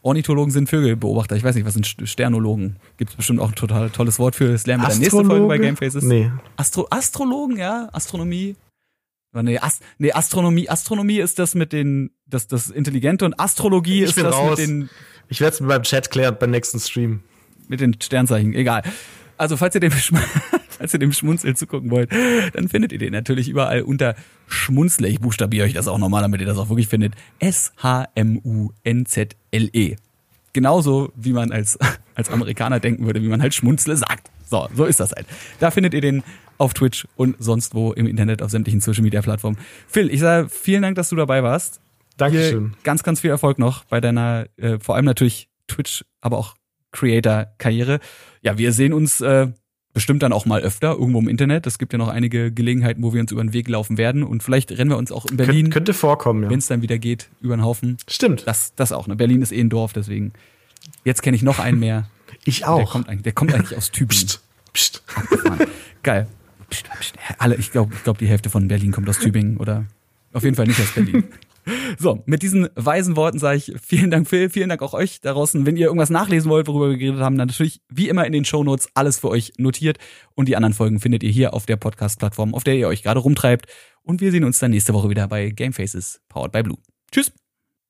Ornithologen 0.00 0.50
sind 0.50 0.70
Vögelbeobachter, 0.70 1.36
ich 1.36 1.44
weiß 1.44 1.54
nicht, 1.54 1.66
was 1.66 1.74
sind 1.74 1.86
Sternologen? 1.86 2.76
Gibt 2.96 3.10
es 3.10 3.16
bestimmt 3.16 3.40
auch 3.40 3.50
ein 3.50 3.56
total 3.56 3.90
tolles 3.90 4.18
Wort 4.18 4.36
für. 4.36 4.52
Das 4.52 4.66
lernen 4.66 4.84
wir 4.84 4.86
in 4.86 4.92
der 4.92 5.00
nächsten 5.00 5.26
Folge 5.26 5.46
bei 5.46 5.58
Gamefaces. 5.58 6.04
Nee. 6.04 6.30
Astro 6.56 6.86
Astrologen, 6.88 7.58
ja, 7.58 7.90
Astronomie. 7.92 8.56
Nee, 9.32 9.58
Ast 9.58 9.82
nee, 9.98 10.12
Astronomie, 10.12 10.68
Astronomie 10.68 11.18
ist 11.20 11.38
das 11.38 11.54
mit 11.54 11.72
den, 11.72 12.10
das, 12.26 12.48
das 12.48 12.68
Intelligente 12.70 13.24
und 13.24 13.38
Astrologie 13.38 14.02
ich 14.02 14.10
ist 14.10 14.18
das 14.18 14.34
raus. 14.34 14.58
mit 14.58 14.68
den. 14.68 14.90
Ich 15.28 15.40
werde 15.40 15.54
es 15.54 15.60
mit 15.60 15.68
meinem 15.68 15.84
Chat 15.84 16.10
klären 16.10 16.36
beim 16.38 16.50
nächsten 16.50 16.80
Stream. 16.80 17.20
Mit 17.68 17.80
den 17.80 17.94
Sternzeichen, 18.00 18.52
egal. 18.54 18.82
Also, 19.36 19.56
falls 19.56 19.76
ihr 19.76 19.80
den 19.80 19.92
falls 20.80 20.92
ihr 20.92 20.98
dem 20.98 21.12
Schmunzel 21.12 21.54
zugucken 21.54 21.90
wollt, 21.92 22.10
dann 22.52 22.68
findet 22.68 22.90
ihr 22.92 22.98
den 22.98 23.12
natürlich 23.12 23.48
überall 23.48 23.82
unter 23.82 24.16
Schmunzle. 24.48 25.06
Ich 25.06 25.20
buchstabiere 25.20 25.66
euch 25.66 25.74
das 25.74 25.86
auch 25.86 25.98
nochmal, 25.98 26.22
damit 26.22 26.40
ihr 26.40 26.46
das 26.46 26.58
auch 26.58 26.68
wirklich 26.68 26.88
findet. 26.88 27.14
S-H-M-U-N-Z-L-E. 27.38 28.06
Genauso 30.52 31.12
wie 31.14 31.32
man 31.32 31.52
als, 31.52 31.78
als 32.16 32.28
Amerikaner 32.30 32.80
denken 32.80 33.06
würde, 33.06 33.22
wie 33.22 33.28
man 33.28 33.40
halt 33.40 33.54
Schmunzle 33.54 33.96
sagt. 33.96 34.30
So, 34.50 34.68
so 34.74 34.84
ist 34.84 34.98
das 34.98 35.12
halt. 35.12 35.26
Da 35.60 35.70
findet 35.70 35.94
ihr 35.94 36.00
den 36.00 36.24
auf 36.60 36.74
Twitch 36.74 37.08
und 37.16 37.36
sonst 37.38 37.74
wo 37.74 37.92
im 37.92 38.06
Internet 38.06 38.42
auf 38.42 38.50
sämtlichen 38.50 38.80
Social 38.80 39.02
Media 39.02 39.22
Plattformen. 39.22 39.56
Phil, 39.88 40.10
ich 40.10 40.20
sage 40.20 40.48
vielen 40.50 40.82
Dank, 40.82 40.94
dass 40.96 41.08
du 41.08 41.16
dabei 41.16 41.42
warst. 41.42 41.80
Dankeschön. 42.18 42.68
Hier 42.68 42.78
ganz, 42.84 43.02
ganz 43.02 43.20
viel 43.20 43.30
Erfolg 43.30 43.58
noch 43.58 43.84
bei 43.84 44.00
deiner, 44.00 44.46
äh, 44.58 44.78
vor 44.78 44.94
allem 44.94 45.06
natürlich 45.06 45.48
Twitch, 45.68 46.04
aber 46.20 46.36
auch 46.36 46.54
Creator-Karriere. 46.92 48.00
Ja, 48.42 48.58
wir 48.58 48.72
sehen 48.72 48.92
uns 48.92 49.22
äh, 49.22 49.48
bestimmt 49.94 50.22
dann 50.22 50.34
auch 50.34 50.44
mal 50.44 50.60
öfter 50.60 50.92
irgendwo 50.92 51.20
im 51.20 51.28
Internet. 51.28 51.66
Es 51.66 51.78
gibt 51.78 51.94
ja 51.94 51.98
noch 51.98 52.08
einige 52.08 52.52
Gelegenheiten, 52.52 53.02
wo 53.02 53.14
wir 53.14 53.22
uns 53.22 53.32
über 53.32 53.42
den 53.42 53.54
Weg 53.54 53.66
laufen 53.68 53.96
werden 53.96 54.22
und 54.22 54.42
vielleicht 54.42 54.70
rennen 54.72 54.90
wir 54.90 54.98
uns 54.98 55.12
auch 55.12 55.24
in 55.26 55.38
Berlin. 55.38 55.66
Kön 55.66 55.72
könnte 55.72 55.94
vorkommen, 55.94 56.42
ja. 56.42 56.50
Wenn 56.50 56.58
es 56.58 56.66
dann 56.66 56.82
wieder 56.82 56.98
geht, 56.98 57.30
über 57.40 57.56
den 57.56 57.64
Haufen. 57.64 57.96
Stimmt. 58.06 58.46
Das, 58.46 58.74
das 58.74 58.92
auch. 58.92 59.06
Ne? 59.06 59.16
Berlin 59.16 59.40
ist 59.40 59.52
eh 59.52 59.60
ein 59.60 59.70
Dorf, 59.70 59.94
deswegen. 59.94 60.34
Jetzt 61.04 61.22
kenne 61.22 61.36
ich 61.36 61.42
noch 61.42 61.58
einen 61.58 61.80
mehr. 61.80 62.10
Ich 62.44 62.64
auch. 62.64 62.78
Der 62.78 62.86
kommt 62.86 63.08
eigentlich, 63.08 63.22
der 63.24 63.32
kommt 63.32 63.52
eigentlich 63.52 63.76
aus 63.76 63.90
Tübingen. 63.90 64.24
Psst, 64.24 64.40
psst. 64.72 65.02
Geil. 66.02 66.28
Psst, 66.70 66.88
psst. 66.98 67.14
Alle, 67.38 67.56
ich 67.56 67.70
glaube, 67.72 67.94
ich 67.94 68.02
glaub, 68.02 68.18
die 68.18 68.26
Hälfte 68.26 68.50
von 68.50 68.68
Berlin 68.68 68.92
kommt 68.92 69.08
aus 69.08 69.18
Tübingen 69.18 69.56
oder 69.56 69.84
auf 70.32 70.44
jeden 70.44 70.56
Fall 70.56 70.66
nicht 70.66 70.80
aus 70.80 70.92
Berlin. 70.92 71.24
So, 71.98 72.22
mit 72.26 72.42
diesen 72.42 72.68
weisen 72.74 73.16
Worten 73.16 73.38
sage 73.38 73.58
ich 73.58 73.74
vielen 73.80 74.10
Dank, 74.10 74.28
Phil, 74.28 74.48
vielen 74.48 74.70
Dank 74.70 74.82
auch 74.82 74.94
euch 74.94 75.20
da 75.20 75.32
draußen. 75.32 75.66
Wenn 75.66 75.76
ihr 75.76 75.86
irgendwas 75.86 76.10
nachlesen 76.10 76.50
wollt, 76.50 76.66
worüber 76.66 76.88
wir 76.88 76.96
geredet 76.96 77.20
haben, 77.20 77.36
dann 77.36 77.48
natürlich 77.48 77.82
wie 77.88 78.08
immer 78.08 78.26
in 78.26 78.32
den 78.32 78.44
Show 78.44 78.64
Notes 78.64 78.88
alles 78.94 79.18
für 79.18 79.28
euch 79.28 79.52
notiert. 79.58 79.98
Und 80.34 80.48
die 80.48 80.56
anderen 80.56 80.72
Folgen 80.72 81.00
findet 81.00 81.22
ihr 81.22 81.30
hier 81.30 81.54
auf 81.54 81.66
der 81.66 81.76
Podcast-Plattform, 81.76 82.54
auf 82.54 82.64
der 82.64 82.76
ihr 82.76 82.88
euch 82.88 83.02
gerade 83.02 83.20
rumtreibt. 83.20 83.66
Und 84.02 84.20
wir 84.20 84.30
sehen 84.30 84.44
uns 84.44 84.58
dann 84.58 84.70
nächste 84.70 84.94
Woche 84.94 85.10
wieder 85.10 85.28
bei 85.28 85.50
Game 85.50 85.72
Faces, 85.72 86.20
powered 86.28 86.52
by 86.52 86.62
Blue. 86.62 86.78
Tschüss! 87.12 87.39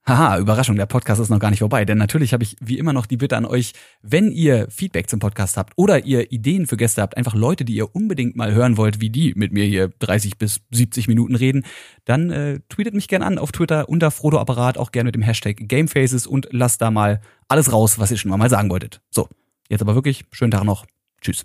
Haha, 0.06 0.38
Überraschung, 0.38 0.76
der 0.76 0.86
Podcast 0.86 1.20
ist 1.20 1.28
noch 1.28 1.38
gar 1.38 1.50
nicht 1.50 1.58
vorbei, 1.58 1.84
denn 1.84 1.98
natürlich 1.98 2.32
habe 2.32 2.42
ich 2.42 2.56
wie 2.58 2.78
immer 2.78 2.94
noch 2.94 3.04
die 3.04 3.18
Bitte 3.18 3.36
an 3.36 3.44
euch, 3.44 3.74
wenn 4.00 4.32
ihr 4.32 4.66
Feedback 4.70 5.10
zum 5.10 5.20
Podcast 5.20 5.58
habt 5.58 5.74
oder 5.76 6.04
ihr 6.06 6.32
Ideen 6.32 6.66
für 6.66 6.78
Gäste 6.78 7.02
habt, 7.02 7.18
einfach 7.18 7.34
Leute, 7.34 7.66
die 7.66 7.74
ihr 7.74 7.94
unbedingt 7.94 8.34
mal 8.34 8.54
hören 8.54 8.78
wollt, 8.78 9.02
wie 9.02 9.10
die 9.10 9.34
mit 9.36 9.52
mir 9.52 9.64
hier 9.66 9.90
30 9.98 10.38
bis 10.38 10.62
70 10.70 11.06
Minuten 11.06 11.34
reden, 11.34 11.66
dann 12.06 12.30
äh, 12.30 12.60
tweetet 12.70 12.94
mich 12.94 13.08
gern 13.08 13.22
an 13.22 13.38
auf 13.38 13.52
Twitter 13.52 13.90
unter 13.90 14.10
Frodo 14.10 14.38
Apparat, 14.38 14.78
auch 14.78 14.90
gerne 14.90 15.08
mit 15.08 15.14
dem 15.14 15.22
Hashtag 15.22 15.68
Gamefaces 15.68 16.26
und 16.26 16.48
lasst 16.50 16.80
da 16.80 16.90
mal 16.90 17.20
alles 17.48 17.70
raus, 17.70 17.98
was 17.98 18.10
ihr 18.10 18.16
schon 18.16 18.30
mal 18.30 18.48
sagen 18.48 18.70
wolltet. 18.70 19.02
So, 19.10 19.28
jetzt 19.68 19.82
aber 19.82 19.94
wirklich, 19.94 20.24
schönen 20.32 20.50
Tag 20.50 20.64
noch. 20.64 20.86
Tschüss. 21.20 21.44